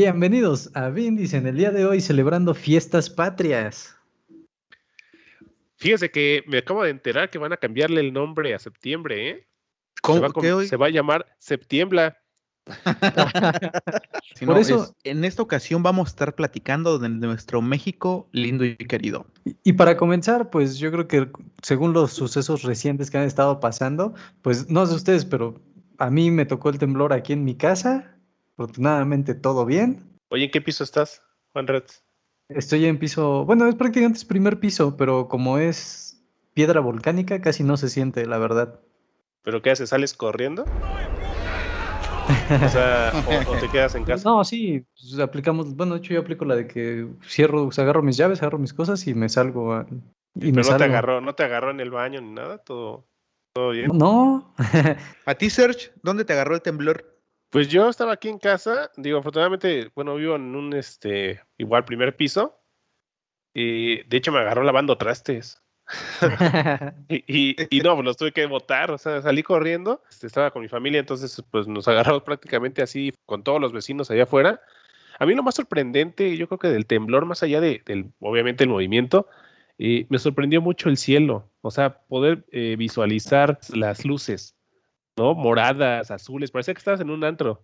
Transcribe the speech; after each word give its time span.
Bienvenidos 0.00 0.70
a 0.74 0.90
Vindis 0.90 1.32
en 1.32 1.46
el 1.46 1.56
día 1.56 1.70
de 1.70 1.86
hoy 1.86 2.02
celebrando 2.02 2.52
fiestas 2.52 3.08
patrias. 3.08 3.96
Fíjese 5.76 6.10
que 6.10 6.44
me 6.46 6.58
acabo 6.58 6.82
de 6.82 6.90
enterar 6.90 7.30
que 7.30 7.38
van 7.38 7.54
a 7.54 7.56
cambiarle 7.56 8.02
el 8.02 8.12
nombre 8.12 8.52
a 8.52 8.58
septiembre, 8.58 9.30
¿eh? 9.30 9.46
¿Cómo 10.02 10.16
se, 10.18 10.20
va 10.20 10.28
a, 10.28 10.32
que 10.42 10.52
hoy? 10.52 10.68
se 10.68 10.76
va 10.76 10.86
a 10.88 10.90
llamar 10.90 11.24
Septiembla. 11.38 12.14
Si 14.34 14.44
Por 14.44 14.56
no, 14.56 14.60
eso- 14.60 14.82
es- 14.84 14.92
en 15.04 15.24
esta 15.24 15.40
ocasión 15.40 15.82
vamos 15.82 16.08
a 16.08 16.10
estar 16.10 16.34
platicando 16.34 16.98
de 16.98 17.08
nuestro 17.08 17.62
México 17.62 18.28
lindo 18.32 18.66
y 18.66 18.76
querido. 18.76 19.24
Y- 19.46 19.56
Y 19.64 19.72
para 19.72 19.96
comenzar, 19.96 20.50
pues 20.50 20.76
yo 20.76 20.92
creo 20.92 21.08
que 21.08 21.30
según 21.62 21.94
los 21.94 22.12
sucesos 22.12 22.64
recientes 22.64 23.10
que 23.10 23.16
han 23.16 23.24
estado 23.24 23.60
pasando, 23.60 24.12
pues 24.42 24.68
no 24.68 24.84
sé 24.84 24.94
ustedes, 24.94 25.24
pero 25.24 25.58
a 25.96 26.10
mí 26.10 26.30
me 26.30 26.44
tocó 26.44 26.68
el 26.68 26.78
temblor 26.78 27.14
aquí 27.14 27.32
en 27.32 27.44
mi 27.46 27.54
casa. 27.54 28.12
Afortunadamente 28.56 29.34
todo 29.34 29.66
bien. 29.66 30.18
Oye, 30.30 30.44
¿en 30.44 30.50
qué 30.50 30.62
piso 30.62 30.82
estás, 30.82 31.22
Juan 31.52 31.66
Retz? 31.66 32.02
Estoy 32.48 32.86
en 32.86 32.98
piso, 32.98 33.44
bueno, 33.44 33.66
es 33.68 33.74
prácticamente 33.74 34.18
es 34.18 34.24
primer 34.24 34.58
piso, 34.58 34.96
pero 34.96 35.28
como 35.28 35.58
es 35.58 36.24
piedra 36.54 36.80
volcánica, 36.80 37.40
casi 37.42 37.64
no 37.64 37.76
se 37.76 37.90
siente, 37.90 38.24
la 38.24 38.38
verdad. 38.38 38.80
¿Pero 39.42 39.60
qué 39.60 39.70
haces? 39.72 39.90
¿Sales 39.90 40.14
corriendo? 40.14 40.66
O 42.62 42.68
sea, 42.68 43.12
o, 43.26 43.52
o 43.52 43.58
te 43.60 43.68
quedas 43.68 43.94
en 43.94 44.04
casa. 44.04 44.22
No, 44.28 44.42
sí, 44.42 44.86
pues, 44.98 45.18
aplicamos, 45.18 45.76
bueno, 45.76 45.94
de 45.94 45.98
hecho 46.00 46.14
yo 46.14 46.20
aplico 46.20 46.46
la 46.46 46.56
de 46.56 46.66
que 46.66 47.08
cierro, 47.28 47.66
o 47.66 47.72
sea, 47.72 47.84
agarro 47.84 48.02
mis 48.02 48.16
llaves, 48.16 48.40
agarro 48.40 48.58
mis 48.58 48.72
cosas 48.72 49.06
y 49.06 49.14
me 49.14 49.28
salgo. 49.28 49.74
a- 49.74 49.86
y 50.34 50.52
me 50.52 50.62
Pero 50.62 50.72
no 50.72 50.76
te 50.78 50.84
agarró, 50.84 51.20
no 51.20 51.34
te 51.34 51.44
agarró 51.44 51.70
en 51.70 51.80
el 51.80 51.90
baño 51.90 52.20
ni 52.22 52.30
nada, 52.30 52.58
todo, 52.58 53.06
todo 53.52 53.70
bien. 53.70 53.90
No, 53.96 54.54
A 55.26 55.34
ti, 55.34 55.50
Serge, 55.50 55.92
¿dónde 56.02 56.24
te 56.24 56.32
agarró 56.32 56.54
el 56.54 56.62
temblor? 56.62 57.15
Pues 57.50 57.68
yo 57.68 57.88
estaba 57.88 58.12
aquí 58.12 58.28
en 58.28 58.38
casa, 58.38 58.90
digo, 58.96 59.18
afortunadamente, 59.18 59.90
bueno, 59.94 60.14
vivo 60.16 60.36
en 60.36 60.54
un 60.54 60.74
este 60.74 61.40
igual 61.58 61.84
primer 61.84 62.16
piso. 62.16 62.60
Y 63.54 64.02
de 64.04 64.16
hecho 64.18 64.32
me 64.32 64.40
agarró 64.40 64.62
lavando 64.62 64.98
trastes. 64.98 65.62
Y, 67.08 67.24
y, 67.28 67.56
y 67.70 67.80
no, 67.80 67.94
pues 67.94 68.04
los 68.04 68.16
tuve 68.16 68.32
que 68.32 68.44
botar, 68.46 68.90
o 68.90 68.98
sea, 68.98 69.22
salí 69.22 69.42
corriendo, 69.44 70.02
este, 70.10 70.26
estaba 70.26 70.50
con 70.50 70.62
mi 70.62 70.68
familia, 70.68 70.98
entonces 70.98 71.40
pues 71.50 71.68
nos 71.68 71.86
agarramos 71.86 72.24
prácticamente 72.24 72.82
así 72.82 73.12
con 73.24 73.44
todos 73.44 73.60
los 73.60 73.72
vecinos 73.72 74.10
allá 74.10 74.24
afuera. 74.24 74.60
A 75.18 75.26
mí 75.26 75.34
lo 75.34 75.44
más 75.44 75.54
sorprendente, 75.54 76.36
yo 76.36 76.48
creo 76.48 76.58
que 76.58 76.68
del 76.68 76.86
temblor, 76.86 77.24
más 77.24 77.42
allá 77.42 77.60
de, 77.60 77.82
del, 77.86 78.12
obviamente, 78.18 78.64
el 78.64 78.70
movimiento, 78.70 79.28
eh, 79.78 80.06
me 80.08 80.18
sorprendió 80.18 80.60
mucho 80.60 80.88
el 80.88 80.96
cielo, 80.96 81.50
o 81.60 81.70
sea, 81.70 82.00
poder 82.08 82.44
eh, 82.50 82.76
visualizar 82.76 83.58
las 83.74 84.04
luces, 84.04 84.55
¿no? 85.16 85.34
Moradas, 85.34 86.10
azules, 86.10 86.50
parecía 86.50 86.74
que 86.74 86.78
estabas 86.78 87.00
en 87.00 87.10
un 87.10 87.24
antro. 87.24 87.62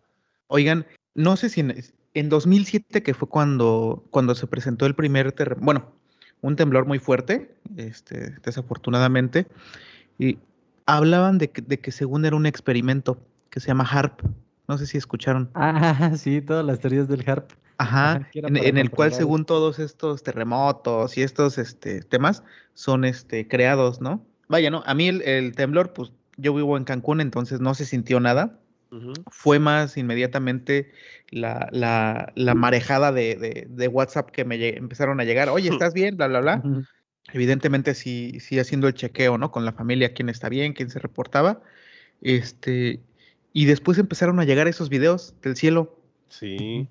Oigan, 0.49 0.87
no 1.15 1.37
sé 1.37 1.49
si 1.49 1.61
en, 1.61 1.75
en 2.15 2.29
2007, 2.29 3.03
que 3.03 3.15
fue 3.15 3.29
cuando, 3.29 4.05
cuando 4.11 4.35
se 4.35 4.47
presentó 4.47 4.87
el 4.87 4.95
primer 4.95 5.33
terremoto, 5.33 5.65
bueno, 5.65 5.93
un 6.41 6.57
temblor 6.57 6.87
muy 6.87 6.99
fuerte, 6.99 7.55
este, 7.77 8.35
desafortunadamente, 8.43 9.47
y 10.19 10.39
hablaban 10.87 11.39
de 11.39 11.51
que, 11.51 11.63
de 11.63 11.79
que 11.79 11.93
según 11.93 12.25
era 12.25 12.37
un 12.37 12.47
experimento 12.47 13.19
que 13.51 13.61
se 13.61 13.69
llama 13.69 13.85
HARP. 13.85 14.21
No 14.69 14.79
sé 14.79 14.87
si 14.87 14.99
escucharon. 14.99 15.51
Ah, 15.55 16.13
sí, 16.17 16.41
todas 16.41 16.65
las 16.65 16.81
teorías 16.81 17.09
del 17.09 17.29
HARP. 17.29 17.51
Ajá, 17.79 18.29
en, 18.35 18.79
el 18.79 18.91
cual 18.91 19.13
según 19.13 19.45
todos 19.45 19.81
estos 19.81 20.23
terremotos 20.23 21.19
y 21.19 21.23
estos 21.23 21.59
este, 21.59 22.01
temas 22.03 22.45
son 22.75 23.05
este, 23.05 23.49
creados, 23.49 24.01
¿no? 24.01 24.25
Vaya, 24.49 24.71
¿no? 24.71 24.85
A 24.87 24.95
mí 24.95 25.09
el, 25.09 25.23
el 25.23 25.57
temblor, 25.57 25.93
pues 25.93 26.13
yo 26.37 26.55
vivo 26.55 26.77
en 26.77 26.85
Cancún, 26.85 27.21
entonces 27.21 27.61
no 27.61 27.75
se 27.75 27.85
sintió 27.85 28.21
nada. 28.21 28.59
Fue 29.31 29.59
más 29.59 29.97
inmediatamente 29.97 30.93
la, 31.31 31.69
la, 31.73 32.31
la 32.35 32.55
marejada 32.55 33.11
de, 33.11 33.37
de- 33.37 33.67
de 33.71 33.89
WhatsApp 33.89 34.31
que 34.31 34.45
me 34.45 34.77
empezaron 34.77 35.19
a 35.21 35.25
llegar. 35.25 35.49
Oye, 35.49 35.71
¿estás 35.73 35.95
bien? 35.95 36.17
Bla, 36.17 36.27
bla, 36.29 36.41
bla. 36.41 36.63
Evidentemente 37.33 37.95
sí, 37.95 38.39
sí 38.41 38.59
haciendo 38.59 38.89
el 38.89 38.95
chequeo, 38.95 39.39
¿no? 39.39 39.51
Con 39.51 39.65
la 39.65 39.73
familia, 39.73 40.13
quién 40.13 40.29
está 40.29 40.49
bien, 40.51 40.75
quién 40.75 40.91
se 40.91 40.99
reportaba. 40.99 41.63
Este, 42.21 43.01
y 43.53 43.65
después 43.67 43.99
empezaron 43.99 44.39
a 44.41 44.45
llegar 44.45 44.69
esos 44.69 44.89
videos 44.89 45.35
del 45.43 45.57
cielo. 45.57 45.99
Sí. 46.29 46.89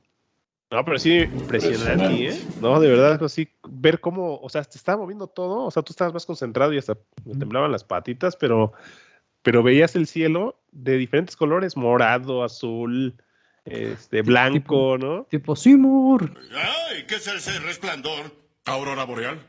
No, 0.72 0.86
pero 0.86 0.98
sí, 0.98 1.20
impresionante, 1.34 2.30
¿eh? 2.30 2.40
No, 2.60 2.80
de 2.80 2.90
verdad, 2.90 3.22
así, 3.24 3.50
ver 3.70 4.00
cómo, 4.00 4.38
o 4.40 4.50
sea, 4.50 4.64
te 4.64 4.78
estaba 4.78 5.00
moviendo 5.02 5.28
todo, 5.28 5.66
o 5.66 5.72
sea, 5.72 5.84
tú 5.84 5.92
estabas 5.92 6.14
más 6.14 6.26
concentrado 6.26 6.72
y 6.74 6.78
hasta 6.78 6.98
me 7.26 7.36
temblaban 7.36 7.72
las 7.74 7.84
patitas, 7.84 8.38
pero, 8.38 8.72
pero 9.44 9.64
veías 9.64 9.96
el 9.96 10.08
cielo 10.08 10.60
de 10.72 10.98
diferentes 10.98 11.36
colores, 11.36 11.76
morado, 11.78 12.44
azul, 12.44 13.16
este, 13.66 14.22
blanco, 14.22 14.98
¿no? 14.98 15.26
Tipo, 15.30 15.56
Seymour. 15.56 16.34
¡Ay! 16.54 17.06
¿Qué 17.08 17.16
es 17.16 17.28
ese 17.28 17.60
resplandor? 17.60 18.32
¿Aurora 18.66 19.04
boreal? 19.06 19.40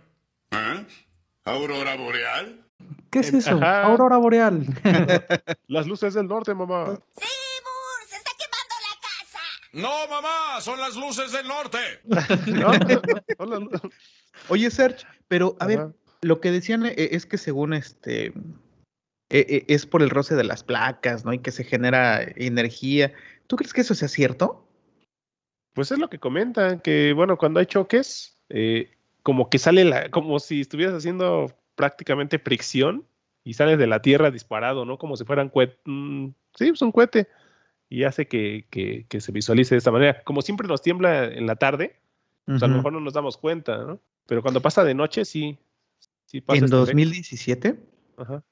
¿Eh? 0.51 0.87
¿Aurora 1.45 1.97
boreal? 1.97 2.65
¿Qué 3.11 3.21
es 3.21 3.29
Em, 3.31 3.39
eso? 3.39 3.51
ajá. 3.57 3.83
Aurora 3.85 4.17
boreal. 4.17 4.67
Las 5.69 5.87
luces 5.87 6.15
del 6.15 6.27
norte, 6.29 6.55
mamá. 6.55 6.85
¡Seymour! 6.87 8.07
¡Se 8.09 8.17
está 8.17 8.31
quemando 8.39 8.75
la 8.81 9.01
casa! 9.01 9.41
No, 9.73 10.09
mamá, 10.09 10.61
son 10.61 10.79
las 10.81 10.97
luces 10.97 11.33
del 11.33 11.47
norte. 11.47 11.79
Oye, 14.49 14.71
Serge, 14.71 15.07
pero 15.29 15.57
a 15.61 15.67
ver, 15.67 15.89
lo 16.23 16.41
que 16.41 16.51
decían 16.51 16.87
eh, 16.87 16.95
es 17.13 17.27
que 17.27 17.39
según 17.39 17.73
este 17.75 18.33
eh, 19.33 19.47
eh, 19.49 19.65
es 19.69 19.87
por 19.87 20.03
el 20.03 20.11
roce 20.11 20.35
de 20.37 20.45
las 20.45 20.63
placas, 20.63 21.25
¿no? 21.25 21.33
Y 21.33 21.39
que 21.39 21.51
se 21.51 21.65
genera 21.65 22.23
energía. 22.37 23.13
¿Tú 23.47 23.57
crees 23.57 23.73
que 23.73 23.81
eso 23.81 23.95
sea 23.95 24.09
cierto? 24.09 24.69
Pues 25.75 25.91
es 25.91 25.99
lo 25.99 26.11
que 26.11 26.19
comentan, 26.19 26.81
que 26.81 27.13
bueno, 27.15 27.39
cuando 27.39 27.59
hay 27.61 27.67
choques, 27.67 28.39
eh, 28.51 28.91
como 29.23 29.49
que 29.49 29.59
sale 29.59 29.85
la, 29.85 30.11
como 30.11 30.39
si 30.39 30.61
estuvieras 30.61 30.95
haciendo 30.95 31.47
prácticamente 31.75 32.39
fricción 32.39 33.07
y 33.43 33.55
sales 33.55 33.79
de 33.79 33.87
la 33.87 34.03
tierra 34.03 34.31
disparado, 34.31 34.85
¿no? 34.85 34.99
Como 34.99 35.17
si 35.17 35.25
fueran 35.25 35.49
cohetes, 35.49 35.79
sí, 35.87 36.69
pues 36.69 36.83
un 36.83 36.93
cohete, 36.93 37.27
y 37.89 38.05
hace 38.05 38.27
que, 38.29 38.67
que- 38.71 39.07
que 39.09 39.21
se 39.21 39.33
visualice 39.33 39.75
de 39.75 39.79
esta 39.79 39.91
manera. 39.91 40.23
Como 40.25 40.43
siempre 40.43 40.69
nos 40.69 40.83
tiembla 40.83 41.25
en 41.25 41.47
la 41.47 41.57
tarde, 41.57 41.97
pues 42.45 42.63
a 42.63 42.67
lo 42.67 42.75
mejor 42.77 42.93
no 42.93 43.01
nos 43.01 43.15
damos 43.15 43.37
cuenta, 43.39 43.79
¿no? 43.79 43.99
Pero 44.27 44.43
cuando 44.43 44.61
pasa 44.61 44.85
de 44.85 44.95
noche, 44.95 45.25
sí, 45.25 45.59
sí 46.27 46.41
pasa 46.41 46.59
En 46.59 46.65
este 46.65 46.77
efecto. 46.77 46.87
2017 46.87 47.77
Ajá. 48.19 48.45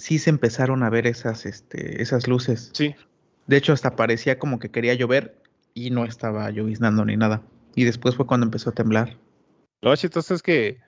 Sí 0.00 0.18
se 0.18 0.30
empezaron 0.30 0.82
a 0.82 0.90
ver 0.90 1.06
esas, 1.06 1.46
este, 1.46 2.02
esas 2.02 2.26
luces. 2.26 2.70
Sí, 2.74 2.94
De 3.46 3.56
hecho, 3.56 3.72
hasta 3.72 3.96
parecía 3.96 4.38
como 4.38 4.58
que 4.58 4.70
quería 4.70 4.94
llover 4.94 5.36
y 5.74 5.90
no 5.90 6.04
estaba 6.04 6.50
lloviznando 6.50 7.04
ni 7.04 7.16
nada. 7.16 7.42
Y 7.74 7.84
después 7.84 8.16
fue 8.16 8.26
cuando 8.26 8.46
empezó 8.46 8.70
a 8.70 8.74
temblar. 8.74 9.16
Lo 9.80 9.94
chistoso 9.96 10.34
es 10.34 10.42
que, 10.42 10.78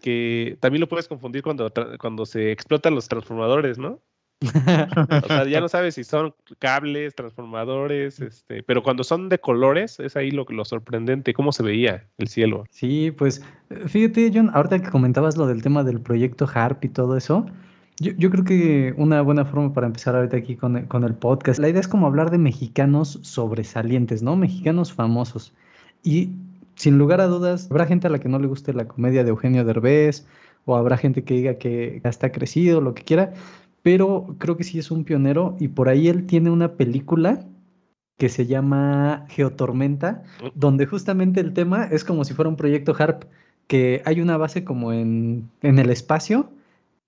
que 0.00 0.56
también 0.60 0.80
lo 0.80 0.88
puedes 0.88 1.08
confundir 1.08 1.42
cuando, 1.42 1.70
cuando 2.00 2.24
se 2.24 2.50
explotan 2.50 2.94
los 2.94 3.08
transformadores, 3.08 3.78
¿no? 3.78 4.00
O 4.42 5.26
sea, 5.26 5.44
ya 5.46 5.60
no 5.60 5.68
sabes 5.68 5.94
si 5.94 6.04
son 6.04 6.34
cables, 6.58 7.14
transformadores, 7.14 8.20
este, 8.20 8.62
pero 8.62 8.82
cuando 8.82 9.04
son 9.04 9.28
de 9.28 9.38
colores, 9.38 10.00
es 10.00 10.16
ahí 10.16 10.30
lo, 10.30 10.44
lo 10.48 10.64
sorprendente, 10.64 11.34
cómo 11.34 11.52
se 11.52 11.62
veía 11.62 12.08
el 12.18 12.28
cielo. 12.28 12.64
Sí, 12.70 13.12
pues 13.12 13.42
fíjate, 13.86 14.30
John, 14.34 14.50
ahorita 14.52 14.82
que 14.82 14.90
comentabas 14.90 15.36
lo 15.36 15.46
del 15.46 15.62
tema 15.62 15.84
del 15.84 16.00
proyecto 16.00 16.48
HARP 16.52 16.84
y 16.84 16.88
todo 16.88 17.16
eso, 17.16 17.46
yo, 17.98 18.30
creo 18.30 18.44
que 18.44 18.94
una 18.96 19.22
buena 19.22 19.44
forma 19.44 19.72
para 19.72 19.86
empezar 19.86 20.16
ahorita 20.16 20.36
aquí 20.36 20.56
con 20.56 20.76
el, 20.76 21.14
podcast, 21.14 21.60
la 21.60 21.68
idea 21.68 21.80
es 21.80 21.88
como 21.88 22.06
hablar 22.06 22.30
de 22.30 22.38
mexicanos 22.38 23.18
sobresalientes, 23.22 24.22
¿no? 24.22 24.34
Mexicanos 24.36 24.92
famosos. 24.92 25.52
Y 26.02 26.30
sin 26.74 26.98
lugar 26.98 27.20
a 27.20 27.26
dudas, 27.26 27.68
habrá 27.70 27.86
gente 27.86 28.06
a 28.06 28.10
la 28.10 28.18
que 28.18 28.28
no 28.28 28.38
le 28.38 28.46
guste 28.46 28.72
la 28.72 28.88
comedia 28.88 29.24
de 29.24 29.30
Eugenio 29.30 29.64
Derbez, 29.64 30.26
o 30.64 30.76
habrá 30.76 30.96
gente 30.96 31.22
que 31.22 31.34
diga 31.34 31.58
que 31.58 32.00
ya 32.02 32.10
está 32.10 32.32
crecido, 32.32 32.80
lo 32.80 32.94
que 32.94 33.02
quiera, 33.02 33.34
pero 33.82 34.36
creo 34.38 34.56
que 34.56 34.64
sí 34.64 34.78
es 34.78 34.90
un 34.90 35.04
pionero 35.04 35.56
y 35.60 35.68
por 35.68 35.88
ahí 35.88 36.08
él 36.08 36.26
tiene 36.26 36.50
una 36.50 36.74
película 36.74 37.46
que 38.16 38.28
se 38.28 38.46
llama 38.46 39.26
Geotormenta, 39.28 40.22
donde 40.54 40.86
justamente 40.86 41.40
el 41.40 41.52
tema 41.52 41.84
es 41.84 42.04
como 42.04 42.24
si 42.24 42.34
fuera 42.34 42.48
un 42.48 42.56
proyecto 42.56 42.94
HARP, 42.96 43.24
que 43.66 44.02
hay 44.04 44.20
una 44.20 44.36
base 44.36 44.64
como 44.64 44.92
en, 44.92 45.50
en 45.62 45.78
el 45.78 45.90
espacio 45.90 46.48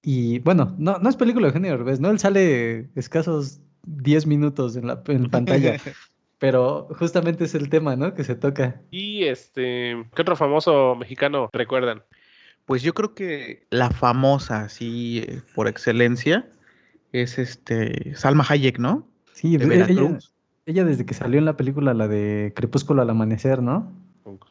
y 0.05 0.39
bueno, 0.41 0.75
no, 0.79 0.99
no 0.99 1.09
es 1.09 1.17
película 1.17 1.47
de 1.47 1.49
Eugenio 1.49 1.71
Derbez, 1.71 1.99
¿no? 1.99 2.11
Él 2.11 2.19
sale 2.19 2.91
escasos 2.95 3.61
10 3.87 4.27
minutos 4.27 4.77
en 4.77 4.87
la 4.87 5.03
en 5.07 5.31
pantalla, 5.31 5.77
pero 6.39 6.89
justamente 6.99 7.45
es 7.45 7.55
el 7.55 7.71
tema, 7.71 7.97
¿no? 7.97 8.15
Que 8.15 8.23
se 8.23 8.35
toca. 8.35 8.83
Y 8.91 9.25
este, 9.25 10.05
¿qué 10.15 10.23
otro 10.23 10.37
famoso 10.37 10.95
mexicano 10.95 11.49
recuerdan? 11.53 12.03
Pues 12.67 12.83
yo 12.83 12.93
creo 12.93 13.15
que 13.15 13.67
la 13.71 13.91
famosa, 13.91 14.65
así 14.65 15.25
eh, 15.27 15.43
por 15.55 15.69
excelencia, 15.69 16.49
es 17.13 17.39
este 17.39 18.15
Salma 18.15 18.45
Hayek, 18.47 18.79
¿no? 18.79 19.09
Sí, 19.33 19.57
De 19.57 19.65
e- 19.75 19.91
ella, 19.91 20.19
ella 20.67 20.85
desde 20.85 21.07
que 21.07 21.15
salió 21.15 21.39
en 21.39 21.47
la 21.47 21.57
película, 21.57 21.95
la 21.95 22.09
de 22.09 22.53
Crepúsculo 22.55 23.01
al 23.01 23.11
amanecer, 23.11 23.63
¿no? 23.63 23.91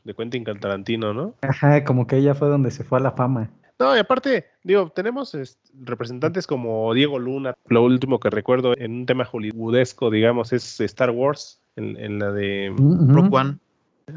De 0.04 0.14
Quentin 0.16 0.44
Tarantino, 0.44 1.14
¿no? 1.14 1.36
Ajá, 1.42 1.84
como 1.84 2.08
que 2.08 2.18
ella 2.18 2.34
fue 2.34 2.50
donde 2.50 2.72
se 2.72 2.84
fue 2.84 3.00
a 3.00 3.02
la 3.02 3.12
fama. 3.12 3.52
No, 3.84 3.96
y 3.96 4.00
aparte, 4.00 4.46
digo, 4.64 4.90
tenemos 4.96 5.36
representantes 5.84 6.48
como 6.48 6.94
Diego 6.94 7.20
Luna. 7.20 7.54
Lo 7.68 7.84
último 7.84 8.20
que 8.20 8.30
recuerdo 8.30 8.74
en 8.78 8.92
un 8.94 9.06
tema 9.06 9.28
hollywoodesco, 9.30 10.10
digamos, 10.10 10.54
es 10.54 10.80
Star 10.80 11.12
Wars, 11.12 11.60
en, 11.76 11.98
en 11.98 12.20
la 12.20 12.32
de. 12.32 12.74
Rogue 12.78 13.30
One. 13.32 13.58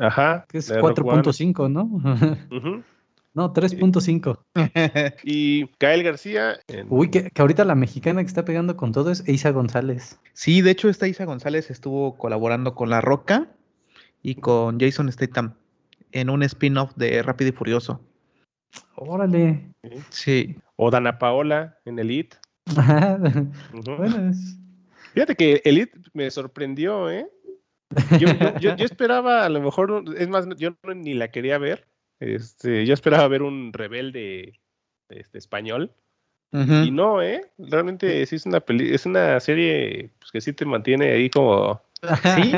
Ajá. 0.00 0.44
Que 0.48 0.58
es 0.58 0.68
de 0.68 0.78
Rogue 0.80 1.02
One. 1.02 1.22
4.5, 1.22 1.70
¿no? 1.70 2.82
No, 3.34 3.52
3.5. 3.52 4.38
Y 5.24 5.68
Gael 5.78 6.02
García. 6.02 6.58
en- 6.68 6.86
Uy, 6.88 7.10
que, 7.10 7.28
que 7.30 7.42
ahorita 7.42 7.66
la 7.66 7.74
mexicana 7.74 8.22
que 8.22 8.28
está 8.28 8.46
pegando 8.46 8.78
con 8.78 8.92
todo 8.92 9.10
es 9.10 9.28
Isa 9.28 9.50
González. 9.50 10.18
Sí, 10.32 10.62
de 10.62 10.70
hecho, 10.70 10.88
esta 10.88 11.06
Isa 11.06 11.26
González 11.26 11.70
estuvo 11.70 12.16
colaborando 12.16 12.74
con 12.74 12.88
La 12.88 13.02
Roca 13.02 13.48
y 14.22 14.36
con 14.36 14.80
Jason 14.80 15.12
Statham 15.12 15.52
en 16.12 16.30
un 16.30 16.42
spin-off 16.44 16.94
de 16.96 17.22
Rápido 17.22 17.50
y 17.50 17.52
Furioso. 17.52 18.00
Órale. 18.96 19.72
Sí. 20.10 20.56
O 20.76 20.90
Dana 20.90 21.18
Paola 21.18 21.78
en 21.84 21.98
Elite. 21.98 22.36
Ajá. 22.76 23.18
Bueno, 23.72 24.30
es- 24.30 24.58
Fíjate 25.12 25.34
que 25.34 25.62
Elite 25.64 25.98
me 26.12 26.30
sorprendió, 26.30 27.10
¿eh? 27.10 27.26
Yo, 28.18 28.28
yo- 28.28 28.58
yo- 28.58 28.76
yo 28.76 28.84
esperaba, 28.84 29.44
a 29.44 29.48
lo 29.48 29.60
mejor, 29.62 30.04
es 30.18 30.28
más, 30.28 30.46
yo 30.58 30.76
ni 30.94 31.14
la 31.14 31.30
quería 31.30 31.56
ver. 31.58 31.86
Este, 32.20 32.84
yo 32.84 32.92
esperaba 32.94 33.26
ver 33.28 33.42
un 33.42 33.72
rebelde 33.72 34.60
este, 35.08 35.38
español. 35.38 35.92
Y 36.52 36.90
no, 36.90 37.20
¿eh? 37.22 37.42
Realmente 37.58 38.24
sí 38.24 38.36
es 38.36 38.46
una 38.46 38.60
peli 38.60 38.94
es 38.94 39.04
una 39.04 39.38
serie 39.40 40.10
pues, 40.18 40.30
que 40.32 40.40
sí 40.40 40.52
te 40.54 40.64
mantiene 40.64 41.10
ahí 41.12 41.28
como. 41.28 41.82
¿Sí? 42.22 42.52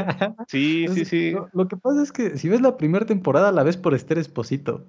Sí, 0.46 0.86
sí. 1.04 1.30
Lo, 1.32 1.48
lo 1.52 1.66
que 1.68 1.76
pasa 1.76 2.02
es 2.02 2.12
que 2.12 2.36
si 2.38 2.48
ves 2.48 2.60
la 2.60 2.76
primera 2.76 3.06
temporada, 3.06 3.50
la 3.50 3.64
ves 3.64 3.76
por 3.76 3.94
Esther 3.94 4.18
Esposito. 4.18 4.86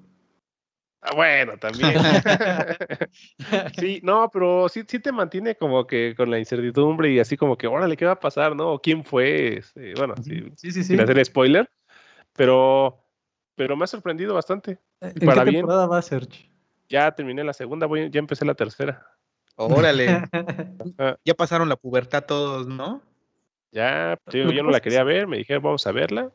Ah, 1.01 1.16
bueno, 1.16 1.57
también. 1.57 1.98
sí, 3.80 4.01
no, 4.04 4.30
pero 4.31 4.68
sí, 4.68 4.84
sí 4.88 5.00
te 5.00 5.12
mantiene 5.12 5.56
como 5.56 5.88
que 5.88 6.13
con 6.16 6.30
la 6.30 6.40
incertidumbre 6.40 7.12
y 7.12 7.19
así 7.19 7.38
como 7.38 7.57
que, 7.57 7.68
órale, 7.68 7.96
¿qué 7.96 8.06
va 8.06 8.13
a 8.13 8.19
pasar, 8.19 8.56
no? 8.56 8.74
¿O 8.74 8.81
¿Quién 8.81 9.04
fue? 9.06 9.57
Este, 9.60 9.94
bueno, 9.96 10.16
sí, 10.18 10.42
sí, 10.57 10.72
sí. 10.72 10.84
sí. 10.84 10.84
sin 10.84 11.00
hacer 11.01 11.24
spoiler, 11.25 11.69
pero, 12.34 13.00
pero 13.56 13.78
me 13.78 13.86
ha 13.86 13.88
sorprendido 13.88 14.34
bastante. 14.34 14.80
¿En 15.00 15.13
para 15.25 15.44
qué 15.46 15.51
bien. 15.51 15.62
temporada 15.62 15.88
va 15.88 16.01
Serge? 16.01 16.50
Ya 16.90 17.12
terminé 17.13 17.44
la 17.44 17.54
segunda, 17.54 17.86
voy, 17.88 18.10
ya 18.10 18.19
empecé 18.19 18.44
la 18.45 18.56
tercera. 18.56 19.07
Órale. 19.56 20.28
Ya 21.25 21.34
pasaron 21.34 21.68
la 21.68 21.75
pubertad 21.75 22.24
todos, 22.25 22.66
¿no? 22.68 23.02
ya, 23.72 24.18
yo, 24.31 24.45
no 24.45 24.52
la 24.52 24.63
pasa 24.63 24.78
es- 24.78 24.81
quería 24.81 25.04
ver, 25.04 25.28
me 25.28 25.38
dijeron, 25.38 25.62
vamos 25.62 25.86
a 25.86 25.92
verla. 25.92 26.31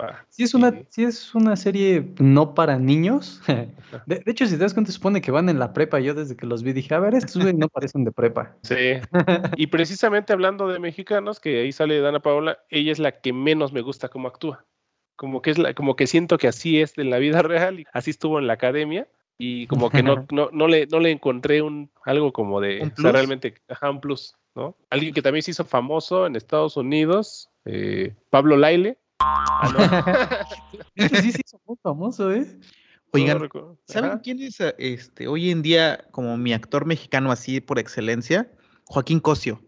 Ah, 0.00 0.24
Sí 0.28 0.42
es, 0.42 0.54
una, 0.54 0.72
sí. 0.72 0.86
sí 0.88 1.04
es 1.04 1.34
una 1.34 1.54
serie 1.56 2.12
no 2.18 2.54
para 2.54 2.78
niños. 2.78 3.40
De, 4.06 4.18
de 4.18 4.30
hecho, 4.32 4.44
si 4.46 4.52
te 4.52 4.58
das 4.58 4.74
cuenta, 4.74 4.90
supone 4.90 5.20
que 5.20 5.30
van 5.30 5.48
en 5.48 5.60
la 5.60 5.72
prepa. 5.72 6.00
Yo 6.00 6.14
desde 6.14 6.36
que 6.36 6.46
los 6.46 6.64
vi 6.64 6.72
dije, 6.72 6.94
a 6.94 6.98
ver, 6.98 7.14
estos 7.14 7.36
no 7.54 7.68
parecen 7.68 8.04
de 8.04 8.10
prepa. 8.10 8.56
Sí. 8.62 8.74
Y 9.56 9.68
precisamente 9.68 10.32
hablando 10.32 10.66
de 10.66 10.80
mexicanos, 10.80 11.38
que 11.38 11.60
ahí 11.60 11.70
sale 11.70 12.00
Dana 12.00 12.20
Paola, 12.20 12.58
ella 12.70 12.90
es 12.90 12.98
la 12.98 13.12
que 13.12 13.32
menos 13.32 13.72
me 13.72 13.82
gusta 13.82 14.08
cómo 14.08 14.26
actúa. 14.26 14.64
Como 15.16 15.42
que 15.42 15.50
es 15.52 15.58
la, 15.58 15.74
como 15.74 15.94
que 15.94 16.08
siento 16.08 16.38
que 16.38 16.48
así 16.48 16.80
es 16.80 16.98
en 16.98 17.10
la 17.10 17.18
vida 17.18 17.42
real, 17.42 17.80
y 17.80 17.86
así 17.92 18.10
estuvo 18.10 18.40
en 18.40 18.48
la 18.48 18.54
academia, 18.54 19.06
y 19.38 19.66
como 19.68 19.90
que 19.90 20.02
no, 20.02 20.26
no, 20.32 20.48
no 20.52 20.68
le, 20.68 20.86
no 20.86 20.98
le 21.00 21.10
encontré 21.10 21.62
un 21.62 21.90
algo 22.04 22.32
como 22.32 22.60
de 22.60 22.80
¿Un 22.80 22.82
o 22.82 22.86
sea, 22.86 22.94
plus? 22.94 23.12
realmente 23.12 23.54
ajá, 23.68 23.90
un 23.90 24.00
plus, 24.00 24.34
¿no? 24.54 24.76
Alguien 24.90 25.14
que 25.14 25.22
también 25.22 25.42
se 25.42 25.52
hizo 25.52 25.64
famoso 25.64 26.26
en 26.26 26.36
Estados 26.36 26.76
Unidos, 26.76 27.48
eh, 27.64 28.14
Pablo 28.30 28.56
Laile. 28.56 28.98
Ah, 29.20 30.44
Es 30.94 31.10
que 31.10 31.22
sí 31.22 31.32
se 31.32 31.40
hizo 31.44 31.60
muy 31.66 31.76
famoso, 31.82 32.32
¿eh? 32.32 32.46
Oigan. 33.12 33.48
¿saben 33.86 34.18
quién 34.18 34.40
es 34.40 34.60
eh, 34.60 34.74
este, 34.78 35.28
hoy 35.28 35.50
en 35.50 35.62
día 35.62 36.04
como 36.10 36.36
mi 36.36 36.52
actor 36.52 36.84
mexicano 36.84 37.30
así 37.30 37.60
por 37.60 37.78
excelencia? 37.78 38.50
Joaquín 38.86 39.20
Cosio. 39.20 39.60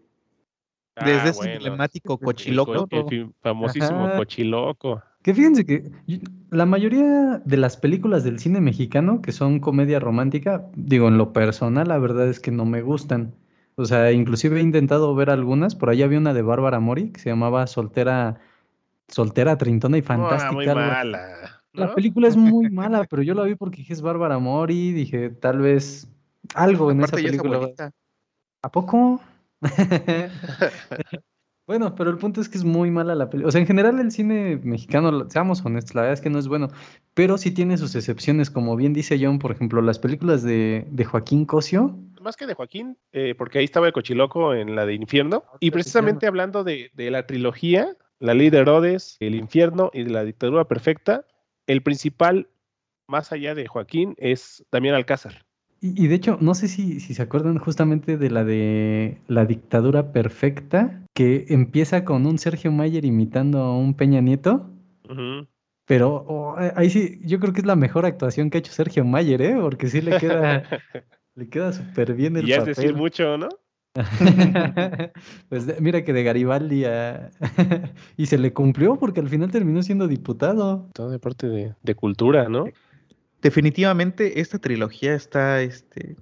Desde 0.99 1.27
Ah, 1.27 1.29
ese 1.29 1.37
bueno, 1.39 1.53
emblemático 1.53 2.13
el 2.19 2.25
cochiloco. 2.25 2.87
co- 2.87 3.07
el 3.09 3.31
famosísimo 3.41 4.05
Ajá. 4.05 4.17
cochiloco. 4.17 5.01
Que 5.21 5.33
fíjense 5.33 5.65
que 5.65 5.91
la 6.51 6.65
mayoría 6.65 7.41
de 7.43 7.57
las 7.57 7.77
películas 7.77 8.23
del 8.23 8.39
cine 8.39 8.61
mexicano 8.61 9.21
que 9.21 9.31
son 9.31 9.59
comedia 9.59 9.99
romántica, 9.99 10.65
digo, 10.75 11.07
en 11.07 11.17
lo 11.17 11.33
personal, 11.33 11.87
la 11.87 11.97
verdad 11.97 12.27
es 12.29 12.39
que 12.39 12.51
no 12.51 12.65
me 12.65 12.81
gustan. 12.81 13.33
O 13.75 13.85
sea, 13.85 14.11
inclusive 14.11 14.59
he 14.59 14.63
intentado 14.63 15.13
ver 15.15 15.29
algunas. 15.29 15.75
Por 15.75 15.89
ahí 15.89 16.01
había 16.01 16.17
una 16.17 16.33
de 16.33 16.41
Bárbara 16.41 16.79
Mori 16.79 17.11
que 17.11 17.19
se 17.19 17.29
llamaba 17.29 17.67
Soltera, 17.67 18.39
Soltera, 19.07 19.57
Trintona 19.57 19.97
y 19.97 20.01
Fantástica. 20.01 20.49
Ah, 20.49 20.53
muy 20.53 20.65
mala. 20.67 21.63
La 21.73 21.87
¿no? 21.87 21.95
película 21.95 22.27
es 22.27 22.35
muy 22.35 22.69
mala, 22.71 23.05
pero 23.05 23.21
yo 23.21 23.33
la 23.33 23.43
vi 23.43 23.55
porque 23.55 23.77
dije 23.77 23.93
es 23.93 24.01
Bárbara 24.01 24.39
Mori, 24.39 24.91
dije 24.91 25.29
tal 25.29 25.59
vez 25.59 26.09
algo 26.53 26.91
en 26.91 26.99
esa 26.99 27.07
Aparte 27.07 27.23
ya 27.23 27.29
es 27.29 27.41
película. 27.41 27.93
¿A 28.61 28.71
poco? 28.71 29.21
Bueno, 31.67 31.95
pero 31.95 32.09
el 32.09 32.17
punto 32.17 32.39
es 32.39 32.47
que 32.47 32.57
es 32.57 32.63
muy 32.63 32.91
mala 32.91 33.13
la 33.13 33.29
película. 33.29 33.49
O 33.49 33.51
sea, 33.51 33.59
en 33.59 33.67
general 33.67 33.99
el 33.99 34.09
cine 34.09 34.57
mexicano, 34.63 35.29
seamos 35.29 35.65
honestos, 35.65 35.95
la 35.95 36.03
verdad 36.03 36.13
es 36.13 36.21
que 36.21 36.29
no 36.29 36.39
es 36.39 36.47
bueno, 36.47 36.69
pero 37.13 37.37
sí 37.37 37.51
tiene 37.51 37.77
sus 37.77 37.93
excepciones, 37.93 38.49
como 38.49 38.77
bien 38.77 38.93
dice 38.93 39.19
John, 39.21 39.37
por 39.37 39.51
ejemplo, 39.51 39.81
las 39.81 39.99
películas 39.99 40.43
de, 40.43 40.87
de 40.89 41.03
Joaquín 41.03 41.43
Cosio. 41.43 41.99
Más 42.21 42.37
que 42.37 42.47
de 42.47 42.53
Joaquín, 42.53 42.97
eh, 43.11 43.35
porque 43.37 43.59
ahí 43.59 43.65
estaba 43.65 43.87
el 43.87 43.91
cochiloco 43.91 44.53
en 44.53 44.77
la 44.77 44.85
de 44.85 44.93
Infierno. 44.93 45.43
Y 45.59 45.71
precisamente 45.71 46.25
hablando 46.25 46.63
de, 46.63 46.89
de 46.93 47.11
la 47.11 47.27
trilogía, 47.27 47.97
La 48.19 48.33
Ley 48.33 48.49
de 48.49 48.59
Herodes, 48.59 49.17
El 49.19 49.35
Infierno 49.35 49.91
y 49.93 50.03
La 50.05 50.23
Dictadura 50.23 50.65
Perfecta, 50.65 51.25
el 51.67 51.83
principal, 51.83 52.47
más 53.07 53.31
allá 53.31 53.53
de 53.55 53.67
Joaquín, 53.67 54.15
es 54.17 54.65
Damián 54.71 54.95
Alcázar. 54.95 55.45
Y, 55.79 56.03
y 56.03 56.07
de 56.07 56.15
hecho, 56.15 56.37
no 56.41 56.55
sé 56.55 56.67
si, 56.67 56.99
si 56.99 57.13
se 57.13 57.21
acuerdan 57.21 57.59
justamente 57.59 58.17
de 58.17 58.29
la 58.31 58.43
de 58.43 59.19
La 59.27 59.45
dictadura 59.45 60.11
perfecta, 60.11 61.03
que 61.13 61.45
empieza 61.49 62.03
con 62.03 62.25
un 62.25 62.39
Sergio 62.39 62.71
Mayer 62.71 63.05
imitando 63.05 63.59
a 63.59 63.77
un 63.77 63.93
Peña 63.93 64.21
Nieto. 64.21 64.69
Pero 65.85 66.25
oh, 66.27 66.59
eh, 66.59 66.73
ahí 66.75 66.89
sí, 66.89 67.21
yo 67.23 67.39
creo 67.39 67.53
que 67.53 67.61
es 67.61 67.65
la 67.65 67.75
mejor 67.75 68.05
actuación 68.05 68.49
que 68.49 68.57
ha 68.57 68.59
hecho 68.59 68.73
Sergio 68.73 69.05
Mayer, 69.05 69.41
¿eh? 69.41 69.55
Porque 69.59 69.87
sí 69.87 70.01
le 70.01 70.17
queda, 70.17 70.63
le 71.35 71.49
queda 71.49 71.71
súper 71.71 72.13
bien 72.13 72.35
el 72.35 72.45
y 72.45 72.49
ya 72.49 72.55
es 72.55 72.59
papel. 72.61 72.75
decir 72.75 72.93
mucho, 72.93 73.37
¿no? 73.37 73.47
Pues 75.49 75.79
mira 75.81 76.03
que 76.03 76.13
de 76.13 76.23
Garibaldi 76.23 76.85
a- 76.85 77.29
y 78.17 78.25
se 78.25 78.37
le 78.37 78.53
cumplió 78.53 78.97
porque 78.97 79.19
al 79.19 79.29
final 79.29 79.51
terminó 79.51 79.81
siendo 79.83 80.07
diputado. 80.07 80.89
Todo 80.93 81.09
de 81.09 81.19
parte 81.19 81.47
de, 81.47 81.73
de 81.81 81.95
cultura, 81.95 82.49
¿no? 82.49 82.65
Definitivamente 83.41 84.39
esta 84.41 84.57
trilogía 84.59 85.13
está, 85.13 85.61
este, 85.61 86.17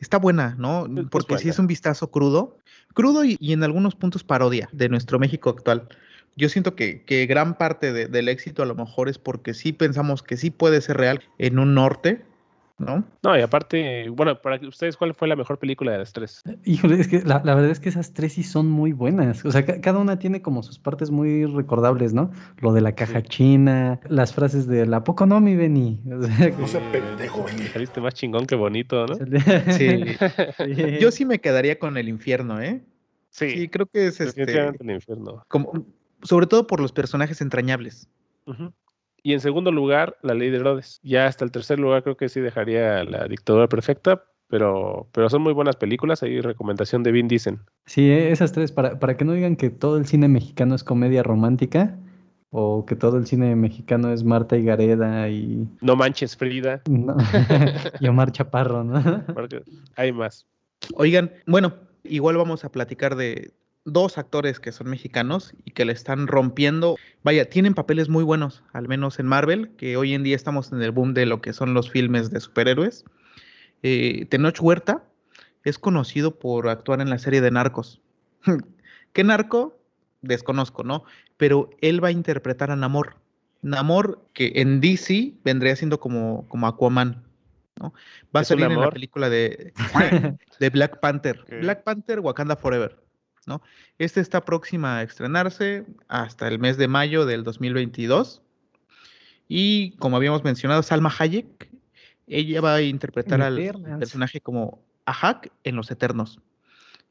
está 0.00 0.18
buena, 0.18 0.56
¿no? 0.58 0.86
Porque 1.10 1.34
sí 1.38 1.48
es 1.48 1.58
un 1.58 1.66
vistazo 1.66 2.10
crudo, 2.10 2.56
crudo 2.94 3.24
y, 3.24 3.36
y 3.38 3.52
en 3.52 3.62
algunos 3.62 3.94
puntos 3.94 4.24
parodia 4.24 4.68
de 4.72 4.88
nuestro 4.88 5.18
México 5.18 5.50
actual. 5.50 5.88
Yo 6.36 6.48
siento 6.48 6.74
que, 6.74 7.02
que 7.04 7.26
gran 7.26 7.56
parte 7.58 7.92
de- 7.92 8.06
del 8.08 8.28
éxito 8.28 8.62
a 8.62 8.66
lo 8.66 8.74
mejor 8.74 9.08
es 9.08 9.18
porque 9.18 9.54
sí 9.54 9.72
pensamos 9.72 10.22
que 10.22 10.36
sí 10.36 10.50
puede 10.50 10.80
ser 10.80 10.96
real 10.96 11.20
en 11.38 11.58
un 11.58 11.74
norte, 11.74 12.24
¿no? 12.78 13.04
No, 13.22 13.38
y 13.38 13.40
aparte, 13.40 14.08
bueno, 14.10 14.40
para 14.40 14.56
ustedes, 14.66 14.96
¿cuál 14.96 15.14
fue 15.14 15.28
la 15.28 15.36
mejor 15.36 15.58
película 15.58 15.92
de 15.92 15.98
las 15.98 16.12
tres? 16.12 16.42
Híjole, 16.64 17.00
es 17.00 17.08
que 17.08 17.22
la, 17.22 17.40
la 17.44 17.54
verdad 17.54 17.70
es 17.70 17.78
que 17.80 17.88
esas 17.88 18.12
tres 18.12 18.32
sí 18.32 18.42
son 18.42 18.68
muy 18.68 18.92
buenas. 18.92 19.44
O 19.44 19.50
sea, 19.52 19.64
ca- 19.64 19.80
cada 19.80 19.98
una 19.98 20.18
tiene 20.18 20.42
como 20.42 20.62
sus 20.62 20.78
partes 20.78 21.10
muy 21.10 21.46
recordables, 21.46 22.14
¿no? 22.14 22.32
Lo 22.58 22.72
de 22.72 22.80
la 22.80 22.94
caja 22.94 23.20
Sí. 23.20 23.26
china, 23.28 24.00
las 24.08 24.34
frases 24.34 24.66
de 24.66 24.82
¿a 24.94 25.04
poco 25.04 25.24
no, 25.26 25.40
mi 25.40 25.54
Beni? 25.56 26.00
O 26.12 26.22
sea, 26.22 26.50
que 26.50 26.56
No 26.60 26.66
sea 26.66 26.80
pendejo, 26.90 27.44
Benny. 27.44 27.68
Saliste 27.68 28.00
más 28.00 28.14
chingón 28.14 28.46
que 28.46 28.56
bonito, 28.56 29.06
¿no? 29.06 29.14
Sí. 29.72 30.16
Sí. 30.58 30.74
Yo 31.00 31.10
sí 31.10 31.24
me 31.24 31.40
quedaría 31.40 31.78
con 31.78 31.96
el 31.96 32.08
infierno, 32.08 32.60
¿eh? 32.60 32.84
Sí, 33.30 33.50
Sí, 33.50 33.68
creo 33.68 33.86
que 33.86 34.06
es 34.06 34.20
este, 34.20 34.42
el 34.42 34.90
infierno. 34.90 35.44
como, 35.48 35.86
sobre 36.22 36.46
todo 36.46 36.66
por 36.66 36.80
los 36.80 36.92
personajes 36.92 37.40
entrañables. 37.40 38.08
Ujú. 38.46 38.72
Y 39.26 39.32
en 39.32 39.40
segundo 39.40 39.72
lugar, 39.72 40.16
la 40.22 40.34
ley 40.34 40.50
de 40.50 40.58
Herodes. 40.58 41.00
Ya 41.02 41.26
hasta 41.26 41.44
el 41.46 41.50
tercer 41.50 41.78
lugar 41.80 42.02
creo 42.02 42.16
que 42.16 42.28
sí 42.28 42.40
dejaría 42.40 43.02
la 43.04 43.26
dictadura 43.26 43.68
perfecta, 43.68 44.22
pero, 44.48 45.08
pero 45.12 45.30
son 45.30 45.40
muy 45.40 45.54
buenas 45.54 45.76
películas. 45.76 46.22
Ahí 46.22 46.42
recomendación 46.42 47.02
de 47.02 47.10
Vin 47.10 47.26
Diesel. 47.26 47.58
Sí, 47.86 48.02
e- 48.10 48.30
esas 48.30 48.52
tres, 48.52 48.70
para, 48.70 48.98
para 48.98 49.16
que 49.16 49.24
no 49.24 49.32
digan 49.32 49.56
que 49.56 49.70
todo 49.70 49.96
el 49.96 50.04
cine 50.06 50.28
mexicano 50.28 50.74
es 50.74 50.84
comedia 50.84 51.22
romántica 51.22 51.96
o 52.50 52.84
que 52.84 52.96
todo 52.96 53.16
el 53.16 53.26
cine 53.26 53.56
mexicano 53.56 54.12
es 54.12 54.24
Marta 54.24 54.58
y 54.58 54.64
Gareda 54.64 55.28
y, 55.30 55.66
No 55.80 55.96
manches, 55.96 56.36
Frida. 56.36 56.82
no, 56.88 57.16
y 58.00 58.06
Omar 58.06 58.30
Chaparro, 58.30 58.84
¿no? 58.84 59.24
porque 59.34 59.62
hay 59.96 60.12
más. 60.12 60.46
Oigan, 60.96 61.32
bueno, 61.46 61.72
igual 62.04 62.36
vamos 62.36 62.64
a 62.66 62.70
platicar 62.70 63.16
de 63.16 63.52
dos 63.84 64.18
actores 64.18 64.60
que 64.60 64.72
son 64.72 64.88
mexicanos 64.88 65.54
y 65.64 65.72
que 65.72 65.84
le 65.84 65.92
están 65.92 66.26
rompiendo. 66.26 66.96
Vaya, 67.22 67.48
tienen 67.48 67.74
papeles 67.74 68.08
muy 68.08 68.24
buenos, 68.24 68.62
al 68.72 68.88
menos 68.88 69.18
en 69.18 69.26
Marvel, 69.26 69.70
que 69.76 69.96
hoy 69.96 70.14
en 70.14 70.22
día 70.22 70.36
estamos 70.36 70.72
en 70.72 70.82
el 70.82 70.90
boom 70.90 71.14
de 71.14 71.26
lo 71.26 71.40
que 71.40 71.52
son 71.52 71.74
los 71.74 71.90
filmes 71.90 72.30
de 72.30 72.40
superhéroes. 72.40 73.04
Eh, 73.82 74.26
Tenoch 74.30 74.60
Huerta 74.60 75.04
es 75.64 75.78
conocido 75.78 76.38
por 76.38 76.68
actuar 76.68 77.00
en 77.00 77.10
la 77.10 77.18
serie 77.18 77.40
de 77.40 77.50
Narcos. 77.50 78.00
¿Qué 79.12 79.24
narco? 79.24 79.78
Desconozco, 80.22 80.84
¿no? 80.84 81.04
Pero 81.36 81.70
él 81.80 82.02
va 82.02 82.08
a 82.08 82.12
interpretar 82.12 82.70
a 82.70 82.76
Namor. 82.76 83.16
Namor, 83.62 84.26
que 84.34 84.52
en 84.56 84.80
DC 84.80 85.34
vendría 85.44 85.76
siendo 85.76 86.00
como, 86.00 86.46
como 86.48 86.66
Aquaman, 86.66 87.24
¿no? 87.80 87.94
Va 88.34 88.40
a 88.40 88.42
¿Es 88.42 88.50
un 88.50 88.58
salir 88.60 88.72
en 88.76 88.80
la 88.80 88.90
película 88.90 89.30
de, 89.30 89.72
de 90.60 90.70
Black 90.70 91.00
Panther. 91.00 91.44
Black 91.60 91.82
Panther, 91.84 92.20
Wakanda 92.20 92.56
Forever, 92.56 93.03
¿no? 93.46 93.62
Este 93.98 94.20
está 94.20 94.44
próxima 94.44 94.98
a 94.98 95.02
estrenarse 95.02 95.84
hasta 96.08 96.48
el 96.48 96.58
mes 96.58 96.76
de 96.76 96.88
mayo 96.88 97.26
del 97.26 97.44
2022. 97.44 98.40
Y 99.48 99.92
como 99.98 100.16
habíamos 100.16 100.44
mencionado, 100.44 100.82
Salma 100.82 101.12
Hayek, 101.18 101.70
ella 102.26 102.60
va 102.60 102.74
a 102.76 102.82
interpretar 102.82 103.42
al 103.42 103.56
personaje 103.98 104.40
como 104.40 104.80
Ahak 105.04 105.50
en 105.64 105.76
Los 105.76 105.90
Eternos. 105.90 106.40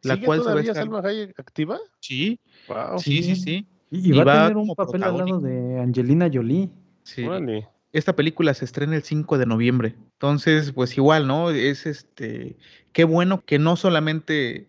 La 0.01 0.15
¿Sigue 0.15 0.25
cual 0.25 0.39
se 0.39 0.45
va 0.45 0.49
a 0.49 0.53
todavía 0.53 0.71
estar- 0.71 0.83
Salma 0.83 0.99
Hayek 1.07 1.39
activa? 1.39 1.77
Sí, 1.99 2.39
Wow. 2.67 2.97
sí, 2.99 3.23
sí, 3.23 3.35
sí. 3.35 3.67
Y, 3.91 4.09
y 4.09 4.09
Y 4.09 4.17
va, 4.17 4.23
va 4.23 4.33
a 4.45 4.47
tener 4.47 4.57
un 4.57 4.75
papel 4.75 5.03
al 5.03 5.11
lado 5.13 5.17
protagónico. 5.25 5.47
de 5.47 5.79
Angelina 5.79 6.29
Jolie. 6.33 6.69
sí. 7.03 7.23
Órale. 7.25 7.67
Esta 7.91 8.15
película 8.15 8.55
se 8.55 8.65
estrena 8.65 8.95
el 8.95 9.03
5 9.03 9.37
de 9.37 9.45
noviembre. 9.45 9.93
Entonces, 10.13 10.71
pues 10.71 10.97
igual, 10.97 11.27
¿no? 11.27 11.51
Es 11.51 11.85
este, 11.85 12.57
qué 12.91 13.03
bueno 13.03 13.43
que 13.45 13.59
no 13.59 13.75
solamente 13.75 14.65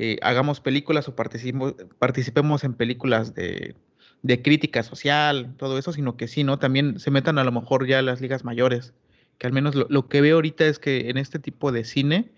eh, 0.00 0.18
hagamos 0.22 0.60
películas 0.60 1.08
o 1.08 1.14
participemos, 1.16 2.64
en 2.64 2.74
películas 2.74 3.34
de, 3.34 3.76
de 4.22 4.42
crítica 4.42 4.82
social, 4.82 5.54
todo 5.58 5.78
eso, 5.78 5.92
sino 5.92 6.16
que 6.16 6.28
sí, 6.28 6.44
¿no? 6.44 6.58
También 6.58 6.98
se 7.00 7.10
metan 7.10 7.38
a 7.38 7.44
lo 7.44 7.52
mejor 7.52 7.86
ya 7.86 7.98
a 8.00 8.02
las 8.02 8.20
ligas 8.20 8.44
mayores. 8.44 8.94
Que 9.38 9.46
al 9.46 9.52
menos 9.52 9.74
lo, 9.74 9.86
lo 9.88 10.08
que 10.08 10.20
veo 10.20 10.36
ahorita 10.36 10.66
es 10.66 10.78
que 10.78 11.10
en 11.10 11.16
este 11.18 11.38
tipo 11.38 11.72
de 11.72 11.84
cine, 11.84 12.32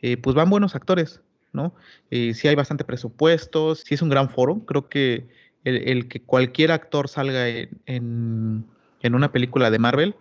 eh, 0.00 0.16
pues 0.16 0.36
van 0.36 0.50
buenos 0.50 0.74
actores, 0.74 1.22
¿no? 1.52 1.74
Eh, 2.10 2.34
sí 2.34 2.48
hay 2.48 2.54
bastante 2.54 2.84
presupuesto, 2.84 3.74
sí 3.74 3.94
es 3.94 4.02
un 4.02 4.08
gran 4.10 4.30
foro. 4.30 4.64
Creo 4.66 4.88
que 4.88 5.28
el, 5.64 5.88
el 5.88 6.08
que 6.08 6.22
cualquier 6.22 6.72
actor 6.72 7.08
salga 7.08 7.48
en, 7.48 7.82
en- 7.86 8.66
en 9.02 9.14
una 9.14 9.32
película 9.32 9.70
de 9.70 9.78
Marvel, 9.78 10.16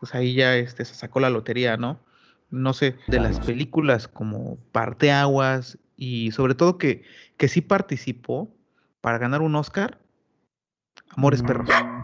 pues 0.00 0.14
ahí 0.14 0.34
ya 0.34 0.56
este, 0.56 0.84
se 0.84 0.94
sacó 0.94 1.20
la 1.20 1.30
lotería, 1.30 1.76
¿no? 1.76 2.00
No 2.50 2.72
sé, 2.74 2.96
de 3.06 3.20
las 3.20 3.40
películas 3.40 4.08
como 4.08 4.58
Parteaguas 4.72 5.78
y 5.96 6.30
sobre 6.32 6.54
todo 6.54 6.78
que, 6.78 7.02
que 7.36 7.48
sí 7.48 7.60
participó 7.60 8.48
para 9.00 9.18
ganar 9.18 9.42
un 9.42 9.54
Oscar, 9.54 9.98
Amores 11.16 11.42
Perros. 11.42 11.68
Mm, 11.68 12.02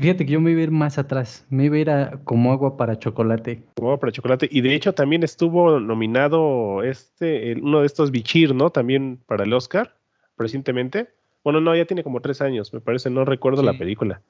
Fíjate 0.00 0.26
que 0.26 0.32
yo 0.32 0.40
me 0.40 0.50
iba 0.50 0.60
a 0.60 0.64
ir 0.64 0.70
más 0.70 0.98
atrás. 0.98 1.46
Me 1.50 1.66
iba 1.66 1.76
a 1.76 1.78
ir 1.78 1.90
a 1.90 2.20
como 2.24 2.52
agua 2.52 2.76
para 2.76 2.98
chocolate. 2.98 3.62
Como 3.76 3.98
para 3.98 4.10
chocolate. 4.12 4.48
Y 4.50 4.60
de 4.60 4.74
hecho 4.74 4.92
también 4.92 5.22
estuvo 5.22 5.78
nominado 5.78 6.82
este, 6.82 7.52
el- 7.52 7.62
uno 7.62 7.80
de 7.80 7.86
estos 7.86 8.10
Bichir, 8.10 8.54
¿no? 8.54 8.70
También 8.70 9.20
para 9.26 9.44
el 9.44 9.52
Oscar, 9.52 9.96
recientemente. 10.36 11.10
Bueno, 11.44 11.60
no, 11.60 11.74
ya 11.76 11.84
tiene 11.86 12.02
como 12.02 12.20
tres 12.20 12.40
años, 12.42 12.72
me 12.74 12.80
parece, 12.80 13.08
no 13.08 13.24
recuerdo 13.24 13.62
la 13.62 13.78
película. 13.78 14.20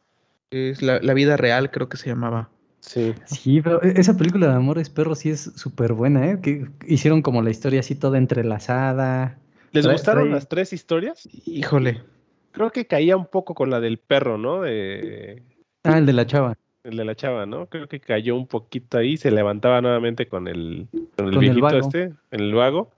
Es 0.50 0.82
la, 0.82 1.00
la 1.00 1.14
vida 1.14 1.36
real, 1.36 1.70
creo 1.70 1.88
que 1.88 1.96
se 1.96 2.08
llamaba. 2.08 2.50
Sí. 2.80 3.14
Sí, 3.26 3.60
pero 3.60 3.82
e- 3.82 3.94
esa 4.00 4.16
película 4.16 4.46
de 4.48 4.54
Amores 4.54 4.88
Perros 4.90 5.18
sí 5.20 5.30
es 5.30 5.40
súper 5.56 5.92
buena, 5.92 6.30
¿eh? 6.30 6.38
Que 6.40 6.66
hicieron 6.86 7.22
como 7.22 7.42
la 7.42 7.50
historia 7.50 7.80
así 7.80 7.94
toda 7.94 8.18
entrelazada. 8.18 9.38
¿Les 9.72 9.84
Trae- 9.84 9.92
gustaron 9.92 10.24
trae- 10.28 10.32
las 10.34 10.48
tres 10.48 10.72
historias? 10.72 11.28
Híjole, 11.46 12.02
Creo 12.50 12.70
que 12.72 12.86
caía 12.86 13.16
un 13.16 13.26
poco 13.26 13.54
con 13.54 13.70
la 13.70 13.78
del 13.78 13.98
perro, 13.98 14.36
¿no? 14.38 14.62
De, 14.62 15.42
Ah, 15.84 15.98
el 15.98 16.06
de 16.06 16.12
la 16.12 16.26
chava. 16.26 16.56
el 16.82 16.96
de 16.96 17.04
la 17.04 17.14
chava, 17.14 17.44
¿no? 17.46 17.66
Creo 17.66 17.86
que 17.88 18.00
cayó 18.00 18.34
un 18.34 18.46
poquito 18.48 18.98
ahí, 18.98 19.16
se 19.16 19.30
levantaba 19.30 19.80
nuevamente 19.80 20.26
con 20.26 20.48
el, 20.48 20.88
con 21.16 21.26
el 21.28 21.34
Con 21.34 21.34
el 21.34 21.38
viejito 21.40 21.62
vago. 21.66 21.78
este, 21.78 22.14
el 22.30 22.54
vago. 22.54 22.90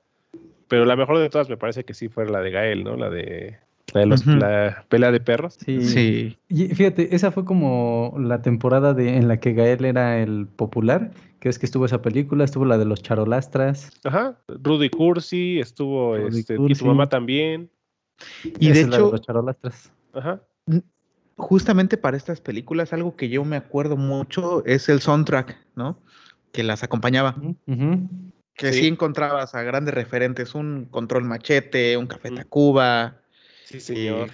Pero 0.68 0.84
la 0.84 0.94
mejor 0.96 1.18
de 1.18 1.28
todas 1.28 1.48
me 1.50 1.56
parece 1.56 1.84
que 1.84 1.94
sí 1.94 2.08
fue 2.08 2.26
la 2.30 2.40
de 2.40 2.50
Gael, 2.52 2.84
¿no? 2.84 2.96
La 2.96 3.10
de, 3.10 3.58
la 3.94 4.00
de 4.00 4.06
los, 4.06 4.26
la 4.26 4.84
pelea 4.88 5.10
de 5.10 5.20
perros. 5.20 5.54
Sí. 5.64 5.80
sí. 5.84 6.38
Y 6.48 6.68
fíjate, 6.68 7.14
esa 7.14 7.30
fue 7.32 7.44
como 7.44 8.14
la 8.18 8.42
temporada 8.42 8.94
de, 8.94 9.16
en 9.16 9.26
la 9.28 9.38
que 9.40 9.52
Gael 9.52 9.84
era 9.84 10.18
el 10.20 10.46
popular. 10.46 11.10
Que 11.40 11.48
es 11.48 11.58
que 11.58 11.64
estuvo 11.64 11.86
esa 11.86 12.02
película, 12.02 12.44
estuvo 12.44 12.66
la 12.66 12.76
de 12.76 12.84
los 12.84 13.02
charolastras. 13.02 13.90
Ajá. 14.04 14.36
Rudy 14.46 14.90
Cursi, 14.90 15.58
estuvo 15.58 16.16
Rudy 16.16 16.40
este, 16.40 16.56
y 16.60 16.74
tu 16.74 16.84
mamá 16.84 17.08
también. 17.08 17.70
Y 18.58 18.66
Esa 18.68 18.74
de 18.74 18.80
es 18.82 18.88
la 18.88 18.96
hecho, 18.96 19.10
los 19.10 19.22
charolastras. 19.22 19.90
Ajá. 20.12 20.42
justamente 21.36 21.96
para 21.96 22.16
estas 22.18 22.40
películas, 22.42 22.92
algo 22.92 23.16
que 23.16 23.30
yo 23.30 23.42
me 23.46 23.56
acuerdo 23.56 23.96
mucho 23.96 24.62
es 24.66 24.88
el 24.90 25.00
soundtrack, 25.00 25.56
¿no? 25.76 25.98
Que 26.52 26.62
las 26.62 26.82
acompañaba. 26.82 27.34
Que 28.54 28.72
Sí. 28.74 28.80
sí. 28.80 28.86
encontrabas 28.88 29.54
a 29.54 29.62
grandes 29.62 29.94
referentes, 29.94 30.54
un 30.54 30.84
Control 30.90 31.24
Machete, 31.24 31.96
un 31.96 32.06
Café. 32.06 32.30
Tacuba. 32.32 33.16
Sí, 33.70 33.78
señor. 33.80 34.30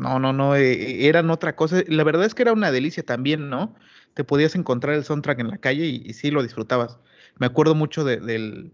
No, 0.00 0.18
no, 0.18 0.32
no, 0.32 0.56
eh, 0.56 1.06
eran 1.06 1.30
otra 1.30 1.54
cosa. 1.54 1.82
La 1.86 2.02
verdad 2.02 2.24
es 2.24 2.34
que 2.34 2.42
era 2.42 2.52
una 2.52 2.72
delicia 2.72 3.04
también, 3.04 3.48
¿no? 3.48 3.76
Te 4.14 4.24
podías 4.24 4.56
encontrar 4.56 4.96
el 4.96 5.04
soundtrack 5.04 5.38
en 5.38 5.48
la 5.48 5.58
calle 5.58 5.86
y, 5.86 6.02
y 6.04 6.12
sí 6.14 6.32
lo 6.32 6.42
disfrutabas. 6.42 6.98
Me 7.38 7.46
acuerdo 7.46 7.76
mucho 7.76 8.02
de- 8.02 8.18
del, 8.18 8.72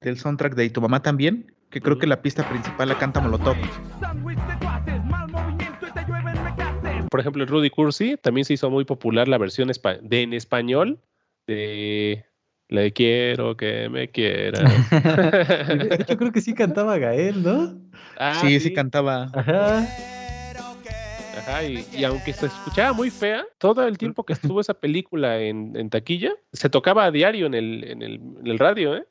del 0.00 0.18
soundtrack 0.18 0.54
de 0.54 0.64
Y 0.64 0.70
tu 0.70 0.80
mamá 0.80 1.02
también, 1.02 1.54
que 1.68 1.82
creo 1.82 1.98
que 1.98 2.06
la 2.06 2.22
pista 2.22 2.48
principal 2.48 2.88
la 2.88 2.96
canta 2.96 3.20
Molotov. 3.20 3.56
Por 7.10 7.20
ejemplo, 7.20 7.44
Rudy 7.44 7.68
Cursi 7.68 8.16
también 8.16 8.46
se 8.46 8.54
hizo 8.54 8.70
muy 8.70 8.86
popular 8.86 9.28
la 9.28 9.36
versión 9.36 9.68
de 9.68 10.22
en 10.22 10.32
español 10.32 10.98
de 11.46 12.24
Le 12.72 12.90
quiero 12.90 13.54
que 13.54 13.90
me 13.90 14.08
quieras. 14.08 14.62
Y 15.74 15.88
de 15.88 15.94
hecho, 16.00 16.16
creo 16.16 16.32
que 16.32 16.40
sí 16.40 16.54
cantaba 16.54 16.96
Gael, 16.96 17.42
¿no? 17.42 17.78
Ah, 18.16 18.38
sí, 18.40 18.58
sí 18.60 18.72
cantaba. 18.72 19.30
Ajá. 19.34 19.86
Ajá, 21.36 21.64
y, 21.64 21.84
y 21.92 22.04
aunque 22.04 22.32
se 22.32 22.46
escuchaba 22.46 22.94
muy 22.94 23.10
fea, 23.10 23.44
todo 23.58 23.86
el 23.86 23.98
tiempo 23.98 24.24
que 24.24 24.32
estuvo 24.32 24.58
esa 24.58 24.72
película 24.72 25.38
en, 25.38 25.76
en 25.76 25.90
taquilla, 25.90 26.32
se 26.54 26.70
tocaba 26.70 27.04
a 27.04 27.10
diario 27.10 27.44
en 27.44 27.52
el, 27.52 27.84
en 27.84 28.00
el, 28.00 28.14
en 28.40 28.46
el 28.46 28.58
radio, 28.58 28.96
¿eh? 28.96 29.06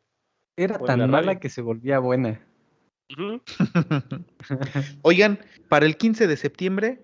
Era 0.58 0.78
O 0.80 0.86
tan 0.86 0.98
la 0.98 1.06
mala 1.08 1.40
que 1.40 1.50
se 1.50 1.62
volvía 1.62 2.00
buena. 2.00 2.42
Oigan, 5.04 5.38
para 5.70 5.86
el 5.86 5.98
15 5.98 6.26
de 6.26 6.38
septiembre, 6.38 7.02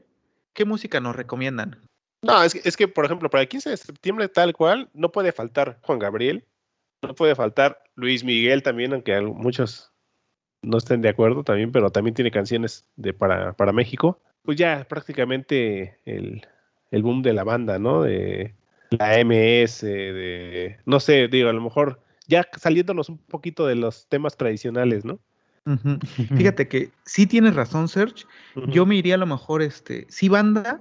¿qué 0.54 0.66
música 0.66 1.00
nos 1.02 1.16
recomiendan? 1.16 1.87
No, 2.22 2.44
es 2.44 2.54
que, 2.54 2.62
es 2.68 2.76
que, 2.76 2.88
por 2.88 3.06
ejemplo, 3.06 3.30
para 3.30 3.44
el 3.44 3.48
15 3.48 3.70
de 3.70 3.78
septiembre, 3.78 4.28
tal 4.28 4.54
cual, 4.54 4.90
no 4.94 5.12
puede 5.12 5.32
faltar 5.32 5.80
Juan 5.82 6.00
Gabriel, 6.00 6.46
no 7.02 7.14
puede 7.14 7.36
faltar 7.36 7.84
Luis 7.96 8.24
Miguel 8.24 8.64
también, 8.64 8.94
aunque 8.94 9.20
muchos 9.22 9.92
no 10.62 10.78
estén 10.78 11.02
de 11.02 11.10
acuerdo 11.10 11.44
también, 11.44 11.72
pero 11.72 11.92
también 11.92 12.16
tiene 12.16 12.32
canciones 12.32 12.88
de 12.96 13.14
para, 13.14 13.54
para 13.54 13.72
México. 13.72 14.20
Pues 14.42 14.58
ya 14.58 14.86
prácticamente 14.88 16.00
el, 16.06 16.46
el 16.92 17.04
boom 17.04 17.22
de 17.22 17.34
la 17.34 17.44
banda, 17.44 17.80
¿no? 17.80 18.04
De 18.04 18.56
la 18.90 19.24
MS, 19.24 19.82
de, 19.86 20.78
no 20.86 21.00
sé, 21.00 21.28
digo, 21.28 21.50
a 21.50 21.54
lo 21.54 21.62
mejor 21.62 22.02
ya 22.28 22.48
saliéndonos 22.58 23.10
un 23.10 23.18
poquito 23.18 23.68
de 23.68 23.76
los 23.76 24.08
temas 24.08 24.38
tradicionales, 24.38 25.06
¿no? 25.06 25.20
Fíjate 26.38 26.70
que 26.70 26.92
sí 27.04 27.28
tienes 27.28 27.54
razón, 27.54 27.90
Serge. 27.90 28.24
Yo 28.70 28.86
me 28.86 28.96
iría 28.96 29.16
a 29.16 29.18
lo 29.18 29.26
mejor, 29.26 29.62
este, 29.62 30.06
sí, 30.08 30.30
banda, 30.30 30.80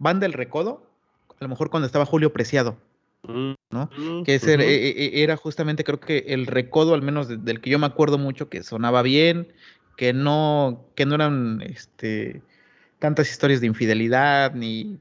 banda 0.00 0.26
El 0.26 0.32
Recodo, 0.32 0.82
a 1.28 1.44
lo 1.44 1.48
mejor 1.48 1.70
cuando 1.70 1.86
estaba 1.86 2.04
Julio 2.04 2.32
Preciado, 2.32 2.76
¿no? 3.22 3.88
mm, 3.96 4.24
Que 4.24 4.34
ese 4.34 4.54
e- 4.54 5.22
era 5.22 5.36
justamente, 5.36 5.84
creo 5.84 6.00
que 6.00 6.24
el 6.28 6.46
Recodo, 6.46 6.94
al 6.94 7.02
menos 7.02 7.28
de- 7.28 7.36
del 7.36 7.60
que 7.60 7.70
yo 7.70 7.78
me 7.78 7.86
acuerdo 7.86 8.18
mucho, 8.18 8.48
que 8.48 8.64
sonaba 8.64 9.02
bien, 9.02 9.52
que 9.96 10.12
no, 10.12 10.86
que 10.96 11.06
no 11.06 11.14
eran, 11.14 11.62
este, 11.62 12.42
tantas 12.98 13.30
historias 13.30 13.60
de 13.60 13.68
infidelidad 13.68 14.54
ni 14.54 14.98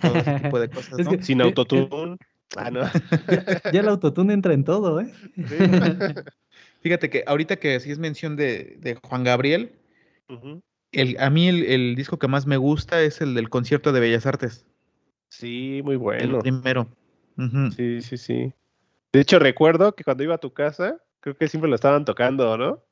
todo 0.00 0.18
ese 0.18 0.38
tipo 0.38 0.60
de 0.60 0.68
cosas, 0.68 0.98
Es 1.00 1.06
¿no? 1.06 1.10
que- 1.10 1.22
Sin 1.22 1.40
autotune. 1.40 1.88
Ah, 2.56 2.70
no. 2.70 2.82
Ya 3.72 3.80
el 3.80 3.88
autotune 3.88 4.34
entra 4.34 4.52
en 4.52 4.62
todo, 4.64 5.00
¿eh? 5.00 5.10
Fíjate 6.82 7.08
que 7.08 7.24
ahorita 7.26 7.56
que 7.56 7.80
sí 7.80 7.90
es 7.90 7.98
mención 7.98 8.36
de, 8.36 8.76
de 8.80 8.98
Juan 9.02 9.24
Gabriel, 9.24 9.72
Ujú. 10.28 10.60
El, 10.92 11.16
a 11.18 11.30
mí 11.30 11.48
el, 11.48 11.64
el 11.64 11.94
disco 11.96 12.18
que 12.18 12.28
más 12.28 12.46
me 12.46 12.56
gusta 12.56 13.02
es 13.02 13.20
el 13.20 13.34
del 13.34 13.48
concierto 13.50 13.92
de 13.92 14.00
Bellas 14.00 14.26
Artes, 14.26 14.66
Sí, 15.32 15.80
muy 15.82 15.94
el 15.94 15.98
bueno. 15.98 16.38
primero. 16.40 16.88
Sí, 17.74 18.02
sí, 18.02 18.18
sí. 18.18 18.52
De 19.14 19.20
hecho, 19.20 19.38
recuerdo 19.38 19.94
que 19.94 20.04
cuando 20.04 20.22
iba 20.24 20.34
a 20.34 20.38
tu 20.38 20.52
casa, 20.52 20.98
creo 21.20 21.34
que 21.38 21.48
siempre 21.48 21.70
lo 21.70 21.74
estaban 21.74 22.04
tocando, 22.04 22.58
¿no? 22.58 22.82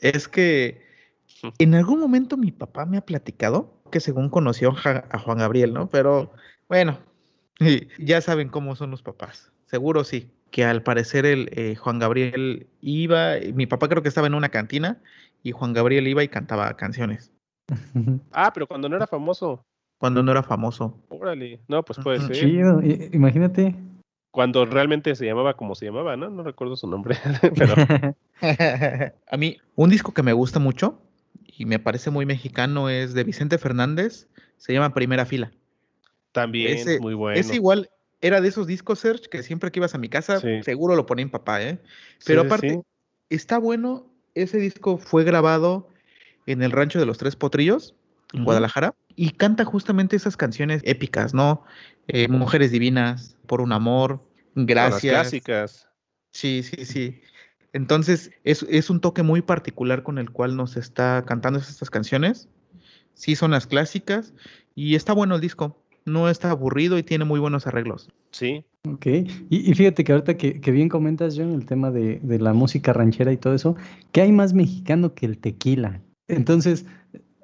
Es 0.00 0.26
que 0.26 0.86
en 1.58 1.74
algún 1.74 2.00
momento 2.00 2.38
mi 2.38 2.50
papá 2.50 2.86
me 2.86 2.96
ha 2.96 3.02
platicado 3.02 3.78
que 3.92 4.00
según 4.00 4.30
conoció 4.30 4.74
a 4.84 5.18
Juan 5.18 5.38
Gabriel, 5.38 5.74
¿no? 5.74 5.90
Pero 5.90 6.32
bueno, 6.66 6.98
ya 7.98 8.22
saben 8.22 8.48
cómo 8.48 8.74
son 8.74 8.90
los 8.90 9.02
papás. 9.02 9.52
Seguro 9.66 10.02
sí, 10.02 10.30
que 10.50 10.64
al 10.64 10.82
parecer 10.82 11.26
el 11.26 11.50
eh, 11.52 11.76
Juan 11.76 11.98
Gabriel 11.98 12.68
iba, 12.80 13.34
mi 13.52 13.66
papá 13.66 13.90
creo 13.90 14.02
que 14.02 14.08
estaba 14.08 14.28
en 14.28 14.34
una 14.34 14.48
cantina 14.48 15.02
y 15.46 15.52
Juan 15.52 15.72
Gabriel 15.72 16.08
iba 16.08 16.24
y 16.24 16.28
cantaba 16.28 16.76
canciones 16.76 17.32
Ah, 18.32 18.50
pero 18.52 18.66
cuando 18.66 18.88
no 18.88 18.96
era 18.96 19.06
famoso. 19.06 19.64
cuando 19.98 20.22
no 20.22 20.30
era 20.32 20.42
famoso. 20.42 20.98
Órale. 21.08 21.60
No, 21.68 21.82
pues 21.84 21.98
puede 22.02 22.18
Ujú. 22.18 22.26
ser. 22.28 22.36
Chido. 22.36 22.82
i- 22.82 23.10
Imagínate. 23.12 23.74
Cuando 24.30 24.66
realmente 24.66 25.14
se 25.14 25.24
llamaba 25.24 25.56
como 25.56 25.74
se 25.74 25.86
llamaba, 25.86 26.16
¿no? 26.16 26.28
No 26.28 26.42
recuerdo 26.42 26.76
su 26.76 26.86
nombre. 26.86 27.16
pero 27.56 27.74
a 29.30 29.36
mí, 29.36 29.56
un 29.74 29.90
disco 29.90 30.12
que 30.12 30.22
me 30.22 30.32
gusta 30.32 30.58
mucho 30.58 31.00
y 31.44 31.64
me 31.64 31.78
parece 31.78 32.10
muy 32.10 32.26
mexicano 32.26 32.88
es 32.90 33.14
de 33.14 33.24
Vicente 33.24 33.56
Fernández, 33.58 34.28
se 34.58 34.72
llama 34.72 34.92
Primera 34.94 35.24
Fila. 35.26 35.50
también 36.32 36.76
Ese- 36.78 37.00
muy 37.00 37.14
bueno. 37.14 37.38
Es 37.40 37.52
igual, 37.52 37.88
era 38.20 38.40
de 38.40 38.48
esos 38.48 38.66
discos, 38.66 38.98
Serge, 39.00 39.28
que 39.30 39.42
siempre 39.42 39.70
que 39.70 39.78
ibas 39.80 39.94
a 39.94 39.98
mi 39.98 40.08
casa, 40.08 40.38
Sí. 40.40 40.62
seguro 40.62 40.94
lo 40.96 41.06
ponía 41.06 41.24
mi 41.24 41.30
papá, 41.30 41.62
¿eh? 41.62 41.78
Pero 42.26 42.42
sí, 42.42 42.46
aparte, 42.46 42.70
sí. 42.70 42.80
está 43.30 43.58
bueno, 43.58 44.06
ese 44.36 44.58
disco 44.58 44.98
fue 44.98 45.24
grabado 45.24 45.88
en 46.46 46.62
el 46.62 46.70
rancho 46.70 47.00
de 47.00 47.06
los 47.06 47.18
Tres 47.18 47.34
Potrillos, 47.34 47.94
en. 48.32 48.44
Guadalajara, 48.44 48.94
y 49.16 49.30
canta 49.30 49.64
justamente 49.64 50.14
esas 50.14 50.36
canciones 50.36 50.82
épicas, 50.84 51.34
¿no? 51.34 51.64
Eh, 52.06 52.28
Mujeres 52.28 52.70
Divinas, 52.70 53.36
Por 53.46 53.60
un 53.60 53.72
Amor, 53.72 54.22
Las 54.54 54.66
Gracias. 54.66 55.12
clásicas. 55.12 55.88
Sí, 56.30 56.62
sí, 56.62 56.84
sí. 56.84 57.20
Entonces, 57.72 58.30
es, 58.44 58.64
es 58.68 58.90
un 58.90 59.00
toque 59.00 59.22
muy 59.22 59.42
particular 59.42 60.02
con 60.02 60.18
el 60.18 60.30
cual 60.30 60.56
nos 60.56 60.76
está 60.76 61.24
cantando 61.26 61.58
estas 61.58 61.90
canciones. 61.90 62.48
Sí, 63.14 63.34
son 63.34 63.50
las 63.50 63.66
clásicas 63.66 64.34
y 64.74 64.94
está 64.94 65.14
bueno 65.14 65.34
el 65.34 65.40
disco. 65.40 65.82
No 66.06 66.28
está 66.30 66.50
aburrido 66.50 66.96
y 66.98 67.02
tiene 67.02 67.24
muy 67.24 67.40
buenos 67.40 67.66
arreglos. 67.66 68.08
Sí. 68.30 68.64
Ok, 68.88 69.06
y, 69.06 69.26
y 69.50 69.74
fíjate 69.74 70.04
que 70.04 70.12
ahorita 70.12 70.36
que, 70.36 70.60
que 70.60 70.70
bien 70.70 70.88
comentas, 70.88 71.34
John, 71.36 71.52
el 71.52 71.66
tema 71.66 71.90
de, 71.90 72.20
de 72.22 72.38
la 72.38 72.52
música 72.52 72.92
ranchera 72.92 73.32
y 73.32 73.36
todo 73.36 73.54
eso, 73.54 73.76
que 74.12 74.20
hay 74.20 74.30
más 74.32 74.54
mexicano 74.54 75.14
que 75.14 75.26
el 75.26 75.38
tequila. 75.38 76.00
Entonces, 76.28 76.86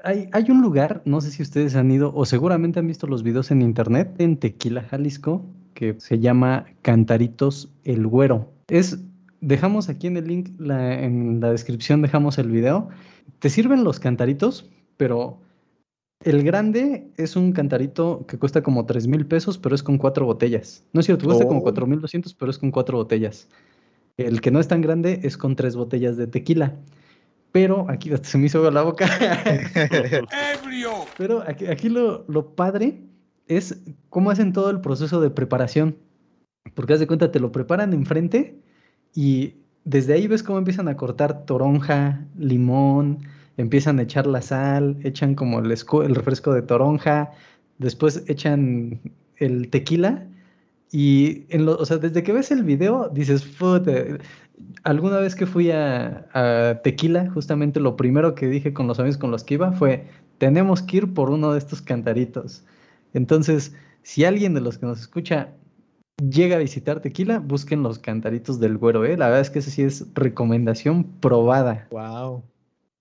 hay, 0.04 0.28
hay 0.32 0.50
un 0.50 0.62
lugar, 0.62 1.02
no 1.04 1.20
sé 1.20 1.30
si 1.32 1.42
ustedes 1.42 1.74
han 1.74 1.90
ido 1.90 2.12
o 2.14 2.24
seguramente 2.24 2.78
han 2.78 2.86
visto 2.86 3.06
los 3.06 3.22
videos 3.22 3.50
en 3.50 3.62
internet, 3.62 4.14
en 4.18 4.36
Tequila, 4.36 4.82
Jalisco, 4.82 5.44
que 5.74 5.96
se 5.98 6.18
llama 6.20 6.66
Cantaritos 6.82 7.70
El 7.84 8.06
Güero. 8.06 8.52
Es, 8.68 8.98
dejamos 9.40 9.88
aquí 9.88 10.06
en 10.06 10.16
el 10.16 10.26
link, 10.28 10.50
la- 10.60 11.02
en 11.02 11.40
la 11.40 11.50
descripción 11.50 12.02
dejamos 12.02 12.38
el 12.38 12.50
video. 12.50 12.88
Te 13.40 13.50
sirven 13.50 13.82
los 13.84 13.98
cantaritos, 13.98 14.68
pero 14.96 15.40
el 16.24 16.42
grande 16.42 17.08
es 17.16 17.36
un 17.36 17.52
cantarito 17.52 18.26
que 18.26 18.38
cuesta 18.38 18.62
como 18.62 18.86
3 18.86 19.06
mil 19.06 19.26
pesos, 19.26 19.58
pero 19.58 19.74
es 19.74 19.82
con 19.82 19.98
cuatro 19.98 20.26
botellas. 20.26 20.84
No 20.92 21.00
es 21.00 21.06
cierto, 21.06 21.26
cuesta 21.26 21.46
como 21.46 21.60
Oh. 21.60 21.62
4 21.62 21.86
mil 21.86 22.00
200, 22.00 22.34
pero 22.34 22.50
es 22.50 22.58
con 22.58 22.70
cuatro 22.70 22.98
botellas. 22.98 23.48
El 24.16 24.40
que 24.40 24.50
no 24.50 24.60
es 24.60 24.68
tan 24.68 24.80
grande 24.82 25.20
es 25.22 25.36
con 25.36 25.56
tres 25.56 25.76
botellas 25.76 26.16
de 26.16 26.26
tequila. 26.26 26.76
Pero 27.50 27.86
aquí 27.88 28.12
hasta 28.12 28.28
se 28.28 28.38
me 28.38 28.46
hizo 28.46 28.58
agua 28.58 28.70
la 28.70 28.82
boca. 28.82 29.06
¡Ebrio! 29.74 30.92
Pero 31.18 31.42
aquí, 31.46 31.66
aquí 31.66 31.88
lo, 31.88 32.24
lo 32.28 32.54
padre 32.54 33.02
es 33.46 33.80
cómo 34.08 34.30
hacen 34.30 34.52
todo 34.52 34.70
el 34.70 34.80
proceso 34.80 35.20
de 35.20 35.30
preparación. 35.30 35.96
Porque 36.74 36.94
haz 36.94 37.00
de 37.00 37.06
cuenta, 37.06 37.30
te 37.30 37.40
lo 37.40 37.52
preparan 37.52 37.92
enfrente 37.92 38.60
y 39.14 39.56
desde 39.84 40.14
ahí 40.14 40.26
ves 40.26 40.42
cómo 40.42 40.58
empiezan 40.58 40.88
a 40.88 40.96
cortar 40.96 41.44
toronja, 41.44 42.24
limón, 42.36 43.18
empiezan 43.62 43.98
a 43.98 44.02
echar 44.02 44.26
la 44.26 44.42
sal, 44.42 44.98
echan 45.02 45.34
como 45.34 45.60
el, 45.60 45.70
el 45.70 46.14
refresco 46.14 46.52
de 46.52 46.62
toronja, 46.62 47.32
después 47.78 48.24
echan 48.28 49.00
el 49.36 49.68
tequila 49.70 50.26
y 50.92 51.46
en 51.48 51.64
lo, 51.64 51.76
o 51.76 51.86
sea, 51.86 51.96
desde 51.96 52.22
que 52.22 52.32
ves 52.32 52.50
el 52.50 52.64
video 52.64 53.08
dices, 53.08 53.42
"Puta". 53.44 53.92
Alguna 54.84 55.18
vez 55.18 55.34
que 55.34 55.46
fui 55.46 55.70
a, 55.70 56.80
Tequila, 56.84 57.30
justamente 57.30 57.80
lo 57.80 57.96
primero 57.96 58.34
que 58.34 58.46
dije 58.46 58.72
con 58.72 58.86
los 58.86 58.98
amigos 59.00 59.18
con 59.18 59.30
los 59.30 59.42
que 59.44 59.54
iba 59.54 59.72
fue, 59.72 60.06
tenemos 60.38 60.82
que 60.82 60.98
ir 60.98 61.14
por 61.14 61.30
uno 61.30 61.52
de 61.52 61.58
estos 61.58 61.82
cantaritos. 61.82 62.64
Entonces, 63.14 63.74
si 64.02 64.24
alguien 64.24 64.54
de 64.54 64.60
los 64.60 64.78
que 64.78 64.86
nos 64.86 65.00
escucha 65.00 65.50
llega 66.30 66.56
a 66.56 66.58
visitar 66.58 67.00
Tequila, 67.00 67.38
busquen 67.38 67.82
los 67.82 67.98
cantaritos 67.98 68.60
del 68.60 68.76
güero, 68.78 69.04
¿eh? 69.04 69.16
La 69.16 69.26
verdad 69.26 69.40
es 69.40 69.50
que 69.50 69.60
ese 69.60 69.70
sí 69.70 69.82
es 69.82 70.06
recomendación 70.14 71.04
probada. 71.20 71.88
wow. 71.90 72.42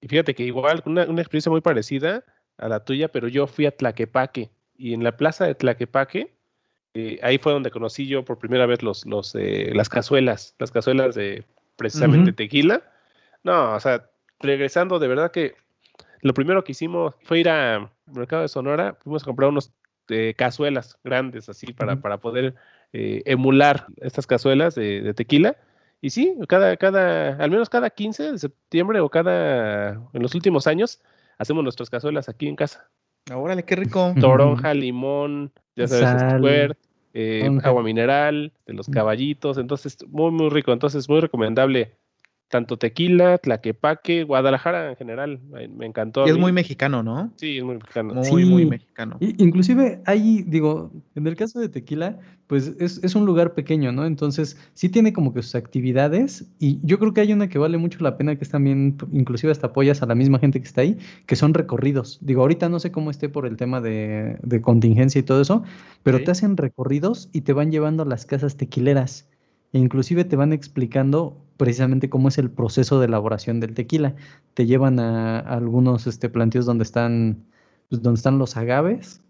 Y 0.02 0.08
fíjate 0.08 0.34
que 0.36 0.44
igual, 0.44 0.82
una, 0.86 1.06
una 1.06 1.22
experiencia 1.22 1.52
muy 1.52 1.62
parecida 1.62 2.24
a 2.58 2.68
la 2.68 2.84
tuya, 2.84 3.08
pero 3.10 3.28
yo 3.28 3.48
fui 3.48 3.66
a 3.66 3.72
Tlaquepaque 3.72 4.50
y 4.76 4.94
en 4.94 5.04
la 5.04 5.16
plaza 5.16 5.46
de 5.46 5.56
Tlaquepaque, 5.56 6.34
eh, 6.94 7.20
ahí 7.22 7.38
fue 7.38 7.54
donde 7.54 7.72
conocí 7.72 8.08
yo 8.08 8.26
por 8.26 8.40
primera 8.40 8.66
vez 8.66 8.84
los, 8.84 9.06
los, 9.06 9.36
eh, 9.36 9.72
las 9.74 9.90
cazuelas, 9.90 10.56
las 10.60 10.72
cazuelas 10.72 11.16
de 11.16 11.46
precisamente 11.78 12.32
Ujú. 12.32 12.36
tequila. 12.36 12.82
No, 13.44 13.76
o 13.76 13.80
sea, 13.80 14.10
regresando, 14.40 15.00
de 15.00 15.08
verdad 15.08 15.32
que 15.32 15.56
lo 16.22 16.34
primero 16.34 16.64
que 16.64 16.74
hicimos 16.74 17.16
fue 17.22 17.40
ir 17.40 17.50
a 17.50 17.92
Mercado 18.08 18.42
de 18.42 18.48
Sonora, 18.48 18.98
fuimos 19.02 19.24
a 19.24 19.26
comprar 19.26 19.50
unos 19.50 19.72
eh, 20.10 20.34
cazuelas 20.36 20.98
grandes 21.04 21.48
así 21.48 21.74
para, 21.74 22.02
para 22.02 22.18
poder 22.18 22.56
eh, 22.92 23.22
emular 23.26 23.88
estas 23.98 24.28
cazuelas 24.28 24.76
de, 24.76 25.02
de 25.02 25.14
tequila. 25.14 25.56
Y 26.02 26.10
sí, 26.10 26.36
cada, 26.48 26.76
cada, 26.78 27.36
al 27.36 27.52
menos 27.52 27.70
cada 27.70 27.92
15 27.92 28.32
de 28.32 28.38
septiembre 28.40 29.00
o 29.00 29.10
cada, 29.10 29.92
en 30.14 30.22
los 30.22 30.34
últimos 30.34 30.66
años, 30.66 31.00
hacemos 31.38 31.64
nuestras 31.64 31.90
cazuelas 31.90 32.28
aquí 32.28 32.48
en 32.48 32.56
casa. 32.56 32.90
Órale, 33.32 33.64
qué 33.64 33.76
rico. 33.76 34.16
Toronja, 34.20 34.74
limón, 34.74 35.52
ya 35.76 35.88
sabes, 35.88 36.16
eh, 37.14 37.50
agua 37.64 37.84
mineral, 37.84 38.52
de 38.66 38.74
los 38.74 38.90
Mm. 38.90 38.94
caballitos, 38.94 39.58
entonces 39.58 39.98
muy, 40.08 40.32
muy 40.32 40.50
rico. 40.50 40.74
Entonces, 40.74 41.08
muy 41.08 41.20
recomendable. 41.20 41.96
Tanto 42.52 42.78
tequila, 42.78 43.38
tlaquepaque, 43.38 44.26
Guadalajara 44.26 44.90
en 44.90 44.98
general. 44.98 45.40
Me, 45.50 45.86
encantó. 45.86 46.28
Y 46.28 46.32
es 46.32 46.38
muy 46.38 46.52
mexicano, 46.52 47.02
¿no? 47.02 47.32
Sí, 47.38 47.58
es 47.58 47.64
muy 47.64 47.76
mexicano. 47.78 48.14
Muy, 48.14 48.46
muy 48.46 48.66
mexicano. 48.66 49.18
I- 49.22 49.36
Inclusive 49.42 50.02
ahí, 50.06 50.44
digo, 50.46 50.92
en 51.16 51.28
el 51.28 51.38
caso 51.38 51.62
de 51.62 51.70
Tequila, 51.70 52.20
pues 52.48 52.76
es, 52.80 53.02
es 53.04 53.16
un 53.16 53.26
lugar 53.26 53.54
pequeño, 53.54 53.94
¿no? 53.94 54.06
Entonces 54.06 54.58
sí 54.74 54.90
tiene 54.90 55.14
como 55.14 55.34
que 55.34 55.42
sus 55.42 55.56
actividades 55.56 56.46
y 56.60 56.80
yo 56.84 57.00
creo 57.00 57.14
que 57.14 57.22
hay 57.22 57.32
una 57.32 57.48
que 57.48 57.58
vale 57.58 57.78
mucho 57.78 58.00
la 58.02 58.18
pena, 58.18 58.36
que 58.36 58.44
es 58.44 58.50
también, 58.50 58.98
inclusive 59.14 59.52
hasta 59.54 59.68
apoyas 59.68 60.02
a 60.02 60.06
la 60.06 60.16
misma 60.16 60.38
gente 60.40 60.60
que 60.60 60.68
está 60.68 60.82
ahí, 60.82 60.98
que 61.26 61.38
son 61.38 61.54
recorridos. 61.54 62.20
Digo, 62.22 62.42
ahorita 62.42 62.68
no 62.68 62.80
sé 62.82 62.92
cómo 62.92 63.12
esté 63.12 63.30
por 63.30 63.46
el 63.46 63.56
tema 63.56 63.80
de, 63.80 64.38
de 64.44 64.62
contingencia 64.62 65.20
y 65.20 65.24
todo 65.24 65.40
eso, 65.42 65.64
pero 66.04 66.22
te 66.22 66.32
hacen 66.32 66.58
recorridos 66.58 67.30
y 67.32 67.42
te 67.42 67.54
van 67.54 67.72
llevando 67.72 68.04
a 68.04 68.06
las 68.06 68.26
casas 68.26 68.58
tequileras. 68.58 69.30
Inclusive 69.74 70.26
te 70.26 70.36
van 70.36 70.54
explicando 70.54 71.38
precisamente 71.58 72.10
cómo 72.10 72.28
es 72.30 72.38
el 72.38 72.52
proceso 72.52 73.00
de 73.00 73.06
elaboración 73.08 73.60
del 73.60 73.74
tequila. 73.74 74.16
Te 74.54 74.66
llevan 74.66 75.00
a, 75.00 75.40
a 75.40 75.54
algunos 75.54 76.08
este, 76.08 76.30
plantíos 76.30 76.66
donde 76.66 76.84
están, 76.84 77.46
pues, 77.90 78.02
donde 78.02 78.18
están 78.18 78.38
los 78.38 78.58
agaves, 78.58 79.22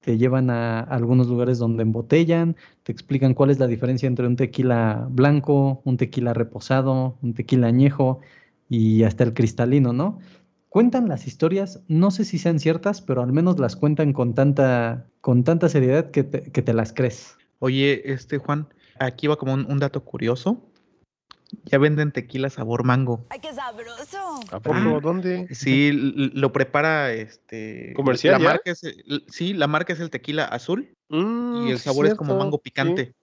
te 0.00 0.16
llevan 0.16 0.50
a, 0.50 0.80
algunos 0.80 1.28
lugares 1.28 1.58
donde 1.58 1.82
embotellan, 1.82 2.56
te 2.82 2.92
explican 2.92 3.34
cuál 3.34 3.50
es 3.50 3.58
la 3.58 3.66
diferencia 3.66 4.06
entre 4.06 4.26
un 4.26 4.36
tequila 4.36 5.06
blanco, 5.10 5.82
un 5.84 5.96
tequila 5.96 6.34
reposado, 6.34 7.18
un 7.22 7.34
tequila 7.34 7.66
añejo 7.66 8.20
y 8.68 9.02
hasta 9.02 9.24
el 9.24 9.34
cristalino, 9.34 9.92
¿no? 9.92 10.18
Cuentan 10.68 11.08
las 11.08 11.26
historias, 11.26 11.82
no 11.88 12.10
sé 12.10 12.24
si 12.24 12.38
sean 12.38 12.58
ciertas, 12.58 13.00
pero 13.00 13.22
al 13.22 13.32
menos 13.32 13.58
las 13.58 13.74
cuentan 13.76 14.12
con 14.12 14.34
tanta, 14.34 15.06
con 15.20 15.44
tanta 15.44 15.68
seriedad 15.68 16.10
que 16.10 16.24
te, 16.24 16.52
que 16.52 16.62
te 16.62 16.74
las 16.74 16.92
crees. 16.92 17.36
Oye, 17.58 18.10
este 18.12 18.38
Juan, 18.38 18.68
aquí 19.00 19.26
va 19.26 19.36
como 19.36 19.54
un, 19.54 19.70
un 19.70 19.78
dato 19.78 20.04
curioso. 20.04 20.64
Ya 21.64 21.78
venden 21.78 22.12
tequila 22.12 22.50
sabor 22.50 22.84
mango. 22.84 23.26
¡Ay, 23.30 23.40
qué 23.40 23.52
sabroso! 23.54 24.40
¿A 24.50 24.60
poco? 24.60 24.76
Ah. 24.76 25.00
¿Dónde? 25.02 25.48
Sí, 25.50 25.90
lo 25.92 26.52
prepara 26.52 27.12
este. 27.12 27.94
¿Comercial 27.94 28.32
La 28.32 28.38
ya? 28.38 28.44
marca 28.44 28.70
es, 28.70 28.84
el- 28.84 29.24
sí, 29.28 29.54
la 29.54 29.66
marca 29.66 29.92
es 29.94 30.00
el 30.00 30.10
tequila 30.10 30.44
azul 30.44 30.94
Mm, 31.08 31.66
y 31.66 31.70
el 31.70 31.78
sabor 31.78 32.06
es 32.06 32.14
como 32.14 32.36
mango 32.36 32.58
sí. 32.58 32.62
picante. 32.64 33.14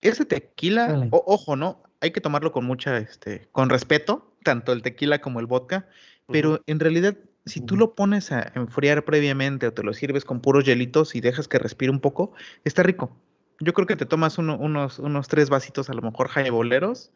Ese 0.00 0.24
tequila, 0.24 1.08
o- 1.10 1.24
ojo, 1.26 1.56
¿no? 1.56 1.82
Hay 2.00 2.12
que 2.12 2.20
tomarlo 2.20 2.52
con 2.52 2.64
mucha, 2.64 2.96
este, 2.98 3.48
con 3.52 3.70
respeto, 3.70 4.34
tanto 4.44 4.72
el 4.72 4.82
tequila 4.82 5.20
como 5.20 5.40
el 5.40 5.46
vodka, 5.46 5.88
pero 6.28 6.60
en 6.66 6.80
realidad, 6.80 7.16
si 7.44 7.60
tú 7.60 7.76
lo 7.76 7.94
pones 7.94 8.30
a 8.32 8.52
enfriar 8.54 9.04
previamente 9.04 9.66
o 9.66 9.72
te 9.72 9.82
lo 9.82 9.92
sirves 9.94 10.24
con 10.24 10.40
puros 10.40 10.64
hielitos 10.64 11.14
y 11.16 11.20
dejas 11.20 11.48
que 11.48 11.58
respire 11.58 11.90
un 11.90 12.00
poco, 12.00 12.32
está 12.64 12.82
rico. 12.84 13.16
Yo 13.64 13.72
creo 13.72 13.86
que 13.86 13.96
te 13.96 14.06
tomas 14.06 14.38
uno- 14.38 14.56
unos, 14.58 14.98
unos 14.98 15.28
tres 15.28 15.48
vasitos, 15.50 15.88
a 15.88 15.94
lo 15.94 16.02
mejor 16.02 16.28
boleros 16.50 17.10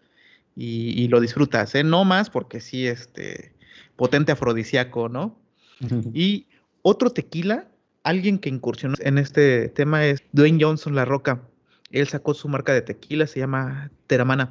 y, 0.55 0.91
y 1.03 1.09
lo 1.09 1.21
disfrutas, 1.21 1.75
¿eh? 1.75 1.83
No 1.85 2.05
más 2.05 2.31
porque 2.31 2.61
sí, 2.61 2.87
este, 2.87 3.53
potente 3.97 4.33
afrodisíaco, 4.33 5.09
¿no? 5.09 5.39
Y 6.15 6.47
otro 6.83 7.11
tequila, 7.11 7.69
alguien 8.05 8.39
que 8.39 8.49
incursionó 8.49 8.95
en 9.01 9.19
este 9.19 9.69
tema 9.69 10.07
es 10.07 10.23
Dwayne 10.33 10.63
Johnson 10.63 10.95
La 10.95 11.05
Roca. 11.05 11.43
Él 11.91 12.07
sacó 12.09 12.33
su 12.35 12.49
marca 12.49 12.73
de 12.73 12.83
tequila, 12.83 13.27
se 13.27 13.41
llama 13.41 13.91
Teramana. 14.07 14.43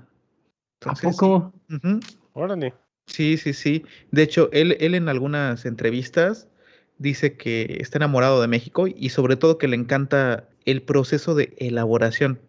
¿A 0.86 0.89
Entonces, 0.91 1.15
poco? 1.15 1.53
ujú, 1.69 1.99
Órale. 2.34 2.73
Sí, 3.08 3.38
sí, 3.38 3.53
sí. 3.53 3.86
De 4.12 4.23
hecho, 4.23 4.49
él, 4.51 4.75
él 4.79 4.95
en 4.95 5.08
algunas 5.10 5.65
entrevistas 5.65 6.47
dice 6.97 7.38
que 7.38 7.77
está 7.79 7.97
enamorado 7.97 8.41
de 8.41 8.47
México 8.47 8.88
y 8.88 9.10
sobre 9.10 9.36
todo 9.36 9.58
que 9.58 9.67
le 9.67 9.75
encanta 9.75 10.49
el 10.65 10.82
proceso 10.82 11.36
de 11.36 11.54
elaboración. 11.58 12.39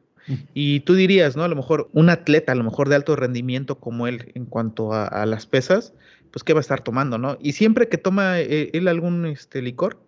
Y 0.55 0.81
tú 0.81 0.95
dirías, 0.95 1.37
¿no? 1.37 1.45
A 1.45 1.49
lo 1.49 1.55
mejor 1.55 1.89
un 1.93 2.11
atleta, 2.11 2.51
a 2.51 2.57
lo 2.57 2.65
mejor 2.65 2.89
de 2.89 2.97
alto 2.97 3.15
rendimiento 3.15 3.79
como 3.79 4.09
él 4.09 4.33
en 4.35 4.45
cuanto 4.45 4.93
a, 4.93 5.07
a 5.07 5.25
las 5.25 5.47
pesas, 5.47 5.95
pues 6.33 6.43
¿qué 6.43 6.53
va 6.53 6.59
a 6.59 6.63
estar 6.63 6.81
tomando, 6.83 7.17
no? 7.17 7.39
Y 7.41 7.53
siempre 7.53 7.89
que 7.89 7.97
toma 7.97 8.41
eh, 8.41 8.71
él 8.73 8.89
algún 8.89 9.25
este, 9.27 9.63
licor 9.63 10.01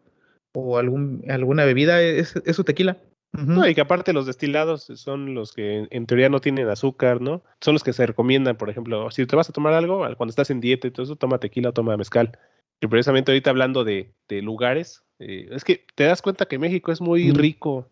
o 0.54 0.78
algún, 0.78 1.24
alguna 1.28 1.64
bebida, 1.64 2.02
es, 2.02 2.34
es 2.44 2.56
su 2.56 2.64
tequila. 2.64 2.96
No, 3.32 3.68
y 3.68 3.74
que 3.76 3.82
aparte 3.82 4.12
los 4.12 4.26
destilados 4.26 4.90
son 4.94 5.34
los 5.34 5.52
que 5.52 5.86
en, 5.88 6.06
teoría 6.06 6.30
no 6.30 6.40
tienen 6.40 6.68
azúcar, 6.68 7.20
¿no? 7.20 7.44
Son 7.60 7.74
los 7.74 7.84
que 7.84 7.92
se 7.92 8.06
recomiendan, 8.06 8.56
por 8.56 8.70
ejemplo, 8.70 9.10
si 9.12 9.24
te 9.26 9.36
vas 9.36 9.48
a 9.50 9.52
tomar 9.52 9.74
algo, 9.74 10.04
al- 10.04 10.16
cuando 10.16 10.30
estás 10.30 10.50
en 10.50 10.60
dieta 10.60 10.88
y 10.88 10.90
todo 10.90 11.04
eso, 11.04 11.14
toma 11.14 11.38
tequila 11.38 11.68
o 11.68 11.72
toma 11.72 11.96
mezcal. 11.96 12.36
Y 12.80 12.86
precisamente 12.88 13.30
ahorita 13.30 13.50
hablando 13.50 13.84
de, 13.84 14.14
de 14.28 14.42
lugares, 14.42 15.04
eh, 15.20 15.48
es 15.52 15.62
que 15.62 15.84
te 15.94 16.04
das 16.04 16.22
cuenta 16.22 16.46
que 16.46 16.58
México 16.58 16.90
es 16.90 17.00
muy 17.00 17.30
Mm. 17.30 17.36
rico 17.36 17.86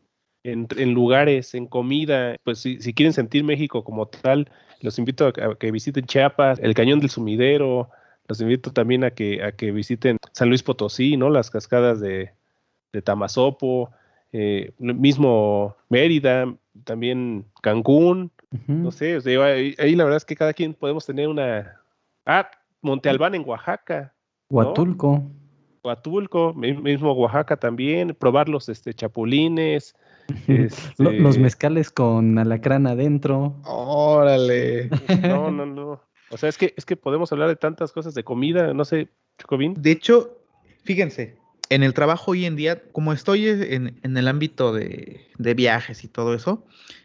en, 0.53 0.69
en 0.77 0.95
lugares, 0.95 1.55
en 1.55 1.67
comida. 1.67 2.37
Pues 2.45 2.59
si, 2.61 2.81
si 2.81 2.95
quieren 2.95 3.13
sentir 3.13 3.45
México 3.45 3.85
como 3.85 4.07
tal, 4.07 4.51
los 4.81 4.99
invito 4.99 5.27
a, 5.27 5.33
que- 5.33 5.71
visiten 5.71 6.07
Chiapas, 6.07 6.59
el 6.61 6.75
Cañón 6.75 7.01
del 7.01 7.11
Sumidero, 7.11 7.91
los 8.29 8.41
invito 8.41 8.73
también 8.73 9.05
a 9.05 9.11
que, 9.11 9.43
a 9.43 9.53
que 9.53 9.73
visiten 9.73 10.19
San 10.33 10.49
Luis 10.49 10.63
Potosí, 10.63 11.17
¿no? 11.17 11.31
Las 11.31 11.51
cascadas 11.51 12.01
de, 12.01 12.31
de 12.93 13.03
Tamazopo, 13.03 13.91
eh, 14.33 14.73
mismo 14.79 15.77
Mérida, 15.89 16.53
también 16.85 17.45
Cancún, 17.63 18.31
no 18.67 18.91
sé, 18.91 19.19
ahí, 19.79 19.95
la 19.97 20.05
verdad 20.05 20.17
es 20.17 20.25
que 20.25 20.37
cada 20.37 20.53
quien 20.53 20.73
podemos 20.73 21.05
tener 21.05 21.29
una... 21.29 21.81
Ah, 22.25 22.49
Monte 22.81 23.09
Albán 23.09 23.35
en 23.35 23.43
Oaxaca. 23.47 24.13
Huatulco. 24.49 25.23
Huatulco, 25.83 26.55
mismo 26.55 27.13
Oaxaca 27.13 27.57
también, 27.57 28.15
probar 28.19 28.49
los 28.49 28.69
este, 28.69 28.95
chapulines. 28.95 29.95
Los 30.47 30.73
este 31.09 31.41
mezcales 31.41 31.91
con 31.91 32.39
alacrán 32.39 32.87
adentro. 32.87 33.57
Órale. 33.65 34.91
No, 35.23 35.51
no, 35.51 35.67
no. 35.67 36.01
O 36.31 36.37
sea, 36.37 36.49
es 36.49 36.59
que, 36.59 36.75
es 36.77 36.85
que 36.85 36.97
podemos 36.97 37.31
hablar 37.33 37.49
de 37.49 37.57
tantas 37.57 37.93
cosas 37.93 38.15
de 38.15 38.25
comida, 38.25 38.75
no 38.75 38.85
sé, 38.85 39.09
Chocobín. 39.39 39.75
De 39.79 39.93
hecho, 39.93 40.39
fíjense, 40.85 41.37
en 41.71 41.83
el 41.83 41.95
trabajo 41.95 42.33
hoy 42.33 42.45
en 42.45 42.57
día, 42.57 42.83
como 42.93 43.13
estoy 43.13 43.49
en, 43.49 44.01
el 44.03 44.29
ámbito 44.29 44.73
de, 44.73 45.29
viajes 45.39 46.05
y 46.05 46.09
todo 46.09 46.35
eso, 46.35 46.65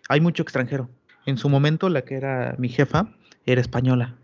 hay 0.10 0.22
mucho 0.22 0.44
extranjero. 0.44 0.90
En 1.26 1.38
su 1.38 1.50
momento, 1.50 1.90
la 1.90 2.04
que 2.04 2.16
era 2.16 2.56
mi 2.58 2.70
jefa 2.70 3.14
era 3.46 3.62
española. 3.62 4.18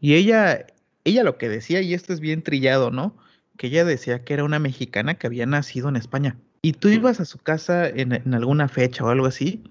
Y 0.00 0.14
ella, 0.14 0.66
ella 1.04 1.24
lo 1.24 1.38
que 1.38 1.48
decía, 1.48 1.80
y 1.80 1.94
esto 1.94 2.12
es 2.12 2.20
bien 2.20 2.42
trillado, 2.42 2.90
¿no? 2.90 3.16
Que 3.56 3.68
ella 3.68 3.84
decía 3.84 4.24
que 4.24 4.34
era 4.34 4.44
una 4.44 4.58
mexicana 4.58 5.14
que 5.14 5.26
había 5.26 5.46
nacido 5.46 5.88
en 5.88 5.96
España. 5.96 6.36
Y 6.64 6.72
tú 6.72 6.88
ibas 6.88 7.20
a 7.20 7.26
su 7.26 7.36
casa 7.36 7.86
en, 7.86 8.32
alguna 8.32 8.68
fecha 8.68 9.04
o 9.04 9.10
algo 9.10 9.26
así, 9.26 9.62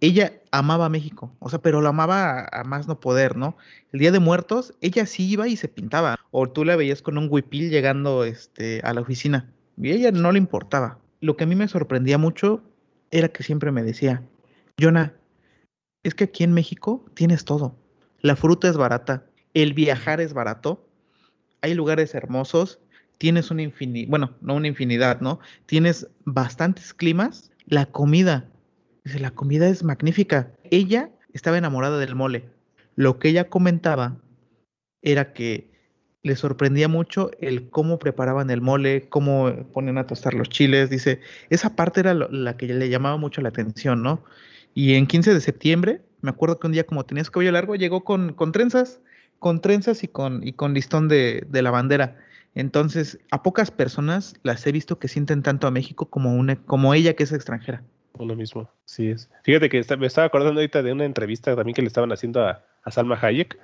ella 0.00 0.34
amaba 0.52 0.88
México, 0.88 1.34
o 1.40 1.50
sea, 1.50 1.60
pero 1.60 1.80
lo 1.80 1.88
amaba 1.88 2.46
a, 2.52 2.62
más 2.62 2.86
no 2.86 3.00
poder, 3.00 3.36
¿no? 3.36 3.56
El 3.90 3.98
Día 3.98 4.12
de 4.12 4.20
Muertos, 4.20 4.72
ella 4.80 5.04
sí 5.04 5.28
iba 5.28 5.48
y 5.48 5.56
se 5.56 5.66
pintaba, 5.66 6.16
o 6.30 6.48
tú 6.48 6.64
la 6.64 6.76
veías 6.76 7.02
con 7.02 7.18
un 7.18 7.26
huipil 7.28 7.70
llegando 7.70 8.22
este, 8.22 8.80
a 8.84 8.94
la 8.94 9.00
oficina, 9.00 9.52
y 9.76 9.90
a 9.90 9.94
ella 9.94 10.12
no 10.12 10.30
le 10.30 10.38
importaba. 10.38 11.00
Lo 11.20 11.36
que 11.36 11.42
a 11.42 11.48
mí 11.48 11.56
me 11.56 11.66
sorprendía 11.66 12.18
mucho 12.18 12.62
era 13.10 13.26
que 13.26 13.42
siempre 13.42 13.72
me 13.72 13.82
decía, 13.82 14.22
Jonah, 14.80 15.14
es 16.04 16.14
que 16.14 16.22
aquí 16.22 16.44
en 16.44 16.54
México 16.54 17.04
tienes 17.14 17.44
todo. 17.44 17.74
La 18.20 18.36
fruta 18.36 18.68
es 18.68 18.76
barata, 18.76 19.26
el 19.54 19.74
viajar 19.74 20.20
es 20.20 20.34
barato, 20.34 20.86
hay 21.62 21.74
lugares 21.74 22.14
hermosos, 22.14 22.78
tienes 23.22 23.52
una 23.52 23.62
infinidad, 23.62 24.10
bueno, 24.10 24.32
no 24.40 24.56
una 24.56 24.66
infinidad, 24.66 25.20
¿no? 25.20 25.38
Tienes 25.66 26.08
bastantes 26.24 26.92
climas, 26.92 27.52
la 27.66 27.86
comida 27.86 28.48
Dice, 29.04 29.20
la 29.20 29.30
comida 29.30 29.68
es 29.68 29.84
magnífica. 29.84 30.50
Ella 30.72 31.10
estaba 31.32 31.56
enamorada 31.56 32.00
del 32.00 32.16
mole. 32.16 32.48
Lo 32.96 33.20
que 33.20 33.28
ella 33.28 33.48
comentaba 33.48 34.16
era 35.02 35.32
que 35.32 35.70
le 36.24 36.34
sorprendía 36.34 36.88
mucho 36.88 37.30
el 37.40 37.70
cómo 37.70 38.00
preparaban 38.00 38.50
el 38.50 38.60
mole, 38.60 39.08
cómo 39.08 39.52
ponen 39.72 39.98
a 39.98 40.06
tostar 40.08 40.34
los 40.34 40.48
chiles. 40.48 40.90
Dice, 40.90 41.20
esa 41.48 41.76
parte 41.76 42.00
era 42.00 42.14
la 42.14 42.56
que 42.56 42.66
le 42.66 42.88
llamaba 42.88 43.18
mucho 43.18 43.40
la 43.40 43.50
atención, 43.50 44.02
¿no? 44.02 44.24
Y 44.74 44.94
en 44.94 45.06
15 45.06 45.32
de 45.32 45.40
septiembre, 45.40 46.00
me 46.22 46.30
acuerdo 46.30 46.58
que 46.58 46.66
un 46.66 46.72
día 46.72 46.86
como 46.86 47.04
tenía 47.04 47.22
su 47.22 47.30
cabello 47.30 47.52
largo, 47.52 47.76
llegó 47.76 48.02
con, 48.02 48.32
con 48.32 48.50
trenzas, 48.50 49.00
con 49.38 49.60
trenzas 49.60 50.02
y 50.02 50.08
con, 50.08 50.44
y 50.44 50.54
con 50.54 50.74
listón 50.74 51.06
de, 51.06 51.46
de 51.48 51.62
la 51.62 51.70
bandera. 51.70 52.16
Entonces, 52.54 53.18
a 53.30 53.42
pocas 53.42 53.70
personas 53.70 54.34
las 54.42 54.66
he 54.66 54.72
visto 54.72 54.98
que 54.98 55.08
sienten 55.08 55.42
tanto 55.42 55.66
a 55.66 55.70
México 55.70 56.06
como, 56.06 56.34
una, 56.34 56.56
como 56.56 56.92
ella 56.94 57.14
que 57.14 57.22
es 57.22 57.32
extranjera. 57.32 57.82
Uno 58.18 58.34
mismo, 58.34 58.68
sí 58.84 59.08
es. 59.08 59.30
Fíjate 59.42 59.70
que 59.70 59.84
me 59.96 60.06
estaba 60.06 60.26
acordando 60.26 60.60
ahorita 60.60 60.82
de 60.82 60.92
una 60.92 61.06
entrevista 61.06 61.56
también 61.56 61.74
que 61.74 61.82
le 61.82 61.88
estaban 61.88 62.12
haciendo 62.12 62.46
a, 62.46 62.62
Salma 62.90 63.18
Hayek 63.20 63.58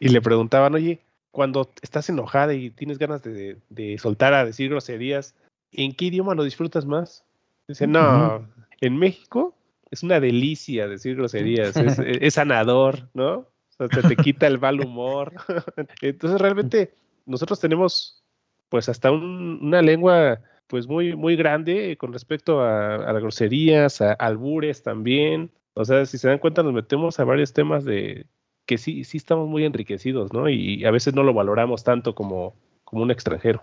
y 0.00 0.08
le 0.08 0.20
preguntaban, 0.22 0.74
oye, 0.74 1.00
cuando 1.30 1.70
estás 1.82 2.08
enojada 2.08 2.54
y 2.54 2.70
tienes 2.70 2.98
ganas 2.98 3.22
de, 3.22 3.96
soltar 3.98 4.32
a 4.34 4.44
decir 4.44 4.70
groserías, 4.70 5.34
¿en 5.70 5.94
qué 5.94 6.06
idioma 6.06 6.34
lo 6.34 6.44
disfrutas 6.44 6.86
más? 6.86 7.24
Dice, 7.68 7.86
no, 7.86 8.48
en 8.80 8.96
México 8.96 9.54
es 9.90 10.02
una 10.02 10.18
delicia 10.18 10.88
decir 10.88 11.16
groserías, 11.16 11.76
es, 11.76 12.34
sanador, 12.34 13.08
¿no? 13.14 13.46
O 13.78 13.88
sea, 13.88 13.88
te, 13.88 14.16
quita 14.16 14.46
el 14.46 14.58
mal 14.60 14.80
humor. 14.80 15.34
Entonces 16.02 16.40
realmente 16.40 16.94
nosotros 17.28 17.60
tenemos 17.60 18.22
pues 18.68 18.88
hasta 18.88 19.10
una 19.10 19.82
lengua 19.82 20.40
pues 20.66 20.86
muy, 20.86 21.16
muy 21.16 21.36
grande 21.36 21.96
con 21.96 22.12
respecto 22.12 22.60
a, 22.60 22.98
las 22.98 23.22
groserías, 23.22 24.00
a 24.00 24.12
albures 24.12 24.82
también. 24.82 25.50
O 25.74 25.84
sea, 25.84 26.04
si 26.06 26.18
se 26.18 26.28
dan 26.28 26.38
cuenta, 26.38 26.62
nos 26.62 26.74
metemos 26.74 27.18
a 27.20 27.24
varios 27.24 27.52
temas 27.52 27.84
de 27.84 28.26
que 28.66 28.76
sí, 28.76 29.04
sí 29.04 29.16
estamos 29.16 29.48
muy 29.48 29.64
enriquecidos, 29.64 30.32
¿no? 30.32 30.48
Y, 30.48 30.84
a 30.84 30.90
veces 30.90 31.14
no 31.14 31.22
lo 31.22 31.32
valoramos 31.32 31.84
tanto 31.84 32.14
como, 32.14 32.54
como 32.84 33.02
un 33.02 33.10
extranjero. 33.10 33.62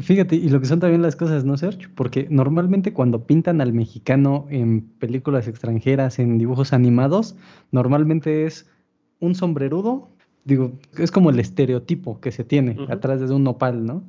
Fíjate, 0.00 0.36
y 0.36 0.48
lo 0.48 0.58
que 0.60 0.66
son 0.66 0.80
también 0.80 1.02
las 1.02 1.16
cosas, 1.16 1.44
¿no, 1.44 1.58
Sergio? 1.58 1.90
Porque 1.94 2.26
normalmente 2.30 2.94
cuando 2.94 3.26
pintan 3.26 3.60
al 3.60 3.74
mexicano 3.74 4.46
en 4.48 4.80
películas 4.80 5.48
extranjeras, 5.48 6.18
en 6.18 6.38
dibujos 6.38 6.72
animados, 6.72 7.36
normalmente 7.70 8.46
es 8.46 8.70
un 9.20 9.34
sombrerudo, 9.34 10.08
digo, 10.46 10.78
es 10.96 11.10
como 11.10 11.30
el 11.30 11.40
estereotipo 11.40 12.20
que 12.20 12.30
se 12.30 12.44
tiene 12.44 12.76
atrás 12.88 13.20
de 13.20 13.34
un 13.34 13.44
nopal, 13.44 13.84
¿no? 13.84 14.04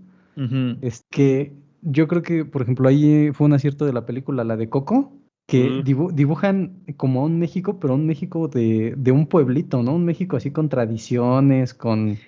Es 0.81 1.03
que 1.09 1.51
yo 1.81 2.07
creo 2.07 2.21
que, 2.21 2.45
por 2.45 2.61
ejemplo, 2.61 2.87
ahí 2.87 3.31
fue 3.33 3.47
un 3.47 3.53
acierto 3.53 3.87
de 3.87 3.93
la 3.93 4.05
película, 4.05 4.43
la 4.43 4.55
de 4.55 4.69
Coco, 4.69 5.11
que 5.47 5.81
dibujan 5.83 6.83
como 6.95 7.23
un 7.23 7.39
México, 7.39 7.79
pero 7.79 7.95
un 7.95 8.05
México 8.05 8.47
de, 8.47 8.93
de, 8.95 9.11
un 9.11 9.25
pueblito, 9.25 9.81
¿no? 9.81 9.95
Un 9.95 10.05
México 10.05 10.37
así 10.37 10.51
con 10.51 10.69
tradiciones, 10.69 11.73
con, 11.73 12.19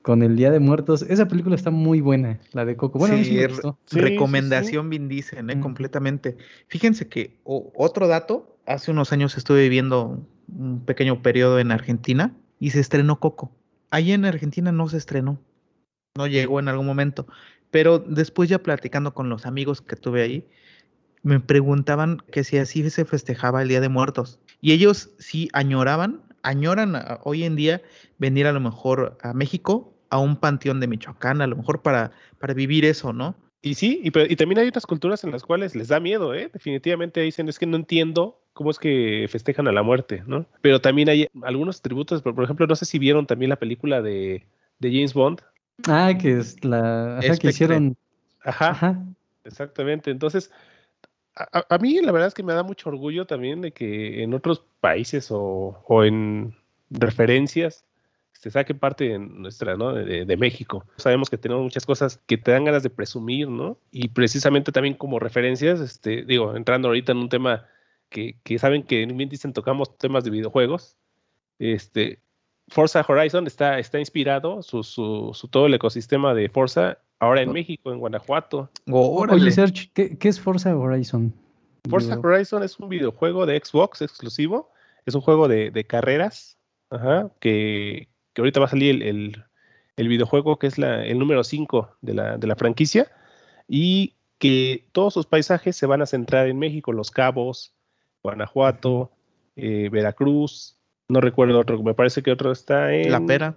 con 0.00 0.22
el 0.22 0.36
Día 0.36 0.50
de 0.50 0.60
Muertos. 0.60 1.02
Esa 1.02 1.28
película 1.28 1.54
está 1.54 1.70
muy 1.70 2.00
buena, 2.00 2.40
la 2.52 2.64
de 2.64 2.76
Coco. 2.76 2.98
Bueno, 2.98 3.22
sí, 3.22 3.38
recomendación, 3.90 4.88
bien 4.88 5.08
dicen, 5.08 5.50
¿eh? 5.50 5.60
completamente. 5.60 6.38
Fíjense 6.68 7.08
que 7.08 7.36
otro 7.44 8.08
dato, 8.08 8.56
hace 8.64 8.90
unos 8.90 9.12
años 9.12 9.36
estuve 9.36 9.64
viviendo 9.64 10.24
un 10.56 10.80
pequeño 10.80 11.20
periodo 11.20 11.58
en 11.58 11.72
Argentina 11.72 12.34
y 12.58 12.70
se 12.70 12.80
estrenó 12.80 13.20
Coco. 13.20 13.52
Ahí 13.90 14.12
en 14.12 14.24
Argentina 14.24 14.72
no 14.72 14.88
se 14.88 14.96
estrenó, 14.96 15.38
no 16.16 16.26
llegó 16.26 16.60
en 16.60 16.68
algún 16.68 16.86
momento. 16.86 17.26
Pero 17.70 17.98
después 17.98 18.48
ya 18.48 18.62
platicando 18.62 19.14
con 19.14 19.28
los 19.28 19.46
amigos 19.46 19.80
que 19.80 19.96
tuve 19.96 20.22
ahí, 20.22 20.46
me 21.22 21.40
preguntaban 21.40 22.18
que 22.30 22.44
si 22.44 22.58
así 22.58 22.88
se 22.90 23.04
festejaba 23.04 23.62
el 23.62 23.68
Día 23.68 23.80
de 23.80 23.88
Muertos. 23.88 24.38
Y 24.60 24.72
ellos 24.72 25.10
sí 25.18 25.48
añoraban, 25.52 26.22
añoran 26.42 26.94
hoy 27.24 27.44
en 27.44 27.56
día 27.56 27.82
venir 28.18 28.46
a 28.46 28.52
lo 28.52 28.60
mejor 28.60 29.18
a 29.22 29.32
México, 29.32 29.94
a 30.10 30.18
un 30.18 30.36
panteón 30.36 30.80
de 30.80 30.86
Michoacán, 30.86 31.40
a 31.40 31.46
lo 31.46 31.56
mejor 31.56 31.82
para, 31.82 32.12
para 32.38 32.54
vivir 32.54 32.84
eso, 32.84 33.12
¿no? 33.12 33.34
Y 33.62 33.74
sí, 33.74 34.00
y, 34.04 34.08
y, 34.08 34.36
también 34.36 34.58
hay 34.58 34.68
otras 34.68 34.86
culturas 34.86 35.24
en 35.24 35.30
las 35.30 35.42
cuales 35.42 35.74
les 35.74 35.88
da 35.88 35.98
miedo, 35.98 36.34
¿eh? 36.34 36.50
Definitivamente 36.52 37.22
dicen, 37.22 37.48
es 37.48 37.58
que 37.58 37.66
no 37.66 37.76
entiendo 37.76 38.43
cómo 38.54 38.70
es 38.70 38.78
que 38.78 39.26
festejan 39.28 39.68
a 39.68 39.72
la 39.72 39.82
muerte, 39.82 40.22
¿no? 40.26 40.46
Pero 40.62 40.80
también 40.80 41.10
hay 41.10 41.28
algunos 41.42 41.82
tributos, 41.82 42.22
por, 42.22 42.34
por 42.34 42.44
ejemplo, 42.44 42.66
no 42.66 42.76
sé 42.76 42.86
si 42.86 42.98
vieron 42.98 43.26
también 43.26 43.50
la 43.50 43.56
película 43.56 44.00
de, 44.00 44.46
de 44.78 44.90
James 44.90 45.12
Bond, 45.12 45.42
Ah, 45.86 46.12
que 46.20 46.38
es 46.38 46.64
la 46.64 47.20
que 47.40 47.48
hicieron. 47.48 47.96
Ajá, 48.42 49.02
Exactamente. 49.44 50.10
Entonces, 50.10 50.50
a, 51.34 51.78
mí 51.78 52.00
la 52.00 52.12
verdad 52.12 52.28
es 52.28 52.34
que 52.34 52.42
me 52.42 52.54
da 52.54 52.62
mucho 52.62 52.88
orgullo 52.88 53.26
también 53.26 53.60
de 53.60 53.72
que 53.72 54.22
en 54.22 54.32
otros 54.32 54.64
países 54.80 55.28
o, 55.30 55.82
en 56.04 56.54
referencias 56.90 57.84
se 58.32 58.50
saque 58.50 58.74
parte 58.74 59.08
de 59.08 59.18
nuestra, 59.18 59.76
¿no? 59.76 59.92
De, 59.92 60.36
México. 60.36 60.86
Sabemos 60.96 61.28
que 61.28 61.38
tenemos 61.38 61.62
muchas 61.62 61.84
cosas 61.84 62.20
que 62.26 62.38
te 62.38 62.52
dan 62.52 62.64
ganas 62.64 62.82
de 62.82 62.90
presumir, 62.90 63.48
¿no? 63.48 63.78
Y 63.90 64.08
precisamente 64.08 64.72
también 64.72 64.94
como 64.94 65.18
referencias, 65.18 65.80
este, 65.80 66.24
digo, 66.24 66.56
entrando 66.56 66.88
ahorita 66.88 67.12
en 67.12 67.18
un 67.18 67.28
tema 67.28 67.66
que, 68.14 68.36
que 68.44 68.60
saben 68.60 68.84
que 68.84 69.02
en 69.02 69.16
bien 69.16 69.28
dicen 69.28 69.52
tocamos 69.52 69.98
temas 69.98 70.22
de 70.22 70.30
videojuegos, 70.30 70.96
este, 71.58 72.20
Forza 72.68 73.04
Horizon 73.06 73.48
está, 73.48 73.80
está 73.80 73.98
inspirado, 73.98 74.62
su, 74.62 74.84
su, 74.84 75.32
todo 75.50 75.66
el 75.66 75.74
ecosistema 75.74 76.32
de 76.32 76.48
Forza, 76.48 76.98
ahora 77.18 77.42
en 77.42 77.52
México, 77.52 77.92
en 77.92 77.98
Guanajuato. 77.98 78.70
Oye, 78.88 79.50
Serge, 79.50 79.90
¿qué, 79.92 80.16
es 80.28 80.40
Forza 80.40 80.76
Horizon? 80.76 81.34
Forza 81.90 82.16
Horizon 82.16 82.62
es 82.62 82.78
un 82.78 82.88
videojuego 82.88 83.46
de 83.46 83.60
Xbox 83.62 84.00
exclusivo, 84.00 84.70
es 85.06 85.16
un 85.16 85.20
juego 85.20 85.48
de, 85.48 85.84
carreras, 85.84 86.56
que, 87.40 88.08
ahorita 88.36 88.60
va 88.60 88.66
a 88.66 88.70
salir 88.70 89.02
el, 89.02 89.44
videojuego 89.96 90.60
que 90.60 90.68
es 90.68 90.78
la, 90.78 91.04
el 91.04 91.18
número 91.18 91.42
5 91.42 91.96
de 92.00 92.14
la, 92.14 92.38
de 92.38 92.46
la 92.46 92.54
franquicia, 92.54 93.10
y 93.66 94.14
que 94.38 94.86
todos 94.92 95.14
sus 95.14 95.26
paisajes 95.26 95.74
se 95.76 95.86
van 95.86 96.00
a 96.00 96.06
centrar 96.06 96.46
en 96.46 96.60
México, 96.60 96.92
Los 96.92 97.10
Cabos, 97.10 97.74
Guanajuato, 98.24 99.10
eh, 99.54 99.88
Veracruz, 99.92 100.76
no 101.08 101.20
recuerdo 101.20 101.60
otro, 101.60 101.82
me 101.82 101.94
parece 101.94 102.22
que 102.22 102.32
otro 102.32 102.50
está 102.50 102.92
en... 102.94 103.12
La 103.12 103.20
pera. 103.20 103.56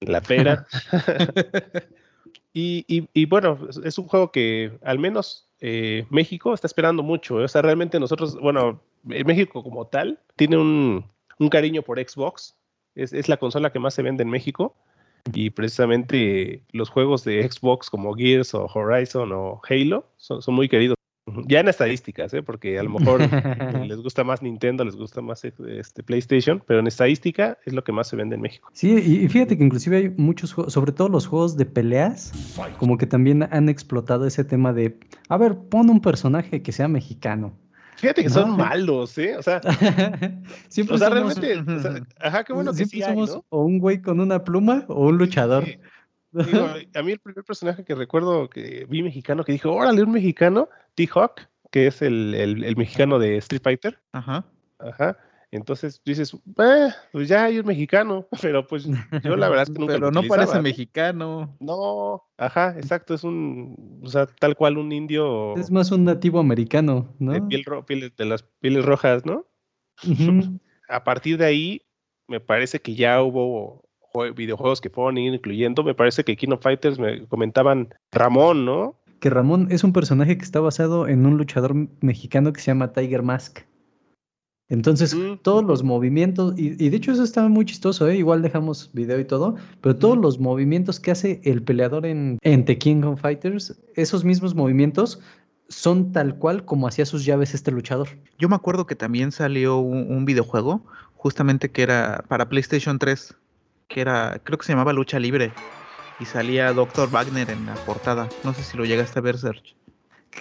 La 0.00 0.20
pera. 0.20 0.66
y, 2.54 3.24
bueno, 3.26 3.58
es 3.84 3.98
un 3.98 4.06
juego 4.06 4.30
que 4.30 4.78
al 4.82 4.98
menos 4.98 5.48
eh, 5.60 6.06
México 6.08 6.54
está 6.54 6.68
esperando 6.68 7.02
mucho. 7.02 7.40
¿eh? 7.40 7.44
O 7.44 7.48
sea, 7.48 7.62
realmente 7.62 7.98
nosotros, 7.98 8.38
bueno, 8.40 8.80
México 9.02 9.62
como 9.62 9.86
tal 9.88 10.20
tiene 10.36 10.56
un, 10.56 11.04
cariño 11.50 11.82
por 11.82 11.98
Xbox. 11.98 12.56
Es, 12.94 13.28
la 13.28 13.36
consola 13.38 13.72
que 13.72 13.78
más 13.78 13.94
se 13.94 14.02
vende 14.02 14.22
en 14.22 14.30
México. 14.30 14.76
Y 15.34 15.50
precisamente 15.50 16.62
los 16.72 16.88
juegos 16.88 17.24
de 17.24 17.46
Xbox 17.50 17.90
como 17.90 18.14
Gears 18.14 18.54
o 18.54 18.66
Horizon 18.66 19.32
o 19.32 19.60
Halo 19.68 20.06
son, 20.16 20.40
son 20.40 20.54
muy 20.54 20.68
queridos. 20.68 20.99
Ya 21.46 21.60
en 21.60 21.68
estadísticas, 21.68 22.32
¿eh? 22.34 22.42
porque 22.42 22.78
a 22.78 22.82
lo 22.82 22.90
mejor 22.90 23.20
les 23.86 23.98
gusta 23.98 24.24
más 24.24 24.42
Nintendo, 24.42 24.84
les 24.84 24.96
gusta 24.96 25.20
más 25.20 25.44
este, 25.44 26.02
PlayStation, 26.02 26.62
pero 26.66 26.80
en 26.80 26.86
estadística 26.86 27.58
es 27.64 27.72
lo 27.72 27.84
que 27.84 27.92
más 27.92 28.08
se 28.08 28.16
vende 28.16 28.36
en 28.36 28.42
México. 28.42 28.68
Sí, 28.72 28.92
y 28.92 29.28
fíjate 29.28 29.56
que 29.56 29.64
inclusive 29.64 29.96
hay 29.96 30.08
muchos 30.16 30.52
juegos, 30.52 30.72
sobre 30.72 30.92
todo 30.92 31.08
los 31.08 31.26
juegos 31.26 31.56
de 31.56 31.66
peleas, 31.66 32.32
como 32.78 32.98
que 32.98 33.06
también 33.06 33.48
han 33.50 33.68
explotado 33.68 34.26
ese 34.26 34.44
tema 34.44 34.72
de, 34.72 34.98
a 35.28 35.36
ver, 35.36 35.56
pon 35.56 35.90
un 35.90 36.00
personaje 36.00 36.62
que 36.62 36.72
sea 36.72 36.88
mexicano. 36.88 37.52
Fíjate 38.00 38.22
que 38.22 38.30
son 38.30 38.56
malos, 38.56 39.18
¿eh? 39.18 39.36
O 39.36 39.42
sea, 39.42 39.60
siempre 40.68 40.96
o 40.96 40.98
sea 40.98 41.08
somos, 41.08 41.38
realmente, 41.38 41.72
o 41.72 41.80
sea, 41.80 42.02
ajá, 42.20 42.44
qué 42.44 42.54
bueno 42.54 42.72
que 42.72 42.86
sí 42.86 43.02
hay, 43.02 43.12
somos 43.12 43.34
¿no? 43.34 43.44
o 43.50 43.62
un 43.62 43.78
güey 43.78 44.00
con 44.00 44.20
una 44.20 44.42
pluma 44.42 44.86
o 44.88 45.08
un 45.08 45.18
luchador. 45.18 45.66
Sí. 45.66 45.78
Digo, 46.32 46.66
a 46.94 47.02
mí 47.02 47.12
el 47.12 47.18
primer 47.20 47.44
personaje 47.44 47.84
que 47.84 47.94
recuerdo 47.94 48.48
que 48.48 48.86
vi 48.88 49.02
mexicano 49.02 49.44
que 49.44 49.52
dijo, 49.52 49.72
órale, 49.72 50.02
un 50.02 50.12
mexicano, 50.12 50.68
T-Hawk, 50.94 51.40
que 51.70 51.86
es 51.88 52.02
el, 52.02 52.34
el- 52.34 52.64
el 52.64 52.76
mexicano 52.76 53.18
de 53.18 53.36
Street 53.38 53.62
Fighter. 53.62 53.98
Ajá. 54.12 54.44
Ajá. 54.78 55.16
Entonces 55.52 56.00
dices, 56.04 56.32
"Eh, 56.58 56.88
pues 57.10 57.26
ya 57.28 57.44
hay 57.46 57.58
un 57.58 57.66
mexicano, 57.66 58.28
pero 58.40 58.64
pues 58.68 58.84
yo 58.84 59.36
la 59.36 59.48
verdad 59.48 59.64
es 59.64 59.70
que 59.70 59.78
nunca 59.80 59.94
Pero 59.94 60.06
lo 60.06 60.12
no 60.12 60.22
parece 60.28 60.54
¿no? 60.56 60.62
mexicano. 60.62 61.56
No, 61.58 62.22
ajá, 62.38 62.76
exacto, 62.78 63.14
es 63.14 63.24
un, 63.24 64.00
o 64.04 64.08
sea, 64.08 64.26
tal 64.26 64.54
cual 64.54 64.78
un 64.78 64.92
indio 64.92 65.56
Es 65.56 65.70
más 65.72 65.90
un 65.90 66.04
nativo 66.04 66.38
americano, 66.38 67.12
¿no? 67.18 67.32
de 67.32 67.42
piel 67.42 67.64
ro- 67.64 67.84
de 67.88 68.24
las 68.24 68.44
pieles 68.60 68.84
rojas, 68.84 69.26
¿no? 69.26 69.44
A 70.88 71.04
partir 71.04 71.36
de 71.38 71.44
ahí, 71.46 71.82
me 72.28 72.40
parece 72.40 72.80
que 72.80 72.94
ya 72.94 73.20
hubo 73.22 73.88
videojuegos 74.34 74.80
que 74.80 74.90
fueron 74.90 75.18
ir 75.18 75.34
incluyendo. 75.34 75.82
Me 75.82 75.94
parece 75.94 76.24
que 76.24 76.36
King 76.36 76.52
of 76.52 76.62
Fighters 76.62 76.98
me 76.98 77.26
comentaban 77.26 77.94
Ramón, 78.12 78.64
¿no? 78.64 78.96
Que 79.20 79.30
Ramón 79.30 79.68
es 79.70 79.84
un 79.84 79.92
personaje 79.92 80.38
que 80.38 80.44
está 80.44 80.60
basado 80.60 81.06
en 81.06 81.26
un 81.26 81.36
luchador 81.36 81.74
mexicano 82.00 82.52
que 82.52 82.60
se 82.60 82.68
llama 82.68 82.92
Tiger 82.92 83.22
Mask. 83.22 83.60
Entonces, 84.70 85.14
Mm, 85.14 85.38
todos 85.42 85.64
los 85.64 85.82
movimientos, 85.82 86.54
y, 86.56 86.82
y 86.82 86.90
de 86.90 86.96
hecho 86.96 87.10
eso 87.10 87.24
está 87.24 87.46
muy 87.48 87.64
chistoso, 87.64 88.08
¿eh? 88.08 88.16
igual 88.16 88.40
dejamos 88.40 88.90
video 88.92 89.18
y 89.18 89.24
todo, 89.24 89.56
pero 89.80 89.96
todos 89.96 90.16
los 90.16 90.38
movimientos 90.38 91.00
que 91.00 91.10
hace 91.10 91.40
el 91.44 91.62
peleador 91.62 92.06
en, 92.06 92.38
en 92.42 92.64
The 92.64 92.78
King 92.78 93.02
of 93.02 93.20
Fighters, 93.20 93.76
esos 93.96 94.24
mismos 94.24 94.54
movimientos 94.54 95.20
son 95.68 96.12
tal 96.12 96.36
cual 96.36 96.64
como 96.64 96.86
hacía 96.86 97.04
sus 97.04 97.24
llaves 97.24 97.52
este 97.52 97.72
luchador. 97.72 98.08
Yo 98.38 98.48
me 98.48 98.54
acuerdo 98.54 98.86
que 98.86 98.94
también 98.94 99.32
salió 99.32 99.78
un, 99.78 100.06
un 100.08 100.24
videojuego, 100.24 100.84
justamente 101.14 101.70
que 101.72 101.82
era 101.82 102.24
para 102.28 102.48
PlayStation 102.48 103.00
3, 103.00 103.36
que 103.90 104.00
era, 104.00 104.40
creo 104.44 104.56
que 104.56 104.64
se 104.64 104.72
llamaba 104.72 104.92
Lucha 104.92 105.18
Libre, 105.18 105.52
y 106.20 106.24
salía 106.24 106.72
Dr. 106.72 107.10
Wagner 107.10 107.50
en 107.50 107.66
la 107.66 107.74
portada. 107.84 108.28
No 108.44 108.54
sé 108.54 108.62
si 108.62 108.76
lo 108.76 108.84
llegaste 108.84 109.18
a 109.18 109.22
ver, 109.22 109.36
Serge. 109.36 109.74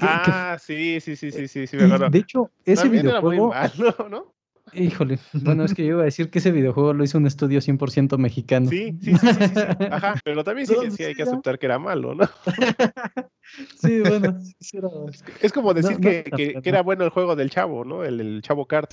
Ah, 0.02 0.56
sí, 0.62 1.00
sí, 1.02 1.16
sí, 1.16 1.32
sí, 1.32 1.48
sí, 1.48 1.66
sí, 1.68 1.76
me 1.78 1.86
acuerdo. 1.86 2.10
de 2.10 2.20
hecho, 2.20 2.52
ese 2.64 2.84
También 2.84 3.08
era 3.08 3.22
muy 3.22 3.32
videojuego, 3.38 3.50
malo, 3.50 4.10
¿no? 4.10 4.34
híjole, 4.72 5.18
bueno, 5.34 5.64
es 5.64 5.74
que 5.74 5.84
yo 5.84 5.94
iba 5.94 6.02
a 6.04 6.06
decir 6.06 6.30
que 6.30 6.38
ese 6.38 6.52
videojuego 6.52 6.94
lo 6.94 7.04
hizo 7.04 7.18
un 7.18 7.26
estudio 7.26 7.60
100% 7.60 8.20
mexicano. 8.20 8.70
Sí, 8.70 8.94
sí, 9.02 9.18
sí, 9.18 9.28
sí, 9.34 9.48
sí, 9.48 9.56
sí. 9.56 9.62
Ajá, 9.92 10.16
pero 10.24 10.44
también 10.44 10.68
sí, 10.68 10.76
que- 10.80 10.92
sí 10.92 11.04
hay 11.04 11.16
que 11.16 11.24
aceptar 11.24 11.58
que 11.58 11.66
era 11.66 11.80
malo, 11.80 12.14
¿no? 12.14 12.30
Sí, 13.82 14.00
bueno, 14.02 14.38
sí 14.60 14.78
era- 14.78 14.90
Es 15.42 15.52
como 15.52 15.74
decir 15.74 15.94
no 16.00 16.02
que, 16.02 16.24
que- 16.24 16.62
era 16.64 16.84
bueno 16.84 17.04
el 17.04 17.10
juego 17.10 17.36
del 17.36 17.50
chavo, 17.50 17.84
¿no? 17.84 18.04
El, 18.04 18.22
el 18.22 18.42
chavo 18.44 18.68
kart. 18.68 18.92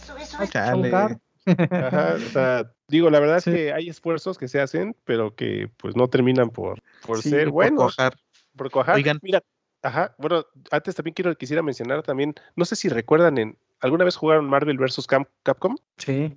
Chale. 0.51 0.90
Car. 0.90 1.19
Ajá, 1.46 2.14
o 2.16 2.30
sea, 2.30 2.72
digo, 2.88 3.09
la 3.11 3.20
verdad 3.20 3.40
Sí. 3.40 3.50
es 3.50 3.56
que 3.56 3.72
hay 3.72 3.88
esfuerzos 3.88 4.38
que 4.38 4.48
se 4.48 4.61
hacen, 4.61 4.96
pero 5.04 5.35
que 5.35 5.70
pues 5.76 5.96
no 5.96 6.09
terminan 6.09 6.50
por, 6.50 6.80
por 7.06 7.22
Sí, 7.22 7.30
ser 7.30 7.44
por 7.44 7.52
buenos. 7.52 7.94
cuajar. 7.96 8.16
Por 8.56 8.70
cuajar. 8.70 8.94
Oigan. 8.96 9.18
Mira, 9.22 9.42
ajá, 9.82 10.14
bueno, 10.18 10.44
antes 10.70 10.94
también 10.94 11.14
quiero, 11.14 11.35
quisiera 11.37 11.62
mencionar 11.62 12.02
también, 12.02 12.35
no 12.56 12.64
sé 12.64 12.74
si 12.76 12.88
recuerdan 12.88 13.38
en, 13.38 13.59
¿alguna 13.80 14.04
vez 14.04 14.16
jugaron 14.16 14.48
Marvel 14.48 14.78
vs. 14.78 15.06
Cap- 15.06 15.28
Capcom? 15.42 15.76
Sí. 15.98 16.37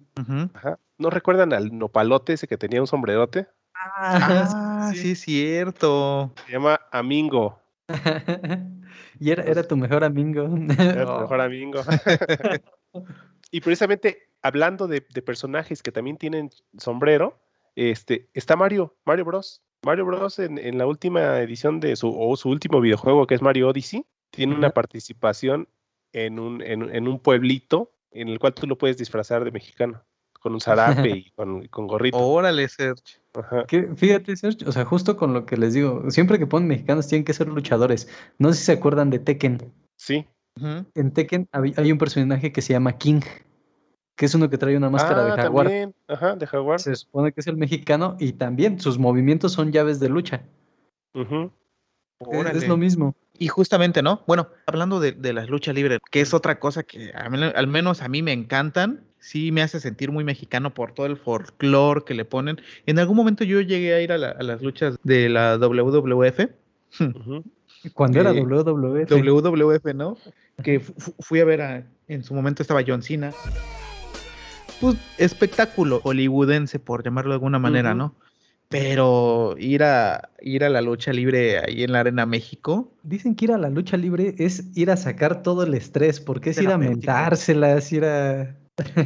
Ajá. 0.53 0.77
¿No 0.97 1.09
recuerdan 1.09 1.53
al 1.53 1.77
nopalote 1.77 2.33
ese 2.33 2.47
que 2.47 2.57
tenía 2.57 2.81
un 2.81 2.87
sombrerote? 2.87 3.47
Ah, 3.73 4.91
sí, 4.93 5.11
es 5.11 5.21
cierto. 5.21 6.33
Se 6.45 6.51
llama 6.51 6.81
Amingo. 6.91 7.59
y 9.19 9.31
era, 9.31 9.43
era 9.43 9.63
tu 9.63 9.77
mejor 9.77 10.03
amigo. 10.03 10.49
Era 10.77 11.05
tu 11.05 11.11
Oh. 11.13 11.21
mejor 11.21 11.41
amigo. 11.41 11.81
y 13.51 13.61
precisamente 13.61 14.29
hablando 14.41 14.87
de, 14.87 15.05
de 15.13 15.21
personajes 15.21 15.83
que 15.83 15.91
también 15.91 16.17
tienen 16.17 16.51
sombrero, 16.77 17.39
este, 17.75 18.29
está 18.33 18.55
Mario, 18.55 18.95
Mario 19.05 19.25
Bros. 19.25 19.61
Mario 19.83 20.05
Bros. 20.05 20.39
En, 20.39 20.57
en 20.57 20.77
la 20.77 20.85
última 20.85 21.39
edición 21.39 21.79
de 21.79 21.95
su, 21.95 22.13
o 22.17 22.35
su 22.35 22.49
último 22.49 22.81
videojuego, 22.81 23.27
que 23.27 23.35
es 23.35 23.41
Mario 23.41 23.69
Odyssey, 23.69 24.05
tiene 24.31 24.55
una 24.55 24.69
participación 24.71 25.67
en 26.13 26.39
un, 26.39 26.61
en, 26.61 26.93
en 26.93 27.07
un 27.07 27.19
pueblito 27.19 27.91
en 28.11 28.29
el 28.29 28.39
cual 28.39 28.53
tú 28.53 28.67
lo 28.67 28.77
puedes 28.77 28.97
disfrazar 28.97 29.43
de 29.43 29.51
mexicano, 29.51 30.03
con 30.39 30.53
un 30.53 30.61
zarape 30.61 31.09
y 31.17 31.31
con, 31.31 31.67
con 31.67 31.87
gorrito. 31.87 32.17
Órale, 32.17 32.67
Serge. 32.67 33.19
Ajá. 33.33 33.65
Que, 33.65 33.95
fíjate, 33.95 34.35
Sergio, 34.35 34.67
o 34.67 34.71
sea, 34.71 34.85
justo 34.85 35.15
con 35.15 35.33
lo 35.33 35.45
que 35.45 35.57
les 35.57 35.73
digo, 35.73 36.09
siempre 36.09 36.39
que 36.39 36.47
ponen 36.47 36.67
mexicanos 36.67 37.07
tienen 37.07 37.25
que 37.25 37.33
ser 37.33 37.47
luchadores. 37.47 38.09
No 38.39 38.51
sé 38.51 38.59
si 38.59 38.65
se 38.65 38.71
acuerdan 38.73 39.09
de 39.09 39.19
Tekken. 39.19 39.71
Sí. 39.97 40.25
En 40.95 41.11
Tekken 41.11 41.47
hay, 41.51 41.73
hay 41.77 41.91
un 41.91 41.97
personaje 41.97 42.51
que 42.51 42.61
se 42.61 42.73
llama 42.73 42.97
King, 42.97 43.21
que 44.15 44.25
es 44.25 44.35
uno 44.35 44.49
que 44.49 44.57
trae 44.57 44.75
una 44.77 44.89
máscara 44.89 45.23
de 45.23 45.31
Ah, 45.31 45.35
jaguar. 45.37 45.65
también. 45.67 45.95
Ajá, 46.07 46.35
de 46.35 46.45
jaguar. 46.47 46.79
Se 46.79 46.95
supone 46.95 47.31
que 47.31 47.41
es 47.41 47.47
el 47.47 47.57
mexicano 47.57 48.17
y 48.19 48.33
también 48.33 48.79
sus 48.79 48.97
movimientos 48.99 49.53
son 49.53 49.71
llaves 49.71 49.99
de 49.99 50.09
lucha. 50.09 50.41
Es- 51.13 52.55
Es, 52.63 52.67
lo 52.67 52.77
mismo. 52.77 53.15
Y 53.37 53.47
justamente, 53.47 54.01
¿no? 54.01 54.23
Bueno, 54.27 54.49
hablando 54.67 54.99
de, 54.99 55.13
de 55.13 55.31
las 55.31 55.49
luchas 55.49 55.73
libres, 55.73 55.99
que 56.11 56.19
es 56.19 56.33
otra 56.33 56.59
cosa 56.59 56.83
que 56.83 57.13
a 57.15 57.29
mí- 57.29 57.39
al 57.55 57.67
menos 57.67 58.01
a 58.01 58.09
mí 58.09 58.21
me 58.21 58.33
encantan, 58.33 59.05
sí 59.19 59.53
me 59.53 59.61
hace 59.61 59.79
sentir 59.79 60.11
muy 60.11 60.25
mexicano 60.25 60.73
por 60.73 60.91
todo 60.93 61.05
el 61.05 61.15
folclore 61.15 62.03
que 62.05 62.13
le 62.13 62.25
ponen. 62.25 62.59
En 62.85 62.99
algún 62.99 63.15
momento 63.15 63.45
yo 63.45 63.61
llegué 63.61 63.93
a 63.93 64.01
ir 64.01 64.11
a, 64.11 64.17
la- 64.17 64.31
a 64.31 64.43
las 64.43 64.61
luchas 64.61 64.97
de 65.03 65.29
la 65.29 65.57
WWF. 65.57 66.49
Ujú. 66.99 67.43
Cuando 67.93 68.19
era 68.19 68.31
WWF. 68.33 69.09
WWF, 69.09 69.93
¿no? 69.93 70.17
Que 70.63 70.79
fu- 70.79 70.93
fu- 70.97 71.15
fui 71.19 71.39
a 71.39 71.45
ver 71.45 71.61
a, 71.61 71.83
en 72.07 72.23
su 72.23 72.33
momento 72.33 72.61
estaba 72.61 72.81
John 72.85 73.01
Cena. 73.01 73.31
Pues 74.81 74.95
espectáculo 75.17 76.01
hollywoodense, 76.03 76.79
por 76.79 77.03
llamarlo 77.03 77.31
de 77.31 77.35
alguna 77.35 77.59
manera. 77.59 77.93
¿no? 77.93 78.15
Pero 78.69 79.55
ir 79.57 79.83
a 79.83 80.29
ir 80.41 80.63
a 80.63 80.69
la 80.69 80.81
lucha 80.81 81.11
libre 81.11 81.57
ahí 81.59 81.83
en 81.83 81.91
la 81.91 82.01
Arena 82.01 82.25
México, 82.25 82.91
Dicen 83.03 83.35
que 83.35 83.45
ir 83.45 83.51
a 83.51 83.57
la 83.57 83.69
lucha 83.69 83.97
libre 83.97 84.35
es 84.37 84.65
ir 84.77 84.91
a 84.91 84.97
sacar 84.97 85.41
todo 85.41 85.63
el 85.63 85.73
estrés, 85.73 86.19
porque 86.19 86.51
es 86.51 86.61
ir 86.61 86.69
a 86.69 86.77
mentárselas, 86.77 87.91
ir 87.91 88.05
a... 88.05 88.55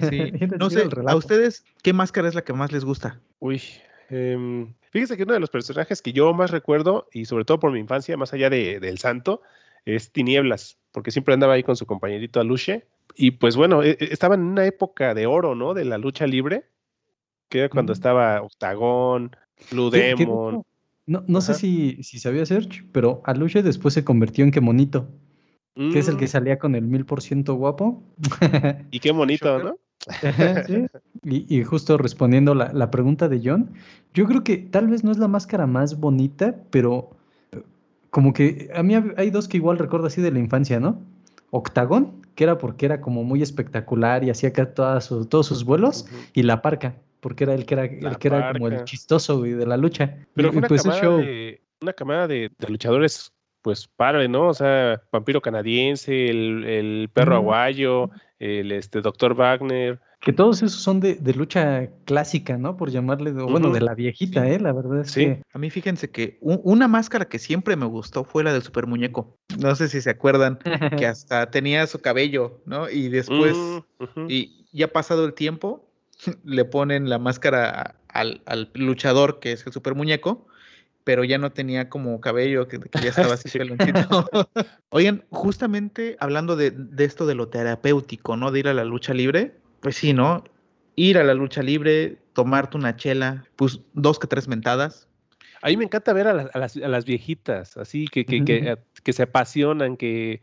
sí. 0.09 0.31
ir 0.41 0.53
a 0.53 0.57
No 0.57 0.69
sé, 0.69 0.87
a 1.07 1.15
ustedes, 1.15 1.63
¿qué 1.81 1.93
máscara 1.93 2.27
es 2.27 2.35
la 2.35 2.43
que 2.43 2.51
más 2.53 2.71
les 2.73 2.83
gusta? 2.83 3.21
Uy, 3.39 3.61
em, 4.09 4.73
fíjese 4.91 5.17
que 5.17 5.23
uno 5.23 5.33
de 5.33 5.39
los 5.39 5.49
personajes 5.49 6.01
que 6.01 6.13
yo 6.13 6.33
más 6.33 6.51
recuerdo, 6.51 7.07
y 7.13 7.25
sobre 7.25 7.45
todo 7.45 7.59
por 7.59 7.71
mi 7.71 7.79
infancia, 7.79 8.17
más 8.17 8.33
allá 8.33 8.49
de, 8.49 8.79
del 8.79 8.97
santo, 8.97 9.41
es 9.85 10.11
Tinieblas, 10.11 10.77
porque 10.91 11.11
siempre 11.11 11.33
andaba 11.33 11.53
ahí 11.53 11.63
con 11.63 11.75
su 11.75 11.85
compañerito 11.85 12.39
Aluche. 12.39 12.85
Y 13.15 13.31
pues 13.31 13.55
bueno, 13.55 13.83
e- 13.83 13.91
e- 13.99 14.09
estaban 14.11 14.41
en 14.41 14.47
una 14.47 14.65
época 14.65 15.13
de 15.13 15.25
oro, 15.27 15.55
¿no? 15.55 15.73
De 15.73 15.85
la 15.85 15.97
lucha 15.97 16.25
libre, 16.27 16.65
que 17.49 17.59
era 17.59 17.69
cuando 17.69 17.91
Mm. 17.91 17.95
estaba 17.95 18.41
Octagón, 18.41 19.35
Blue 19.71 19.89
Demon. 19.89 20.63
no, 21.05 21.23
no 21.27 21.41
sé 21.41 21.53
si, 21.53 22.01
si 22.03 22.19
sabía 22.19 22.45
Serge, 22.45 22.83
pero 22.91 23.21
Aluche 23.25 23.61
después 23.61 23.93
se 23.93 24.03
convirtió 24.03 24.43
en 24.45 24.51
Kemonito, 24.51 25.09
que 25.91 25.99
es 25.99 26.07
el 26.07 26.17
que 26.17 26.25
Mm, 26.25 26.27
salía 26.29 26.59
con 26.59 26.75
el 26.75 26.83
mil 26.85 27.05
por 27.05 27.21
ciento 27.21 27.55
guapo. 27.55 28.03
Y 28.89 28.99
qué 28.99 29.11
bonito. 29.11 29.59
¿no? 29.63 29.77
Ajá, 30.21 30.63
sí. 30.65 30.85
Y, 31.23 31.57
y 31.59 31.63
justo 31.63 31.97
respondiendo 31.97 32.53
la, 32.55 32.71
la 32.73 32.91
pregunta 32.91 33.29
de 33.29 33.41
John, 33.43 33.71
yo 34.13 34.25
creo 34.25 34.43
que 34.43 34.57
tal 34.57 34.87
vez 34.87 35.03
no 35.03 35.11
es 35.11 35.17
la 35.17 35.27
máscara 35.27 35.65
más 35.67 35.99
bonita, 35.99 36.55
pero 36.69 37.11
como 38.09 38.33
que 38.33 38.69
a 38.75 38.83
mí 38.83 38.93
hay 39.17 39.29
dos 39.31 39.47
que 39.47 39.57
igual 39.57 39.77
recuerdo 39.79 40.07
así 40.07 40.21
de 40.21 40.31
la 40.31 40.39
infancia, 40.39 40.79
¿no? 40.79 41.01
Octagón, 41.51 42.21
que 42.35 42.43
era 42.43 42.57
porque 42.57 42.85
era 42.85 42.99
como 43.01 43.23
muy 43.23 43.41
espectacular 43.41 44.23
y 44.23 44.29
hacía 44.29 44.49
acá 44.49 44.73
todas 44.73 45.05
su- 45.05 45.25
todos 45.25 45.47
sus 45.47 45.63
vuelos, 45.63 46.05
y 46.33 46.43
la 46.43 46.61
parca, 46.61 46.95
porque 47.19 47.43
era 47.45 47.53
el 47.53 47.65
que 47.65 47.73
era, 47.75 47.83
La 48.01 48.09
el 48.11 48.17
que 48.17 48.27
era 48.27 48.51
como 48.53 48.67
el 48.67 48.83
chistoso 48.85 49.37
güey, 49.39 49.53
de 49.53 49.65
la 49.65 49.77
lucha. 49.77 50.17
Pero 50.33 50.49
Y- 50.49 50.51
fue 50.51 50.55
y 50.55 50.59
una 50.59 50.67
pues 50.67 50.85
el 50.85 50.91
camada, 50.91 51.03
show. 51.03 51.17
de, 51.21 51.61
una 51.81 51.93
camada 51.93 52.27
de, 52.27 52.51
de 52.57 52.67
luchadores, 52.69 53.31
pues 53.63 53.87
padre, 53.87 54.27
¿no? 54.27 54.49
O 54.49 54.53
sea, 54.53 55.01
Vampiro 55.11 55.41
Canadiense, 55.41 56.27
el, 56.29 56.63
el 56.65 57.09
Perro. 57.11 57.37
Aguayo, 57.37 58.11
el 58.37 58.71
este, 58.71 59.01
Doctor 59.01 59.33
Wagner. 59.33 59.99
Que 60.19 60.31
todos 60.31 60.61
esos 60.63 60.79
son 60.81 60.99
de, 61.01 61.15
de 61.15 61.33
lucha 61.33 61.89
clásica, 62.05 62.57
¿no? 62.57 62.77
Por 62.77 62.91
llamarle, 62.91 63.31
o 63.31 63.47
bueno, 63.47 63.71
de 63.71 63.81
la 63.81 63.93
viejita, 63.93 64.43
Sí. 64.45 64.51
¿eh? 64.51 64.59
La 64.59 64.71
verdad 64.71 65.01
es 65.01 65.11
Sí. 65.11 65.25
que... 65.25 65.41
A 65.53 65.57
mí 65.57 65.69
fíjense 65.69 66.11
que 66.11 66.37
u- 66.39 66.61
una 66.63 66.87
máscara 66.87 67.25
que 67.25 67.39
siempre 67.39 67.75
me 67.75 67.85
gustó 67.85 68.23
fue 68.23 68.43
la 68.43 68.53
del 68.53 68.61
super 68.61 68.87
muñeco. 68.87 69.35
No 69.59 69.75
sé 69.75 69.89
si 69.89 69.99
se 70.01 70.09
acuerdan 70.11 70.59
que 70.97 71.07
hasta 71.07 71.49
tenía 71.51 71.87
su 71.87 71.99
cabello, 71.99 72.61
¿no? 72.65 72.89
Y 72.89 73.09
después, 73.09 73.57
Mm, 74.15 74.27
y 74.29 74.65
ya 74.71 74.87
pasado 74.89 75.25
el 75.25 75.33
tiempo, 75.33 75.89
le 76.45 76.63
ponen 76.65 77.09
la 77.09 77.19
máscara 77.19 77.95
al, 78.07 78.41
al 78.45 78.69
luchador 78.75 79.39
que 79.41 79.51
es 79.53 79.65
el 79.67 79.73
super 79.73 79.93
muñeco, 79.95 80.47
pero 81.03 81.23
ya 81.23 81.37
no 81.37 81.51
tenía 81.51 81.89
como 81.89 82.19
cabello, 82.21 82.67
que, 82.67 82.79
que 82.79 82.99
ya 83.01 83.09
estaba 83.09 83.33
así 83.35 83.49
Sí. 83.49 83.57
peloncito. 83.59 84.29
Oigan, 84.89 85.23
justamente 85.29 86.15
hablando 86.19 86.55
de, 86.55 86.71
de 86.71 87.03
esto 87.05 87.25
de 87.25 87.35
lo 87.35 87.49
terapéutico, 87.49 88.37
¿no? 88.37 88.51
De 88.51 88.59
ir 88.59 88.67
a 88.67 88.73
la 88.73 88.83
lucha 88.83 89.13
libre, 89.13 89.55
pues 89.81 89.95
sí, 89.95 90.13
¿no? 90.13 90.43
Ir 90.95 91.17
a 91.17 91.23
la 91.23 91.33
lucha 91.33 91.63
libre, 91.63 92.17
tomarte 92.33 92.77
una 92.77 92.95
chela, 92.95 93.45
pues 93.55 93.79
dos 93.93 94.19
que 94.19 94.27
tres 94.27 94.47
mentadas. 94.47 95.07
A 95.61 95.67
mí 95.69 95.77
me 95.77 95.85
encanta 95.85 96.13
ver 96.13 96.27
a 96.27 96.33
las, 96.33 96.53
a 96.55 96.59
las, 96.59 96.77
a 96.77 96.87
las 96.87 97.05
viejitas, 97.05 97.77
así 97.77 98.05
que, 98.07 98.25
que, 98.25 98.43
que, 98.43 98.77
que 99.01 99.13
se 99.13 99.23
apasionan, 99.23 99.95
que, 99.97 100.41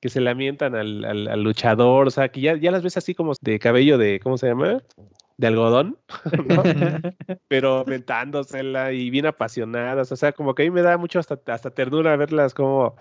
que 0.00 0.08
se 0.08 0.20
lamentan 0.20 0.74
al, 0.76 1.04
al, 1.04 1.26
al 1.28 1.42
luchador, 1.42 2.06
o 2.06 2.10
sea, 2.10 2.28
que 2.28 2.40
ya, 2.40 2.56
ya 2.56 2.70
las 2.70 2.82
ves 2.82 2.96
así 2.96 3.14
como 3.14 3.32
de 3.40 3.58
cabello 3.58 3.98
de, 3.98 4.20
¿cómo 4.20 4.38
se 4.38 4.46
llama? 4.46 4.80
De 5.40 5.46
algodón, 5.46 5.96
¿no? 6.46 6.62
pero 7.48 7.84
mentándosela 7.86 8.92
y 8.92 9.08
bien 9.08 9.24
apasionadas, 9.24 10.12
o 10.12 10.16
sea, 10.16 10.32
como 10.32 10.54
que 10.54 10.62
a 10.62 10.66
mí 10.66 10.70
me 10.70 10.82
da 10.82 10.98
mucho 10.98 11.18
hasta, 11.18 11.40
hasta 11.46 11.70
ternura 11.70 12.14
verlas 12.16 12.52
como, 12.52 12.96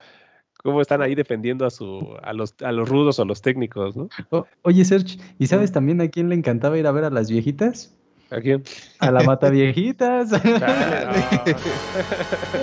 como 0.63 0.79
están 0.79 1.01
ahí 1.01 1.15
defendiendo 1.15 1.65
a, 1.65 1.69
su, 1.69 2.15
a, 2.23 2.31
los, 2.31 2.55
a 2.63 2.71
los 2.71 2.87
rudos 2.87 3.19
o 3.19 3.25
los 3.25 3.41
técnicos, 3.41 3.97
¿no? 3.97 4.07
O- 4.29 4.45
oye, 4.61 4.85
Serge, 4.85 5.17
¿y 5.37 5.47
sabes 5.47 5.73
también 5.73 5.99
a 5.99 6.07
quién 6.07 6.29
le 6.29 6.35
encantaba 6.35 6.77
ir 6.77 6.87
a 6.87 6.91
ver 6.93 7.03
a 7.03 7.09
las 7.09 7.29
viejitas? 7.29 7.93
¿A 8.29 8.39
quién? 8.39 8.63
A 8.99 9.11
la 9.11 9.21
mata 9.23 9.49
viejitas. 9.49 10.31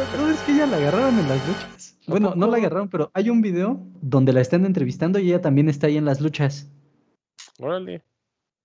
No. 0.09 0.19
No, 0.19 0.31
es 0.31 0.43
que 0.43 0.53
ella 0.53 0.67
la 0.67 0.79
agarraron 0.79 1.19
en 1.19 1.29
las 1.29 1.47
luchas. 1.47 1.99
Bueno, 2.07 2.33
no 2.35 2.47
la 2.47 2.57
agarraron, 2.57 2.89
pero 2.89 3.11
hay 3.12 3.29
un 3.29 3.43
video 3.43 3.79
donde 4.01 4.33
la 4.33 4.41
están 4.41 4.65
entrevistando 4.65 5.19
y 5.19 5.29
ella 5.29 5.43
también 5.43 5.69
está 5.69 5.89
ahí 5.89 5.99
en 5.99 6.07
las 6.07 6.23
luchas. 6.23 6.71
Órale, 7.59 8.03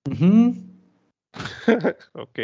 Ujú. 0.09 0.70
ok. 2.13 2.39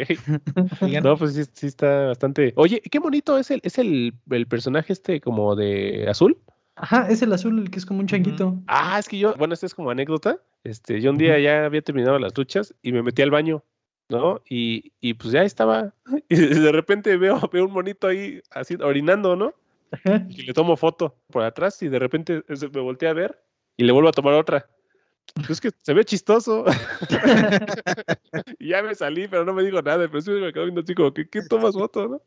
No, 1.02 1.16
pues 1.16 1.34
sí, 1.34 1.42
sí 1.52 1.66
está 1.66 2.06
bastante. 2.06 2.52
Oye, 2.56 2.80
qué 2.80 2.98
bonito 2.98 3.38
es 3.38 3.50
el, 3.50 3.60
es 3.62 3.78
el, 3.78 4.14
el 4.30 4.46
personaje 4.46 4.92
este 4.92 5.20
como 5.20 5.54
de 5.56 6.06
azul. 6.08 6.38
Ajá, 6.76 7.08
es 7.10 7.22
el 7.22 7.32
azul, 7.32 7.58
el 7.58 7.70
que 7.70 7.78
es 7.78 7.86
como 7.86 8.00
un 8.00 8.06
changuito. 8.06 8.56
Ah, 8.66 8.98
es 8.98 9.08
que 9.08 9.18
yo, 9.18 9.34
bueno, 9.36 9.54
esta 9.54 9.66
es 9.66 9.74
como 9.74 9.90
anécdota. 9.90 10.38
Este, 10.64 11.00
yo 11.00 11.10
un 11.10 11.18
día 11.18 11.38
ya 11.38 11.64
había 11.64 11.82
terminado 11.82 12.18
las 12.18 12.36
luchas 12.36 12.74
y 12.82 12.92
me 12.92 13.02
metí 13.02 13.22
al 13.22 13.30
baño, 13.30 13.64
¿no? 14.08 14.42
Y, 14.48 14.92
y 15.00 15.14
pues 15.14 15.32
ya 15.32 15.42
estaba. 15.42 15.94
Y 16.28 16.36
de 16.36 16.72
repente 16.72 17.16
veo, 17.16 17.40
veo 17.52 17.66
un 17.66 17.72
monito 17.72 18.06
ahí 18.06 18.40
así 18.50 18.76
orinando, 18.80 19.34
¿no? 19.36 19.54
Ajá. 19.90 20.26
Y 20.28 20.42
le 20.42 20.52
tomo 20.52 20.76
foto 20.76 21.16
por 21.28 21.42
atrás 21.42 21.82
y 21.82 21.88
de 21.88 21.98
repente 21.98 22.42
se- 22.54 22.68
me 22.68 22.80
volteé 22.80 23.08
a 23.08 23.14
ver 23.14 23.42
y 23.76 23.84
le 23.84 23.92
vuelvo 23.92 24.08
a 24.10 24.12
tomar 24.12 24.34
otra. 24.34 24.68
Pues 25.34 25.50
es 25.50 25.60
que 25.60 25.70
se 25.82 25.94
ve 25.94 26.04
chistoso. 26.04 26.64
y 28.58 28.68
ya 28.70 28.82
me 28.82 28.94
salí, 28.94 29.28
pero 29.28 29.44
no 29.44 29.52
me 29.54 29.62
digo 29.62 29.80
nada. 29.82 30.08
Pero 30.08 30.20
sí 30.20 30.30
me 30.30 30.52
quedo 30.52 30.64
viendo 30.64 30.80
así 30.80 30.94
como, 30.94 31.12
¿qué, 31.14 31.28
qué 31.28 31.42
tomas 31.42 31.74
foto, 31.74 32.08
no? 32.08 32.22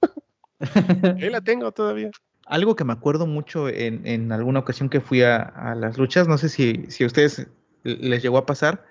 Ahí 1.20 1.30
la 1.30 1.42
tengo 1.42 1.72
todavía. 1.72 2.12
algo 2.46 2.76
que 2.76 2.84
me 2.84 2.94
acuerdo 2.94 3.26
mucho 3.26 3.68
en, 3.70 4.06
en 4.06 4.32
alguna 4.32 4.60
ocasión 4.60 4.90
que 4.90 5.02
fui 5.02 5.24
a, 5.24 5.38
a 5.38 5.76
las 5.76 5.98
luchas, 5.98 6.28
no 6.28 6.38
sé 6.38 6.50
si, 6.50 6.86
si 6.90 7.04
a 7.04 7.08
ustedes 7.08 7.48
les 7.84 8.22
llegó 8.22 8.38
a 8.38 8.46
pasar, 8.46 8.86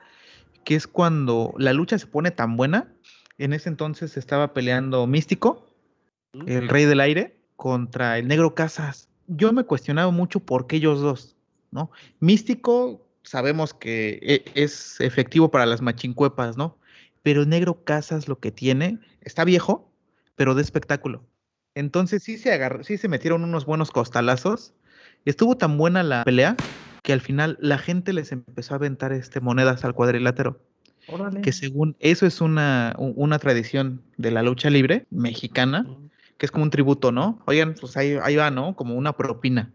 que 0.65 0.75
es 0.75 0.87
cuando 0.87 1.55
la 1.59 1.73
lucha 1.73 1.99
se 1.99 2.07
pone 2.07 2.31
tan 2.31 2.57
buena. 2.57 2.93
En 3.39 3.53
ese 3.53 3.69
entonces 3.69 4.17
estaba 4.17 4.53
peleando 4.53 5.07
Místico, 5.07 5.67
el 6.47 6.69
rey 6.69 6.85
del 6.85 7.01
aire, 7.01 7.41
contra 7.57 8.19
el 8.19 8.29
negro 8.29 8.55
Casas. 8.55 9.09
Yo 9.29 9.53
me 9.53 9.65
cuestionaba 9.65 10.11
mucho 10.11 10.41
por 10.41 10.67
qué 10.67 10.77
ellos 10.77 11.01
dos, 11.01 11.37
¿no? 11.71 11.91
Místico, 12.19 13.07
sabemos 13.23 13.75
que 13.75 14.19
e- 14.23 14.45
es 14.55 15.01
efectivo 15.01 15.51
para 15.51 15.67
las 15.67 15.83
machincuepas, 15.83 16.57
¿no? 16.57 16.79
Pero 17.23 17.45
negro 17.45 17.85
Casas 17.85 18.29
lo 18.29 18.39
que 18.39 18.51
tiene, 18.51 18.99
está 19.21 19.45
viejo, 19.45 19.93
pero 20.37 20.55
de 20.55 20.63
espectáculo. 20.63 21.25
Entonces 21.75 22.23
sí 22.23 22.39
se 22.39 22.53
agarró, 22.53 22.83
sí 22.83 22.97
se 22.97 23.09
metieron 23.09 23.45
unos 23.45 23.67
buenos 23.67 23.91
costalazos. 23.91 24.75
Estuvo 25.25 25.57
tan 25.57 25.77
buena 25.77 26.03
la 26.03 26.25
pelea 26.25 26.57
que 27.03 27.13
al 27.13 27.21
final 27.21 27.59
la 27.61 27.79
gente 27.79 28.13
les 28.13 28.33
empezó 28.33 28.75
a 28.75 28.77
aventar 28.77 29.13
este, 29.13 29.41
monedas 29.41 29.85
al 29.85 29.95
cuadrilátero 29.95 30.61
Órale. 31.07 31.41
que 31.41 31.53
según 31.53 31.97
eso 32.01 32.27
es 32.27 32.41
una, 32.41 32.95
una 32.99 33.39
tradición 33.39 34.03
de 34.17 34.31
la 34.31 34.43
lucha 34.43 34.71
libre 34.71 35.07
mexicana, 35.11 35.87
que 36.37 36.47
es 36.47 36.53
como 36.53 36.65
un 36.65 36.71
tributo, 36.71 37.13
¿no? 37.13 37.41
Oigan, 37.47 37.75
pues 37.81 37.97
ahí, 37.97 38.17
ahí 38.23 38.37
va, 38.37 38.51
¿no? 38.51 38.75
Como 38.77 38.95
una 38.95 39.17
propina. 39.17 39.73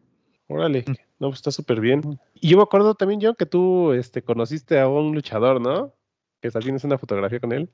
Órale, 0.47 0.85
no, 1.19 1.29
pues 1.29 1.37
está 1.37 1.51
súper 1.51 1.79
bien. 1.79 2.19
Y 2.35 2.49
yo 2.49 2.57
me 2.57 2.63
acuerdo 2.63 2.93
también, 2.95 3.19
John, 3.21 3.35
que 3.37 3.45
tú 3.45 3.93
este, 3.93 4.21
conociste 4.21 4.79
a 4.79 4.87
un 4.87 5.13
luchador, 5.13 5.59
¿no? 5.59 5.93
Que 6.41 6.51
tienes 6.51 6.83
una 6.83 6.97
fotografía 6.97 7.39
con 7.39 7.51
él. 7.51 7.69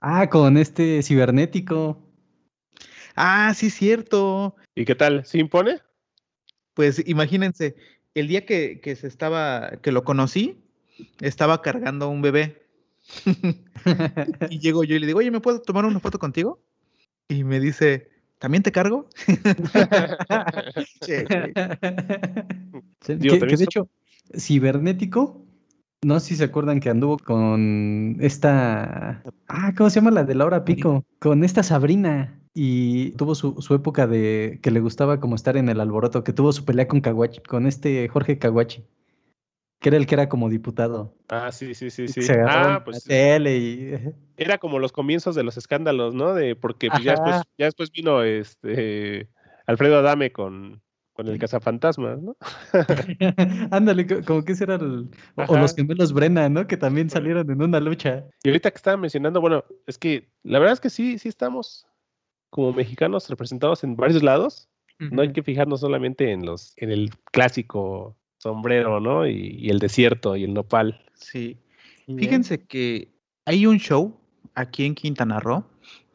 Ah, 0.00 0.28
con 0.30 0.56
este 0.56 1.02
cibernético. 1.02 1.98
Ah, 3.16 3.52
sí, 3.54 3.70
cierto. 3.70 4.54
¿Y 4.74 4.84
qué 4.84 4.94
tal? 4.94 5.24
¿Sí 5.24 5.38
impone? 5.38 5.80
Pues 6.74 7.02
imagínense, 7.08 7.74
el 8.14 8.28
día 8.28 8.46
que, 8.46 8.80
que 8.80 8.94
se 8.94 9.08
estaba, 9.08 9.72
que 9.82 9.90
lo 9.90 10.04
conocí, 10.04 10.62
estaba 11.20 11.62
cargando 11.62 12.06
a 12.06 12.08
un 12.08 12.22
bebé. 12.22 12.66
y 14.50 14.58
llego 14.60 14.84
yo 14.84 14.94
y 14.94 14.98
le 14.98 15.06
digo, 15.06 15.18
oye, 15.18 15.30
¿me 15.30 15.40
puedo 15.40 15.60
tomar 15.60 15.84
una 15.84 16.00
foto 16.00 16.18
contigo? 16.18 16.62
Y 17.28 17.44
me 17.44 17.58
dice, 17.58 18.10
¿también 18.38 18.62
te 18.62 18.72
cargo? 18.72 19.08
Sí, 23.00 23.14
Digo, 23.14 23.38
que, 23.46 23.56
de 23.56 23.64
hecho, 23.64 23.88
cibernético, 24.36 25.44
no 26.02 26.20
sé 26.20 26.28
si 26.28 26.36
se 26.36 26.44
acuerdan 26.44 26.80
que 26.80 26.90
anduvo 26.90 27.18
con 27.18 28.16
esta. 28.20 29.22
Ah, 29.48 29.74
¿cómo 29.76 29.90
se 29.90 29.96
llama 29.96 30.10
la 30.10 30.24
de 30.24 30.34
Laura 30.34 30.64
Pico? 30.64 31.04
Con 31.18 31.44
esta 31.44 31.62
Sabrina. 31.62 32.40
Y 32.54 33.10
tuvo 33.12 33.34
su, 33.34 33.60
su 33.60 33.74
época 33.74 34.06
de 34.06 34.60
que 34.62 34.70
le 34.70 34.80
gustaba 34.80 35.20
como 35.20 35.34
estar 35.36 35.56
en 35.58 35.68
el 35.68 35.80
alboroto, 35.80 36.24
que 36.24 36.32
tuvo 36.32 36.52
su 36.52 36.64
pelea 36.64 36.88
con 36.88 37.02
Kawachi, 37.02 37.42
con 37.42 37.66
este 37.66 38.08
Jorge 38.08 38.38
Kawachi, 38.38 38.82
que 39.80 39.88
era 39.88 39.98
el 39.98 40.06
que 40.06 40.14
era 40.14 40.28
como 40.28 40.48
diputado. 40.48 41.14
ah, 41.28 41.52
sí, 41.52 41.74
sí, 41.74 41.90
sí, 41.90 42.08
sí. 42.08 42.22
Se 42.22 42.40
Ah, 42.42 42.82
pues 42.84 43.06
la 43.06 43.14
tele 43.14 43.56
y. 43.58 43.94
era 44.36 44.58
como 44.58 44.78
los 44.78 44.92
comienzos 44.92 45.34
de 45.34 45.42
los 45.42 45.56
escándalos, 45.56 46.14
¿no? 46.14 46.34
De, 46.34 46.56
porque 46.56 46.90
pues, 46.90 47.04
ya, 47.04 47.12
después, 47.12 47.42
ya 47.58 47.64
después 47.66 47.90
vino 47.90 48.22
este 48.22 49.28
Alfredo 49.66 49.98
Adame 49.98 50.32
con, 50.32 50.82
con 51.12 51.28
el 51.28 51.38
cazafantasmas, 51.38 52.20
¿no? 52.22 52.36
Ándale, 53.70 54.06
co- 54.06 54.22
como 54.24 54.44
que 54.44 54.52
ese 54.52 54.64
era 54.64 54.76
el. 54.76 55.10
O, 55.34 55.56
los 55.56 55.74
gemelos 55.74 56.12
Brenna, 56.12 56.48
¿no? 56.48 56.66
Que 56.66 56.76
también 56.76 57.10
salieron 57.10 57.50
en 57.50 57.62
una 57.62 57.80
lucha. 57.80 58.24
Y 58.42 58.48
ahorita 58.48 58.70
que 58.70 58.76
estaba 58.76 58.96
mencionando, 58.96 59.40
bueno, 59.40 59.64
es 59.86 59.98
que 59.98 60.28
la 60.42 60.58
verdad 60.58 60.74
es 60.74 60.80
que 60.80 60.90
sí, 60.90 61.18
sí 61.18 61.28
estamos 61.28 61.86
como 62.50 62.72
mexicanos 62.72 63.28
representados 63.28 63.84
en 63.84 63.96
varios 63.96 64.22
lados. 64.22 64.68
No 64.98 65.20
hay 65.20 65.30
que 65.32 65.42
fijarnos 65.42 65.80
solamente 65.80 66.32
en 66.32 66.46
los, 66.46 66.72
en 66.76 66.90
el 66.90 67.10
clásico 67.30 68.16
sombrero, 68.46 69.00
¿no? 69.00 69.26
Y, 69.26 69.56
y 69.58 69.70
el 69.70 69.78
desierto 69.78 70.36
y 70.36 70.44
el 70.44 70.54
nopal. 70.54 71.04
Sí. 71.14 71.56
Fíjense 72.06 72.62
que 72.64 73.08
hay 73.44 73.66
un 73.66 73.78
show 73.78 74.16
aquí 74.54 74.84
en 74.84 74.94
Quintana 74.94 75.40
Roo 75.40 75.64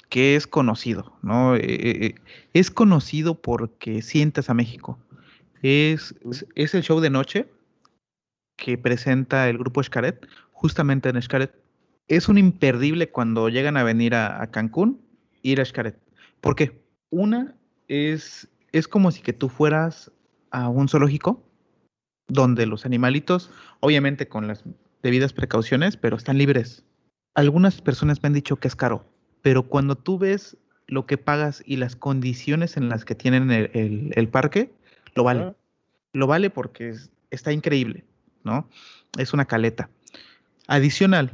que 0.10 0.36
es 0.36 0.48
conocido, 0.48 1.14
¿no? 1.22 1.56
Eh, 1.56 1.60
eh, 1.64 2.06
eh, 2.06 2.16
es 2.54 2.70
conocido 2.72 3.36
porque 3.42 4.02
sientas 4.02 4.50
a 4.50 4.54
México. 4.54 4.98
Es, 5.62 6.16
es- 6.30 6.46
es 6.56 6.74
el 6.74 6.82
show 6.84 7.00
de 7.02 7.10
noche 7.10 7.48
que 8.58 8.78
presenta 8.78 9.50
el 9.50 9.58
grupo 9.58 9.82
Xcaret, 9.84 10.28
justamente 10.52 11.10
en 11.10 11.22
Xcaret. 11.22 11.52
Es 12.08 12.28
un 12.30 12.38
imperdible 12.38 13.10
cuando 13.10 13.50
llegan 13.50 13.78
a 13.78 13.84
venir 13.84 14.16
a, 14.16 14.42
a 14.42 14.48
Cancún, 14.52 15.00
ir 15.44 15.60
a 15.62 15.66
Xcaret. 15.66 15.98
¿Por 16.42 16.56
qué? 16.56 16.72
Una 17.10 17.56
es, 17.88 18.48
es 18.72 18.88
como 18.88 19.12
si 19.12 19.22
que 19.22 19.34
tú 19.34 19.50
fueras 19.50 20.12
a 20.52 20.68
un 20.70 20.88
zoológico 20.90 21.42
donde 22.32 22.66
los 22.66 22.86
animalitos, 22.86 23.52
obviamente 23.82 24.28
con 24.28 24.48
las 24.48 24.64
debidas 25.04 25.34
precauciones, 25.34 25.98
pero 25.98 26.16
están 26.16 26.38
libres. 26.38 26.84
Algunas 27.36 27.82
personas 27.82 28.24
me 28.24 28.28
han 28.28 28.34
dicho 28.34 28.56
que 28.56 28.68
es 28.68 28.76
caro, 28.76 29.06
pero 29.42 29.64
cuando 29.64 29.96
tú 29.96 30.18
ves 30.18 30.58
lo 30.88 31.06
que 31.06 31.18
pagas 31.18 31.62
y 31.66 31.78
las 31.78 31.96
condiciones 31.96 32.78
en 32.78 32.90
las 32.90 33.06
que 33.06 33.16
tienen 33.16 33.52
el, 33.52 33.70
el- 33.74 34.12
el 34.16 34.28
parque, 34.30 34.72
lo 35.16 35.24
vale. 35.24 35.42
Ah, 35.44 35.56
Lo 36.14 36.28
vale 36.28 36.50
porque 36.50 36.90
es- 36.90 37.10
está 37.30 37.52
increíble, 37.54 38.04
¿no? 38.44 38.68
Es 39.18 39.34
una 39.34 39.46
caleta. 39.46 39.90
Adicional, 40.68 41.32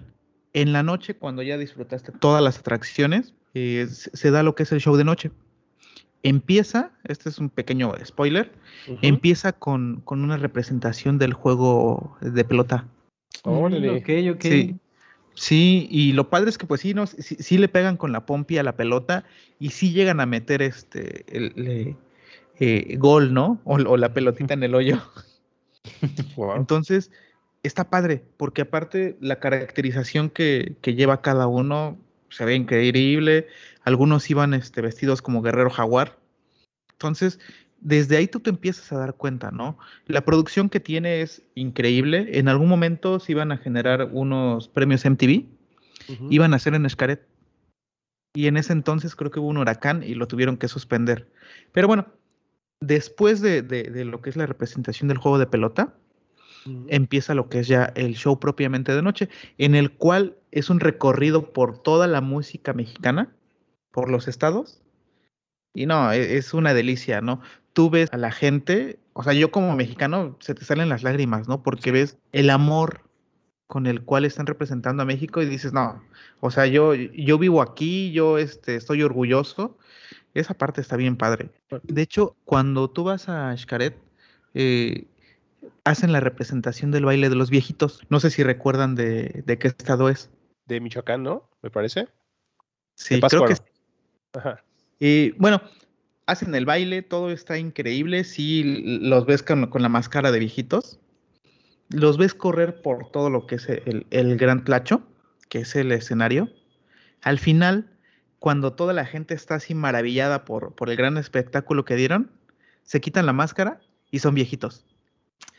en 0.54 0.72
la 0.74 0.84
noche, 0.84 1.16
cuando 1.16 1.42
ya 1.42 1.58
disfrutaste 1.58 2.12
todas 2.12 2.44
las 2.44 2.60
atracciones, 2.60 3.34
eh, 3.54 3.88
se 3.90 4.16
se 4.16 4.32
da 4.32 4.44
lo 4.44 4.54
que 4.56 4.64
es 4.64 4.72
el 4.72 4.80
show 4.80 4.96
de 4.96 5.04
noche. 5.04 5.32
Empieza, 6.24 6.92
este 7.04 7.30
es 7.30 7.38
un 7.38 7.50
pequeño 7.50 7.94
spoiler, 8.04 8.52
empieza 9.02 9.54
con, 9.54 10.02
con 10.02 10.24
una 10.24 10.38
representación 10.38 11.18
del 11.18 11.34
juego 11.34 12.18
de 12.22 12.44
pelota. 12.44 12.86
Órale. 13.44 13.90
Ok, 13.90 14.36
ok. 14.36 14.42
Sí. 14.42 14.76
Sí, 15.40 15.88
y 15.92 16.14
lo 16.14 16.32
padre 16.32 16.50
es 16.50 16.58
que 16.58 16.66
pues 16.66 16.82
sí, 16.82 16.96
no, 16.96 17.06
sí, 17.06 17.22
sí 17.22 17.60
le 17.60 17.68
pegan 17.68 17.96
con 17.96 18.12
la 18.12 18.26
pompi 18.26 18.58
a 18.58 18.64
la 18.64 18.76
pelota 18.76 19.24
y 19.60 19.70
sí 19.70 19.92
llegan 19.92 20.20
a 20.20 20.26
meter 20.26 20.64
este 20.64 21.26
el, 21.28 21.96
eh, 22.60 22.96
gol, 22.98 23.36
¿no? 23.36 23.62
O, 23.64 23.76
o 23.76 23.98
la 23.98 24.14
pelotita 24.14 24.56
en 24.56 24.64
el 24.64 24.76
hoyo. 24.76 25.00
Wow. 26.36 26.58
Entonces, 26.58 27.12
está 27.64 27.90
padre, 27.90 28.22
porque 28.36 28.64
aparte 28.64 29.16
la 29.22 29.40
caracterización 29.40 30.30
que, 30.30 30.76
que 30.82 30.96
lleva 30.96 31.22
cada 31.22 31.48
uno 31.48 31.98
se 32.30 32.46
ve 32.46 32.56
increíble. 32.56 33.48
Algunos 33.88 34.30
iban 34.30 34.54
este, 34.54 34.82
vestidos 34.82 35.22
como 35.22 35.42
guerrero 35.42 35.70
jaguar. 35.70 36.20
Entonces, 36.92 37.40
desde 37.80 38.18
ahí 38.18 38.28
tú 38.28 38.42
te 38.42 38.50
empiezas 38.50 38.92
a 38.92 38.98
dar 38.98 39.14
cuenta, 39.16 39.50
¿no? 39.52 39.78
La 40.08 40.26
producción 40.26 40.68
que 40.68 40.82
tiene 40.82 41.22
es 41.22 41.42
increíble. 41.56 42.38
En 42.38 42.50
algún 42.50 42.68
momento 42.68 43.20
se 43.22 43.32
iban 43.32 43.52
a 43.54 43.58
generar 43.58 44.10
unos 44.12 44.68
premios 44.68 45.06
MTV, 45.06 45.46
iban 46.30 46.54
a 46.54 46.60
ser 46.60 46.74
en 46.74 46.90
Xcaret. 46.90 47.26
Y 48.36 48.48
en 48.48 48.58
ese 48.58 48.74
entonces 48.74 49.16
creo 49.16 49.32
que 49.32 49.40
hubo 49.40 49.48
un 49.48 49.58
huracán 49.58 50.04
y 50.04 50.16
lo 50.16 50.28
tuvieron 50.28 50.58
que 50.58 50.68
suspender. 50.68 51.32
Pero 51.72 51.88
bueno, 51.88 52.08
después 52.82 53.40
de, 53.42 53.62
de- 53.62 53.84
de 53.90 54.04
lo 54.06 54.22
que 54.22 54.30
es 54.30 54.36
la 54.36 54.46
representación 54.48 55.08
del 55.08 55.18
juego 55.18 55.40
de 55.40 55.48
pelota, 55.48 55.94
empieza 56.90 57.34
lo 57.36 57.48
que 57.48 57.60
es 57.62 57.68
ya 57.70 57.94
el 57.96 58.16
show 58.16 58.40
propiamente 58.40 58.94
de 58.94 59.02
noche, 59.02 59.30
en 59.58 59.74
el 59.76 59.92
cual 59.92 60.36
es 60.52 60.70
un 60.70 60.80
recorrido 60.82 61.54
por 61.54 61.82
toda 61.82 62.08
la 62.08 62.20
música 62.22 62.74
mexicana, 62.74 63.32
por 63.98 64.12
los 64.12 64.28
estados. 64.28 64.80
Y 65.74 65.88
no, 65.88 66.12
e- 66.12 66.38
es 66.38 66.54
una 66.54 66.76
delicia, 66.76 67.20
¿no? 67.20 67.42
Tú 67.74 67.90
ves 67.90 68.14
a 68.14 68.18
la 68.18 68.32
gente, 68.32 69.00
o 69.14 69.24
sea, 69.24 69.34
yo 69.34 69.50
como 69.50 69.76
mexicano 69.76 70.38
se 70.40 70.54
te 70.54 70.64
salen 70.64 70.90
las 70.90 71.02
lágrimas, 71.02 71.48
¿no? 71.48 71.64
Porque 71.64 71.92
ves 71.92 72.20
el 72.32 72.52
amor 72.52 73.10
con 73.66 73.88
el 73.88 74.04
cual 74.04 74.26
están 74.26 74.46
representando 74.46 75.02
a 75.02 75.08
México 75.08 75.42
y 75.42 75.48
dices, 75.48 75.74
no, 75.74 76.04
o 76.42 76.52
sea, 76.52 76.68
yo, 76.68 76.94
yo 76.94 77.40
vivo 77.40 77.60
aquí, 77.60 78.12
yo 78.12 78.38
este, 78.38 78.76
estoy 78.76 79.02
orgulloso. 79.02 79.80
Esa 80.36 80.54
parte 80.54 80.80
está 80.80 80.96
bien 80.96 81.18
padre. 81.18 81.50
De 81.82 82.04
hecho, 82.04 82.36
cuando 82.46 82.92
tú 82.92 83.04
vas 83.04 83.28
a 83.30 83.58
Xcaret, 83.58 83.98
eh, 84.54 85.08
hacen 85.86 86.12
la 86.12 86.20
representación 86.20 86.92
del 86.92 87.06
baile 87.06 87.30
de 87.30 87.36
los 87.36 87.50
viejitos. 87.50 88.02
No 88.10 88.20
sé 88.20 88.30
si 88.30 88.44
recuerdan 88.44 88.94
de, 88.94 89.42
de 89.44 89.58
qué 89.58 89.70
estado 89.70 90.08
es. 90.08 90.30
De 90.68 90.82
Michoacán, 90.82 91.24
¿no? 91.24 91.50
Me 91.64 91.72
parece. 91.72 92.10
Sí, 92.94 93.20
creo 93.22 93.46
que 93.46 93.56
sí. 93.56 93.64
Ajá. 94.38 94.64
Y 95.00 95.32
bueno, 95.32 95.62
hacen 96.26 96.54
el 96.56 96.66
baile, 96.66 97.02
todo 97.02 97.32
está 97.32 97.58
increíble. 97.58 98.24
Sí, 98.24 98.64
los 99.02 99.26
ves 99.26 99.44
con, 99.44 99.68
con 99.68 99.82
la 99.82 99.90
máscara 99.90 100.32
de 100.32 100.40
viejitos. 100.40 101.00
Los 101.90 102.18
ves 102.18 102.34
correr 102.34 102.82
por 102.82 103.12
todo 103.12 103.30
lo 103.30 103.48
que 103.48 103.56
es 103.56 103.70
el, 103.70 104.06
el 104.10 104.38
Gran 104.38 104.64
Tlacho, 104.64 105.02
que 105.50 105.60
es 105.60 105.76
el 105.76 105.92
escenario. 105.92 106.50
Al 107.22 107.40
final, 107.40 107.90
cuando 108.40 108.74
toda 108.74 108.94
la 108.94 109.06
gente 109.06 109.34
está 109.34 109.56
así 109.56 109.74
maravillada 109.74 110.46
por, 110.46 110.76
por 110.76 110.90
el 110.90 110.98
gran 110.98 111.18
espectáculo 111.18 111.86
que 111.86 111.96
dieron, 111.96 112.30
se 112.84 113.02
quitan 113.02 113.26
la 113.26 113.34
máscara 113.34 113.80
y 114.12 114.20
son 114.20 114.36
viejitos. 114.36 114.86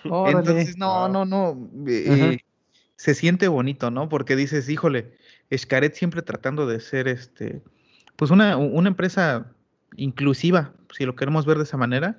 Órale. 0.04 0.38
Entonces, 0.38 0.76
no, 0.76 1.08
Wow. 1.08 1.12
no, 1.12 1.24
no. 1.24 1.70
eh, 1.88 2.38
se 2.96 3.14
siente 3.14 3.48
bonito, 3.48 3.90
¿no? 3.90 4.08
Porque 4.08 4.36
dices, 4.36 4.68
híjole, 4.68 5.16
Xcaret 5.54 5.94
siempre 5.94 6.20
tratando 6.22 6.66
de 6.66 6.80
ser 6.80 7.08
este, 7.08 7.62
pues 8.18 8.32
una, 8.32 8.56
una 8.56 8.88
empresa 8.88 9.46
inclusiva, 9.96 10.72
si 10.92 11.04
lo 11.06 11.14
queremos 11.14 11.46
ver 11.46 11.56
de 11.56 11.62
esa 11.62 11.76
manera, 11.76 12.18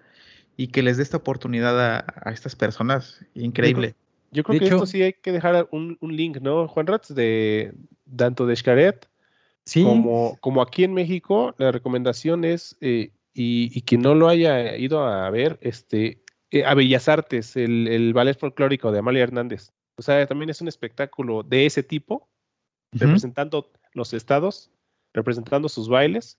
y 0.55 0.67
que 0.67 0.81
les 0.81 0.95
dé 0.95 1.03
esta 1.03 1.17
oportunidad 1.17 1.77
a, 1.79 2.05
a 2.23 2.31
estas 2.31 2.55
personas. 2.55 3.25
Increíble. 3.35 3.95
Yo 4.31 4.43
creo 4.43 4.53
De 4.53 4.59
que 4.59 4.65
hecho- 4.67 4.75
esto 4.75 4.85
sí 4.85 5.03
hay 5.03 5.13
que 5.13 5.33
dejar 5.33 5.67
un, 5.71 5.97
un 5.99 6.15
link, 6.15 6.37
¿no, 6.39 6.67
Juan 6.69 6.87
Ratz? 6.87 7.09
De 7.13 7.73
tanto 8.15 8.45
de 8.45 8.55
Xcaret 8.55 9.07
Sí, 9.65 9.83
como, 9.83 10.37
como 10.39 10.61
aquí 10.61 10.83
en 10.85 10.93
México, 10.93 11.53
la 11.57 11.71
recomendación 11.71 12.45
es, 12.45 12.77
eh, 12.81 13.11
y, 13.33 13.69
y 13.77 13.81
quien 13.81 14.01
no 14.01 14.15
lo 14.15 14.29
haya 14.29 14.77
ido 14.77 15.03
a 15.05 15.29
ver, 15.29 15.59
este, 15.61 16.23
eh, 16.49 16.63
a 16.63 16.73
Bellas 16.75 17.07
Artes, 17.09 17.55
el, 17.57 17.87
el 17.87 18.13
ballet 18.13 18.39
folclórico 18.39 18.91
de 18.91 18.99
Amalia 18.99 19.23
Hernández. 19.23 19.71
O 19.97 20.01
sea, 20.01 20.25
también 20.27 20.49
es 20.49 20.61
un 20.61 20.69
espectáculo 20.69 21.43
de 21.43 21.65
ese 21.65 21.83
tipo, 21.83 22.29
representando 22.93 23.71
los 23.93 24.13
estados, 24.13 24.71
representando 25.19 25.69
sus 25.69 25.87
bailes, 25.89 26.37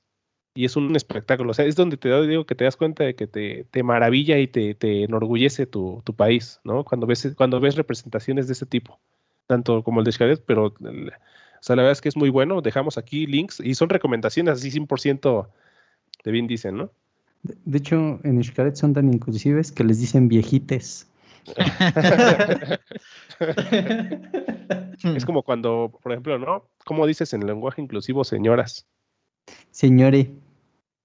y 0.54 0.64
es 0.64 0.74
un 0.76 0.96
espectáculo. 0.96 1.52
O 1.52 1.54
sea, 1.54 1.64
es 1.64 1.76
donde 1.76 1.96
te 1.96 2.08
da- 2.08 2.22
digo 2.22 2.44
que 2.44 2.56
te 2.56 2.64
das 2.64 2.76
cuenta 2.76 3.04
de 3.04 3.14
que 3.14 3.28
te, 3.28 3.64
te 3.70 3.82
maravilla 3.84 4.36
y 4.38 4.48
te, 4.48 4.74
te 4.74 5.04
enorgullece 5.04 5.66
tu, 5.66 6.02
tu 6.04 6.12
país, 6.14 6.58
¿no? 6.64 6.82
Cuando 6.84 7.06
ves, 7.06 7.32
cuando 7.36 7.60
ves 7.60 7.76
representaciones 7.76 8.48
de 8.48 8.54
ese 8.54 8.66
tipo, 8.66 8.98
tanto 9.46 9.84
como 9.84 10.00
el 10.00 10.04
de 10.04 10.12
Xcaret, 10.12 10.42
pero 10.44 10.74
el- 10.80 11.10
o 11.10 11.62
sea, 11.62 11.76
la 11.76 11.82
verdad 11.82 11.92
es 11.92 12.00
que 12.00 12.08
es 12.08 12.16
muy 12.16 12.30
bueno. 12.30 12.62
Dejamos 12.62 12.98
aquí 12.98 13.26
links 13.26 13.60
y 13.60 13.74
son 13.74 13.90
recomendaciones 13.90 14.54
así 14.54 14.70
100% 14.70 15.50
de 16.24 16.30
bien 16.32 16.46
dicen, 16.48 16.76
¿no? 16.76 16.90
de 17.42 17.54
de 17.64 17.78
hecho, 17.78 18.18
en 18.24 18.42
Xcaret 18.42 18.74
son 18.76 18.92
tan 18.92 19.12
inclusives 19.12 19.70
que 19.72 19.84
les 19.84 20.00
dicen 20.00 20.28
viejites. 20.28 21.06
Es 25.16 25.24
como 25.24 25.42
cuando, 25.42 25.92
por 26.02 26.12
ejemplo, 26.12 26.38
¿no? 26.38 26.68
¿Cómo 26.90 27.06
dices 27.06 27.32
en 27.34 27.42
el 27.42 27.46
lenguaje 27.46 27.80
inclusivo 27.80 28.24
señoras? 28.24 28.84
Señore. 29.70 30.32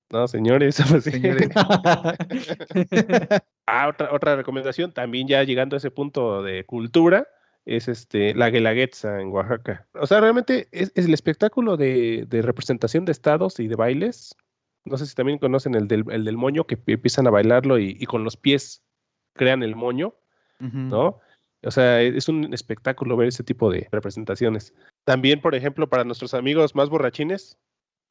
No, 0.10 0.28
señores. 0.28 0.82
pues. 0.90 1.06
Ah, 3.68 3.90
otra, 3.90 4.12
otra 4.12 4.36
recomendación, 4.36 4.94
también 4.94 5.28
ya 5.28 5.44
llegando 5.44 5.76
a 5.76 5.78
ese 5.78 5.92
punto 5.92 6.42
de 6.42 6.66
cultura, 6.66 7.28
es 7.66 7.88
este 7.88 8.34
la 8.34 8.50
Guelaguetza 8.50 9.22
en 9.22 9.28
Oaxaca. 9.28 9.86
O 9.94 10.08
sea, 10.08 10.22
realmente 10.22 10.70
es, 10.72 10.92
es 10.96 11.06
el 11.06 11.14
espectáculo 11.14 11.78
de, 11.78 12.26
de 12.28 12.42
representación 12.42 13.06
de 13.06 13.12
estados 13.12 13.60
y 13.60 13.68
de 13.68 13.76
bailes. 13.76 14.36
No 14.86 14.98
sé 14.98 15.06
si 15.06 15.14
también 15.14 15.38
conocen 15.38 15.76
el 15.76 15.88
del, 15.88 16.04
el 16.10 16.26
del 16.26 16.38
moño, 16.38 16.64
que 16.64 16.80
empiezan 16.88 17.28
a 17.28 17.30
bailarlo 17.30 17.78
y, 17.78 17.96
y 18.00 18.08
con 18.08 18.24
los 18.24 18.38
pies 18.38 18.84
crean 19.36 19.62
el 19.62 19.76
moño. 19.76 20.16
¿no? 20.60 21.20
O 21.66 21.72
sea, 21.72 22.02
e- 22.02 22.16
es 22.18 22.30
un 22.30 22.54
espectáculo 22.54 23.18
ver 23.18 23.28
ese 23.28 23.44
tipo 23.44 23.72
de 23.72 23.88
representaciones. 23.92 24.74
También, 25.06 25.42
por 25.42 25.56
ejemplo, 25.56 25.90
para 25.90 26.04
nuestros 26.04 26.34
amigos 26.34 26.76
más 26.76 26.90
borrachines, 26.90 27.58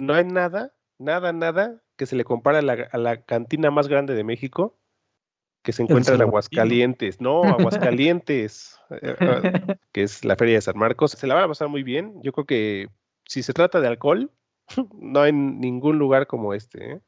no 0.01 0.15
hay 0.15 0.25
nada, 0.25 0.75
nada, 0.99 1.33
nada 1.33 1.83
que 1.97 2.07
se 2.07 2.17
le 2.17 2.25
compare 2.25 2.59
a 2.59 2.63
la, 2.63 2.89
a 2.91 2.99
la 2.99 3.23
cantina 3.23 3.71
más 3.71 3.89
grande 3.89 4.15
de 4.15 4.25
México 4.25 4.77
que 5.65 5.73
se 5.73 5.83
encuentra 5.83 6.15
en. 6.15 6.23
Aguascalientes. 6.23 7.21
No, 7.21 7.43
Aguascalientes, 7.43 8.79
eh, 8.91 9.17
eh, 9.19 9.77
que 9.93 10.03
es 10.03 10.25
la 10.25 10.37
Feria 10.37 10.57
de 10.57 10.61
San 10.61 10.77
Marcos. 10.79 11.13
Se 11.13 11.27
la 11.27 11.35
van 11.35 11.45
a 11.45 11.49
pasar 11.49 11.69
muy 11.69 11.83
bien. 11.83 12.21
Yo 12.23 12.33
creo 12.33 12.45
que 12.45 12.89
si 13.27 13.43
se 13.43 13.53
trata 13.55 13.81
de 13.81 13.89
alcohol, 13.89 14.31
no 14.95 15.21
hay 15.21 15.33
ningún 15.33 15.99
lugar 15.99 16.27
como 16.27 16.53
este. 16.55 17.01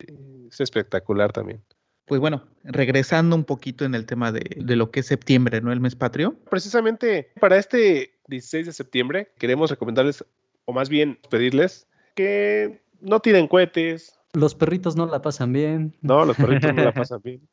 Eh, 0.00 0.12
Es 0.50 0.60
espectacular 0.60 1.32
también. 1.32 1.64
Pues 2.06 2.20
bueno, 2.20 2.46
regresando 2.64 3.34
un 3.36 3.44
poquito 3.44 3.84
en 3.84 3.94
el 3.94 4.06
tema 4.06 4.32
de, 4.32 4.40
de 4.56 4.76
lo 4.76 4.90
que 4.90 5.00
es 5.00 5.06
septiembre, 5.06 5.60
¿no? 5.60 5.72
El 5.72 5.80
mes 5.80 5.96
patrio. 5.96 6.36
Precisamente 6.50 7.32
para 7.40 7.56
este 7.58 8.14
16 8.28 8.66
de 8.66 8.72
septiembre 8.72 9.32
queremos 9.38 9.70
recomendarles, 9.70 10.24
o 10.64 10.72
más 10.72 10.88
bien 10.88 11.18
pedirles, 11.30 11.88
que 12.14 12.80
no 13.00 13.20
tiren 13.20 13.48
cohetes, 13.48 14.18
Los 14.32 14.54
perritos 14.54 14.96
no 14.96 15.06
la 15.06 15.20
pasan 15.20 15.52
bien. 15.52 15.96
no, 16.00 16.24
los 16.24 16.36
perritos 16.36 16.72
no 16.74 16.84
la 16.84 16.92
pasan 16.94 17.20
bien. 17.22 17.48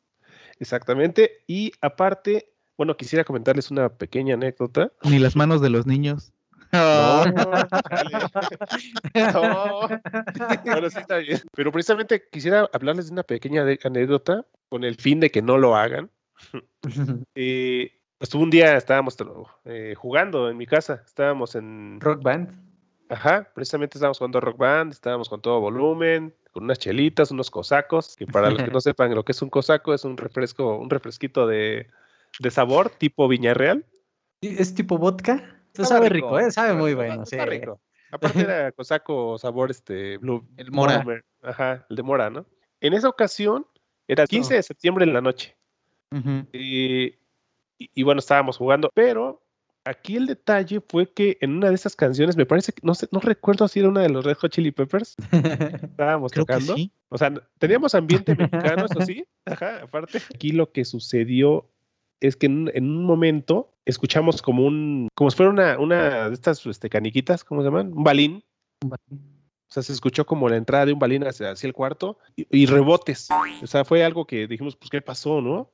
Exactamente. 0.59 1.43
Y 1.47 1.71
aparte, 1.81 2.53
bueno, 2.77 2.95
quisiera 2.95 3.23
comentarles 3.23 3.71
una 3.71 3.89
pequeña 3.89 4.35
anécdota. 4.35 4.91
Ni 5.03 5.19
las 5.19 5.35
manos 5.35 5.61
de 5.61 5.69
los 5.69 5.85
niños. 5.87 6.31
No. 6.73 7.23
No. 9.15 9.87
Bueno, 10.65 10.89
sí 10.89 10.99
está 10.99 11.17
bien. 11.17 11.39
Pero 11.55 11.71
precisamente 11.71 12.23
quisiera 12.31 12.67
hablarles 12.73 13.07
de 13.07 13.13
una 13.13 13.23
pequeña 13.23 13.63
de- 13.63 13.79
anécdota 13.83 14.45
con 14.69 14.83
el 14.83 14.95
fin 14.95 15.19
de 15.19 15.29
que 15.29 15.41
no 15.41 15.57
lo 15.57 15.75
hagan. 15.75 16.09
Eh, 17.35 17.91
estuvo 18.19 18.43
un 18.43 18.49
día, 18.49 18.75
estábamos 18.75 19.15
eh, 19.65 19.93
jugando 19.97 20.49
en 20.49 20.57
mi 20.57 20.65
casa, 20.65 21.01
estábamos 21.05 21.55
en, 21.55 21.99
Rock 22.01 22.21
Band. 22.23 22.49
ajá, 23.09 23.49
precisamente 23.55 23.97
estábamos 23.97 24.17
jugando 24.17 24.39
rock 24.41 24.57
band, 24.57 24.91
estábamos 24.91 25.29
con 25.29 25.41
todo 25.41 25.59
volumen, 25.61 26.33
con 26.51 26.63
unas 26.65 26.79
chelitas, 26.79 27.31
unos 27.31 27.49
cosacos, 27.49 28.15
que 28.17 28.25
para 28.27 28.49
los 28.49 28.61
que 28.63 28.71
no 28.71 28.81
sepan 28.81 29.15
lo 29.15 29.23
que 29.23 29.31
es 29.31 29.41
un 29.41 29.49
cosaco, 29.49 29.93
es 29.93 30.03
un 30.03 30.17
refresco, 30.17 30.77
un 30.77 30.89
refresquito 30.89 31.47
de, 31.47 31.87
de 32.39 32.51
sabor 32.51 32.89
tipo 32.89 33.27
Viña 33.27 33.53
Real. 33.53 33.85
Sí, 34.41 34.55
¿Es 34.59 34.75
tipo 34.75 34.97
vodka? 34.97 35.61
Estaba 35.73 35.87
sabe 35.87 36.09
rico, 36.09 36.39
¿eh? 36.39 36.51
Sabe 36.51 36.73
muy 36.73 36.93
bueno, 36.93 37.23
está 37.23 37.43
sí. 37.43 37.49
rico. 37.49 37.81
Aparte 38.11 38.41
era 38.41 38.71
cosaco 38.73 39.37
sabor 39.37 39.71
este 39.71 40.17
blue. 40.17 40.47
El 40.57 40.71
mora. 40.71 40.99
Bloomer. 40.99 41.25
Ajá, 41.41 41.85
el 41.89 41.95
de 41.95 42.03
mora, 42.03 42.29
¿no? 42.29 42.45
En 42.79 42.93
esa 42.93 43.09
ocasión 43.09 43.65
era 44.07 44.23
el 44.23 44.29
15 44.29 44.53
de 44.55 44.63
septiembre 44.63 45.03
en 45.05 45.13
la 45.13 45.21
noche. 45.21 45.57
Ujú. 46.11 46.45
Y, 46.53 47.05
y- 47.79 47.89
y 47.95 48.03
bueno, 48.03 48.19
estábamos 48.19 48.57
jugando, 48.57 48.91
pero 48.93 49.41
aquí 49.83 50.15
el 50.15 50.27
detalle 50.27 50.79
fue 50.87 51.11
que 51.11 51.37
en 51.41 51.57
una 51.57 51.69
de 51.69 51.75
esas 51.75 51.95
canciones, 51.95 52.37
me 52.37 52.45
parece 52.45 52.71
que, 52.71 52.81
no 52.83 52.93
sé, 52.93 53.07
no 53.11 53.19
recuerdo 53.19 53.67
si 53.67 53.79
era 53.79 53.89
una 53.89 54.01
de 54.01 54.09
los 54.09 54.23
Red 54.23 54.35
Hot 54.37 54.51
Chili 54.51 54.71
Peppers, 54.71 55.15
estábamos 55.83 56.31
Creo 56.31 56.45
que 56.45 56.53
tocando. 56.53 56.75
sí. 56.75 56.91
O 57.09 57.17
sea, 57.17 57.33
teníamos 57.57 57.95
ambiente 57.95 58.35
mexicano, 58.35 58.85
eso 58.85 59.01
sí, 59.05 59.25
ajá, 59.45 59.81
aparte. 59.83 60.19
Aquí 60.33 60.51
lo 60.51 60.71
que 60.71 60.85
sucedió 60.85 61.67
es 62.19 62.35
que 62.35 62.45
en, 62.47 62.57
un- 62.63 62.71
en 62.73 62.85
un 62.89 63.05
momento 63.05 63.73
escuchamos 63.85 64.41
como 64.41 64.65
un, 64.65 65.07
como 65.15 65.29
si 65.31 65.37
fuera 65.37 65.51
una, 65.51 65.79
una 65.79 66.29
de 66.29 66.33
estas 66.33 66.65
este, 66.65 66.89
caniquitas, 66.89 67.43
¿cómo 67.43 67.61
se 67.61 67.65
llaman? 67.67 67.91
Un 67.93 68.03
balín. 68.03 68.43
O 68.85 69.73
sea, 69.73 69.81
se 69.83 69.91
escuchó 69.93 70.25
como 70.25 70.47
la 70.49 70.57
entrada 70.57 70.85
de 70.85 70.93
un 70.93 70.99
balín 70.99 71.25
hacia, 71.25 71.51
hacia 71.51 71.67
el 71.67 71.73
cuarto 71.73 72.19
y, 72.35 72.45
y 72.51 72.65
rebotes. 72.67 73.27
O 73.63 73.67
sea, 73.67 73.83
fue 73.85 74.03
algo 74.03 74.25
que 74.27 74.47
dijimos, 74.47 74.75
pues, 74.75 74.89
¿qué 74.91 75.01
pasó, 75.01 75.41
no? 75.41 75.71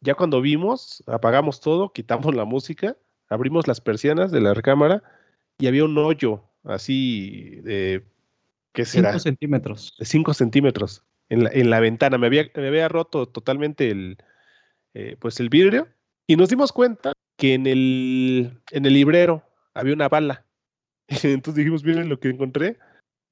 Ya 0.00 0.14
cuando 0.14 0.40
vimos, 0.40 1.02
apagamos 1.06 1.60
todo, 1.60 1.92
quitamos 1.92 2.34
la 2.34 2.44
música, 2.44 2.96
abrimos 3.28 3.66
las 3.66 3.80
persianas 3.80 4.30
de 4.30 4.40
la 4.40 4.54
recámara 4.54 5.02
y 5.58 5.66
había 5.66 5.84
un 5.84 5.96
hoyo 5.98 6.44
así 6.64 7.56
de, 7.62 8.04
¿qué 8.72 8.84
será? 8.84 9.10
5 9.12 9.20
centímetros. 9.20 9.94
De 9.98 10.04
5 10.04 10.34
centímetros 10.34 11.02
en 11.30 11.44
la, 11.44 11.50
en 11.50 11.70
la 11.70 11.80
ventana. 11.80 12.16
Me 12.18 12.26
había, 12.28 12.44
me 12.54 12.68
había 12.68 12.88
roto 12.88 13.26
totalmente 13.26 13.90
el, 13.90 14.18
eh, 14.98 15.16
pues 15.20 15.38
el 15.38 15.48
vidrio 15.48 15.86
y 16.26 16.34
nos 16.34 16.48
dimos 16.48 16.72
cuenta 16.72 17.12
que 17.36 17.54
en 17.54 17.68
el, 17.68 18.60
en 18.72 18.84
el 18.84 18.92
librero 18.92 19.44
había 19.72 19.94
una 19.94 20.08
bala. 20.08 20.44
Entonces 21.22 21.54
dijimos, 21.54 21.84
miren 21.84 22.08
lo 22.08 22.18
que 22.18 22.30
encontré, 22.30 22.78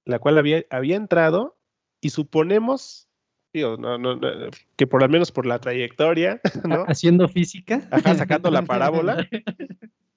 la 0.05 0.21
cual 0.21 0.39
había, 0.39 0.65
había 0.71 0.95
entrado 0.95 1.59
y 2.01 2.11
suponemos, 2.11 3.09
digo, 3.53 3.77
no, 3.79 3.99
no, 3.99 4.15
no, 4.15 4.29
que 4.77 4.87
por 4.87 5.03
lo 5.03 5.09
menos 5.09 5.33
por 5.33 5.45
la 5.45 5.59
trayectoria, 5.59 6.41
¿no? 6.69 6.85
Haciendo 6.87 7.27
física. 7.29 7.83
Ajá, 7.91 8.15
sacando 8.15 8.53
la 8.53 8.63
parábola. 8.65 9.29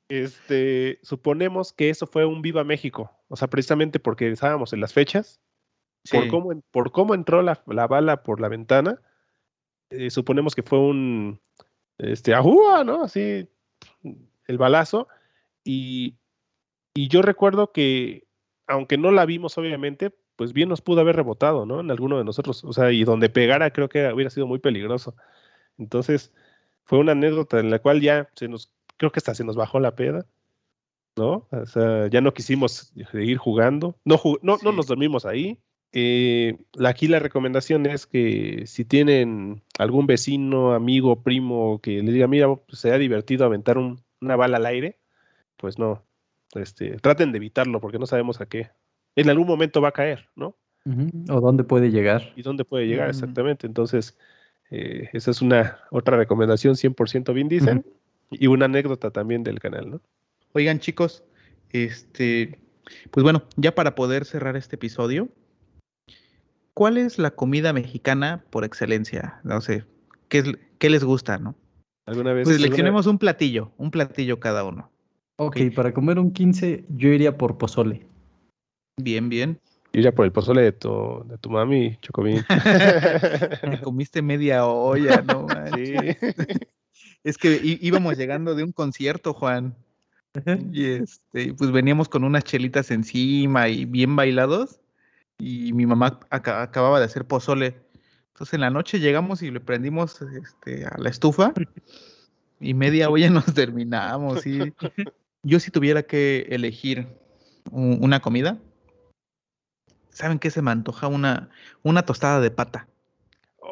Este, 0.07 0.99
suponemos 1.01 1.73
que 1.73 1.89
eso 1.89 2.05
fue 2.05 2.25
un 2.25 2.43
Viva 2.43 2.63
México, 2.63 3.11
o 3.27 3.35
sea, 3.35 3.47
precisamente 3.47 3.99
porque 3.99 4.31
estábamos 4.31 4.71
en 4.73 4.81
las 4.81 4.93
fechas, 4.93 5.41
por, 6.11 6.27
cómo, 6.27 6.61
por 6.69 6.91
cómo 6.91 7.15
entró 7.15 7.41
la, 7.41 7.63
la 7.65 7.87
bala 7.87 8.21
por 8.21 8.39
la 8.39 8.49
ventana, 8.49 9.01
eh, 9.89 10.09
suponemos 10.09 10.55
que 10.55 10.63
fue 10.63 10.79
un, 10.79 11.39
este, 11.97 12.33
ajúa, 12.33 12.83
¿no? 12.83 13.03
Así, 13.03 13.47
el 14.47 14.57
balazo, 14.57 15.07
y, 15.63 16.15
y 16.93 17.07
yo 17.07 17.21
recuerdo 17.21 17.71
que, 17.71 18.27
aunque 18.67 18.97
no 18.97 19.11
la 19.11 19.25
vimos 19.25 19.57
obviamente, 19.57 20.11
pues 20.35 20.53
bien 20.53 20.69
nos 20.69 20.81
pudo 20.81 21.01
haber 21.01 21.15
rebotado, 21.17 21.65
¿no? 21.65 21.81
En 21.81 21.91
alguno 21.91 22.17
de 22.17 22.23
nosotros, 22.23 22.63
o 22.63 22.71
sea, 22.73 22.91
y 22.91 23.03
donde 23.03 23.29
pegara 23.29 23.71
creo 23.71 23.89
que 23.89 24.11
hubiera 24.13 24.29
sido 24.29 24.47
muy 24.47 24.59
peligroso. 24.59 25.15
Entonces, 25.77 26.33
fue 26.85 26.97
una 26.99 27.11
anécdota 27.11 27.59
en 27.59 27.69
la 27.69 27.79
cual 27.79 28.01
ya 28.01 28.29
se 28.35 28.47
nos, 28.47 28.71
creo 28.97 29.11
que 29.11 29.19
hasta 29.19 29.35
se 29.35 29.43
nos 29.43 29.55
bajó 29.55 29.79
la 29.79 29.95
peda, 29.95 30.25
¿no? 31.17 31.47
O 31.51 31.65
sea, 31.65 32.07
ya 32.07 32.21
no 32.21 32.33
quisimos 32.33 32.93
seguir 33.11 33.37
jugando, 33.37 33.97
no, 34.05 34.17
ju- 34.17 34.39
no, 34.41 34.57
no 34.63 34.71
nos 34.71 34.87
dormimos 34.87 35.25
ahí. 35.25 35.59
Eh, 35.91 36.57
aquí 36.85 37.07
la 37.07 37.19
recomendación 37.19 37.85
es 37.87 38.05
que 38.05 38.63
si 38.67 38.85
tienen 38.85 39.63
algún 39.79 40.05
vecino, 40.05 40.73
amigo, 40.73 41.23
primo 41.23 41.79
que 41.81 42.03
le 42.03 42.11
diga, 42.11 42.27
mira, 42.27 42.53
pues, 42.55 42.79
se 42.79 42.91
ha 42.91 42.97
divertido 42.97 43.45
aventar 43.45 43.77
un- 43.77 43.99
una 44.21 44.35
bala 44.35 44.57
al 44.57 44.65
aire, 44.67 44.99
pues 45.57 45.79
no, 45.79 46.03
este, 46.55 46.97
traten 46.97 47.31
de 47.31 47.37
evitarlo 47.37 47.79
porque 47.81 47.97
no 47.99 48.05
sabemos 48.05 48.39
a 48.41 48.45
qué. 48.47 48.69
En 49.15 49.29
algún 49.29 49.47
momento 49.47 49.81
va 49.81 49.89
a 49.89 49.93
caer, 49.93 50.29
¿no? 50.35 50.55
¿O 51.29 51.41
dónde 51.41 51.63
puede 51.63 51.91
llegar? 51.91 52.33
y 52.35 52.41
dónde 52.41 52.65
puede 52.65 52.87
llegar 52.87 53.07
Mm. 53.07 53.11
exactamente. 53.11 53.67
Entonces, 53.67 54.17
eh, 54.71 55.09
esa 55.13 55.31
es 55.31 55.41
una 55.41 55.79
otra 55.91 56.17
recomendación 56.17 56.75
100% 56.75 57.33
Vin 57.33 57.47
Diesel 57.49 57.83
y 58.31 58.47
una 58.47 58.65
anécdota 58.65 59.11
también 59.11 59.43
del 59.43 59.59
canal, 59.59 59.89
¿no? 59.89 60.01
Oigan, 60.53 60.79
chicos, 60.79 61.23
este, 61.71 62.59
pues 63.11 63.23
bueno, 63.23 63.43
ya 63.55 63.73
para 63.75 63.93
poder 63.95 64.25
cerrar 64.25 64.55
este 64.55 64.75
episodio, 64.75 65.29
¿cuál 66.79 66.97
es 66.97 67.19
la 67.19 67.31
comida 67.31 67.73
mexicana 67.73 68.41
por 68.51 68.63
excelencia? 68.63 69.41
No 69.43 69.59
sé, 69.59 69.83
¿qué, 70.29 70.37
es, 70.37 70.45
qué 70.77 70.89
les 70.89 71.03
gusta, 71.03 71.37
no? 71.37 71.53
¿Alguna 72.05 72.31
vez? 72.31 72.45
Pues 72.45 72.55
alguna- 72.55 72.67
seleccionemos 72.67 73.05
un 73.05 73.17
platillo, 73.17 73.73
un 73.75 73.91
platillo 73.91 74.39
cada 74.39 74.63
uno. 74.63 74.89
Ok, 75.37 75.57
Ok. 75.57 75.75
para 75.75 75.93
comer 75.93 76.19
un 76.19 76.31
15 76.31 76.85
yo 76.87 77.09
iría 77.09 77.37
por 77.37 77.57
pozole. 77.57 78.07
Bien, 78.95 79.27
bien. 79.27 79.59
Yo 79.91 79.99
iría 79.99 80.13
por 80.13 80.23
el 80.23 80.31
pozole 80.31 80.61
de 80.61 80.71
tu, 80.71 81.25
de 81.27 81.37
tu 81.37 81.49
mami, 81.49 81.97
Chocomín. 82.01 82.45
Te 82.47 82.47
comiste 83.83 84.21
media 84.21 84.65
olla, 84.65 85.21
¿no? 85.21 85.47
sí. 85.75 85.95
Es 87.25 87.37
que 87.37 87.59
íbamos 87.61 88.17
llegando 88.17 88.55
de 88.55 88.63
un 88.63 88.71
concierto, 88.71 89.33
Juan. 89.33 89.75
Y 90.71 90.85
este, 90.85 91.53
pues 91.55 91.71
veníamos 91.71 92.07
con 92.07 92.23
unas 92.23 92.45
chelitas 92.45 92.89
encima 92.91 93.67
y 93.67 93.83
bien 93.83 94.15
bailados. 94.15 94.79
Y 95.39 95.73
mi 95.73 95.85
mamá 95.85 96.19
aca- 96.29 96.61
acababa 96.61 96.99
de 96.99 97.05
hacer 97.05 97.25
pozole. 97.25 97.81
Entonces 98.33 98.53
en 98.53 98.61
la 98.61 98.69
noche 98.69 98.99
llegamos 98.99 99.41
y 99.41 99.51
le 99.51 99.59
prendimos 99.59 100.21
este, 100.21 100.85
a 100.85 100.95
la 100.97 101.09
estufa. 101.09 101.53
Y 102.59 102.73
media 102.73 103.09
olla 103.09 103.29
nos 103.29 103.53
terminamos. 103.53 104.41
sí. 104.41 104.73
Yo 105.41 105.59
si 105.59 105.71
tuviera 105.71 106.03
que 106.03 106.45
elegir 106.49 107.07
una 107.71 108.19
comida, 108.19 108.57
¿saben 110.09 110.39
qué 110.39 110.51
se 110.51 110.61
me 110.61 110.71
antoja? 110.71 111.07
Una, 111.07 111.49
una 111.83 112.03
tostada 112.03 112.41
de 112.41 112.51
pata. 112.51 112.87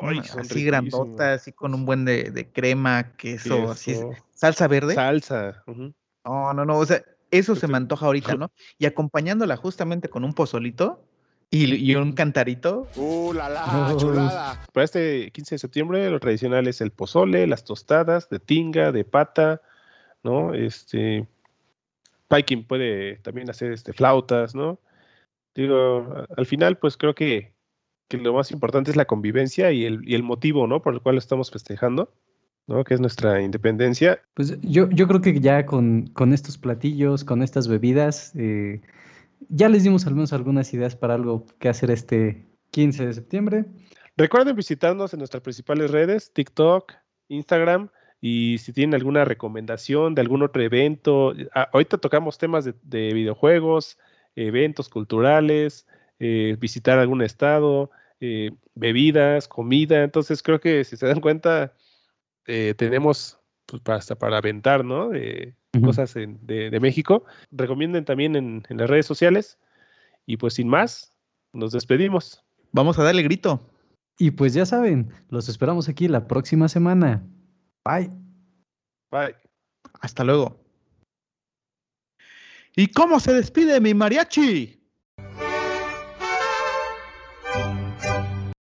Ay, 0.01 0.19
así 0.19 0.63
grandota, 0.63 1.33
así 1.33 1.51
con 1.51 1.73
un 1.73 1.85
buen 1.85 2.05
de, 2.05 2.29
de 2.31 2.49
crema, 2.49 3.15
queso, 3.17 3.71
así, 3.71 3.95
salsa 4.33 4.67
verde. 4.67 4.93
salsa. 4.93 5.63
ujú. 5.65 5.93
No, 6.23 6.53
no, 6.53 6.65
no, 6.65 6.77
o 6.77 6.85
sea, 6.85 7.01
eso 7.31 7.55
se 7.55 7.67
me 7.67 7.77
antoja 7.77 8.05
ahorita, 8.05 8.35
¿no? 8.35 8.51
Y 8.77 8.85
acompañándola 8.85 9.57
justamente 9.57 10.09
con 10.09 10.23
un 10.23 10.33
pozolito 10.33 11.06
y, 11.49 11.73
y 11.91 11.95
un 11.95 12.13
cantarito. 12.13 12.87
¡Uh, 12.95 13.33
la 13.33 13.49
la, 13.49 13.93
Oh. 13.93 13.97
chulada! 13.97 14.65
Para 14.73 14.83
este 14.85 15.31
15 15.31 15.55
de 15.55 15.59
septiembre, 15.59 16.09
lo 16.09 16.19
tradicional 16.19 16.67
es 16.67 16.81
el 16.81 16.91
pozole, 16.91 17.47
las 17.47 17.63
tostadas 17.63 18.29
de 18.29 18.39
tinga, 18.39 18.91
de 18.91 19.03
pata, 19.05 19.61
¿no? 20.23 20.53
Este. 20.53 21.27
Paikin 22.27 22.65
puede 22.65 23.15
también 23.17 23.49
hacer 23.49 23.71
este, 23.71 23.93
flautas, 23.93 24.53
¿no? 24.53 24.79
Digo, 25.55 26.25
al 26.35 26.45
final, 26.45 26.77
pues 26.77 26.97
creo 26.97 27.15
que, 27.15 27.53
que 28.09 28.17
lo 28.17 28.33
más 28.33 28.51
importante 28.51 28.91
es 28.91 28.97
la 28.97 29.05
convivencia 29.05 29.71
y 29.71 29.85
el, 29.85 30.01
y 30.07 30.13
el 30.13 30.23
motivo, 30.23 30.67
¿no? 30.67 30.81
Por 30.81 30.93
el 30.93 31.01
cual 31.01 31.15
lo 31.15 31.19
estamos 31.19 31.49
festejando, 31.49 32.11
¿no? 32.67 32.83
Que 32.83 32.95
es 32.95 32.99
nuestra 32.99 33.41
independencia. 33.41 34.19
Pues 34.33 34.59
yo, 34.61 34.89
yo 34.89 35.07
creo 35.07 35.21
que 35.21 35.39
ya 35.39 35.65
con, 35.65 36.07
con 36.07 36.33
estos 36.33 36.57
platillos, 36.57 37.23
con 37.23 37.41
estas 37.41 37.69
bebidas, 37.69 38.33
eh, 38.35 38.81
ya 39.49 39.69
les 39.69 39.83
dimos 39.83 40.05
al 40.07 40.15
menos 40.15 40.33
algunas 40.33 40.73
ideas 40.73 40.95
para 40.95 41.15
algo 41.15 41.45
que 41.59 41.69
hacer 41.69 41.91
este 41.91 42.45
15 42.71 43.07
de 43.07 43.13
septiembre. 43.13 43.65
Recuerden 44.15 44.55
visitarnos 44.55 45.13
en 45.13 45.19
nuestras 45.19 45.43
principales 45.43 45.91
redes, 45.91 46.33
TikTok, 46.33 46.93
Instagram, 47.27 47.89
y 48.19 48.57
si 48.57 48.73
tienen 48.73 48.95
alguna 48.95 49.25
recomendación 49.25 50.15
de 50.15 50.21
algún 50.21 50.41
otro 50.41 50.61
evento, 50.61 51.33
ah, 51.53 51.69
ahorita 51.71 51.99
tocamos 51.99 52.37
temas 52.37 52.65
de, 52.65 52.73
de 52.81 53.13
videojuegos, 53.13 53.97
eventos 54.35 54.89
culturales, 54.89 55.85
eh, 56.19 56.55
visitar 56.59 56.97
algún 56.97 57.21
estado, 57.21 57.91
eh, 58.19 58.51
bebidas, 58.73 59.47
comida, 59.47 60.03
entonces 60.03 60.41
creo 60.41 60.59
que 60.59 60.83
si 60.83 60.97
se 60.97 61.05
dan 61.05 61.21
cuenta, 61.21 61.73
eh, 62.47 62.73
tenemos 62.75 63.39
pues, 63.67 63.81
para- 63.83 63.99
hasta 63.99 64.15
para 64.15 64.37
aventar, 64.39 64.83
¿no? 64.83 65.09
De 65.09 65.53
cosas 65.83 66.15
en- 66.15 66.39
de, 66.47 66.71
de 66.71 66.79
México. 66.79 67.23
Recomienden 67.51 68.03
también 68.03 68.35
en, 68.35 68.63
en 68.67 68.77
las 68.77 68.89
redes 68.89 69.05
sociales, 69.05 69.59
y 70.25 70.37
pues 70.37 70.55
sin 70.55 70.67
más, 70.67 71.13
nos 71.53 71.71
despedimos. 71.71 72.43
Vamos 72.71 72.97
a 72.97 73.03
darle 73.03 73.21
grito. 73.21 73.69
Y 74.17 74.31
pues 74.31 74.53
ya 74.53 74.65
saben, 74.65 75.11
los 75.29 75.47
esperamos 75.49 75.87
aquí 75.87 76.07
la 76.07 76.27
próxima 76.27 76.67
semana. 76.67 77.23
Bye. 77.85 78.09
Bye. 79.11 79.35
Hasta 80.01 80.23
luego. 80.23 80.59
¿Y 82.75 82.87
cómo 82.87 83.19
se 83.19 83.33
despide 83.33 83.79
mi 83.79 83.93
mariachi? 83.93 84.76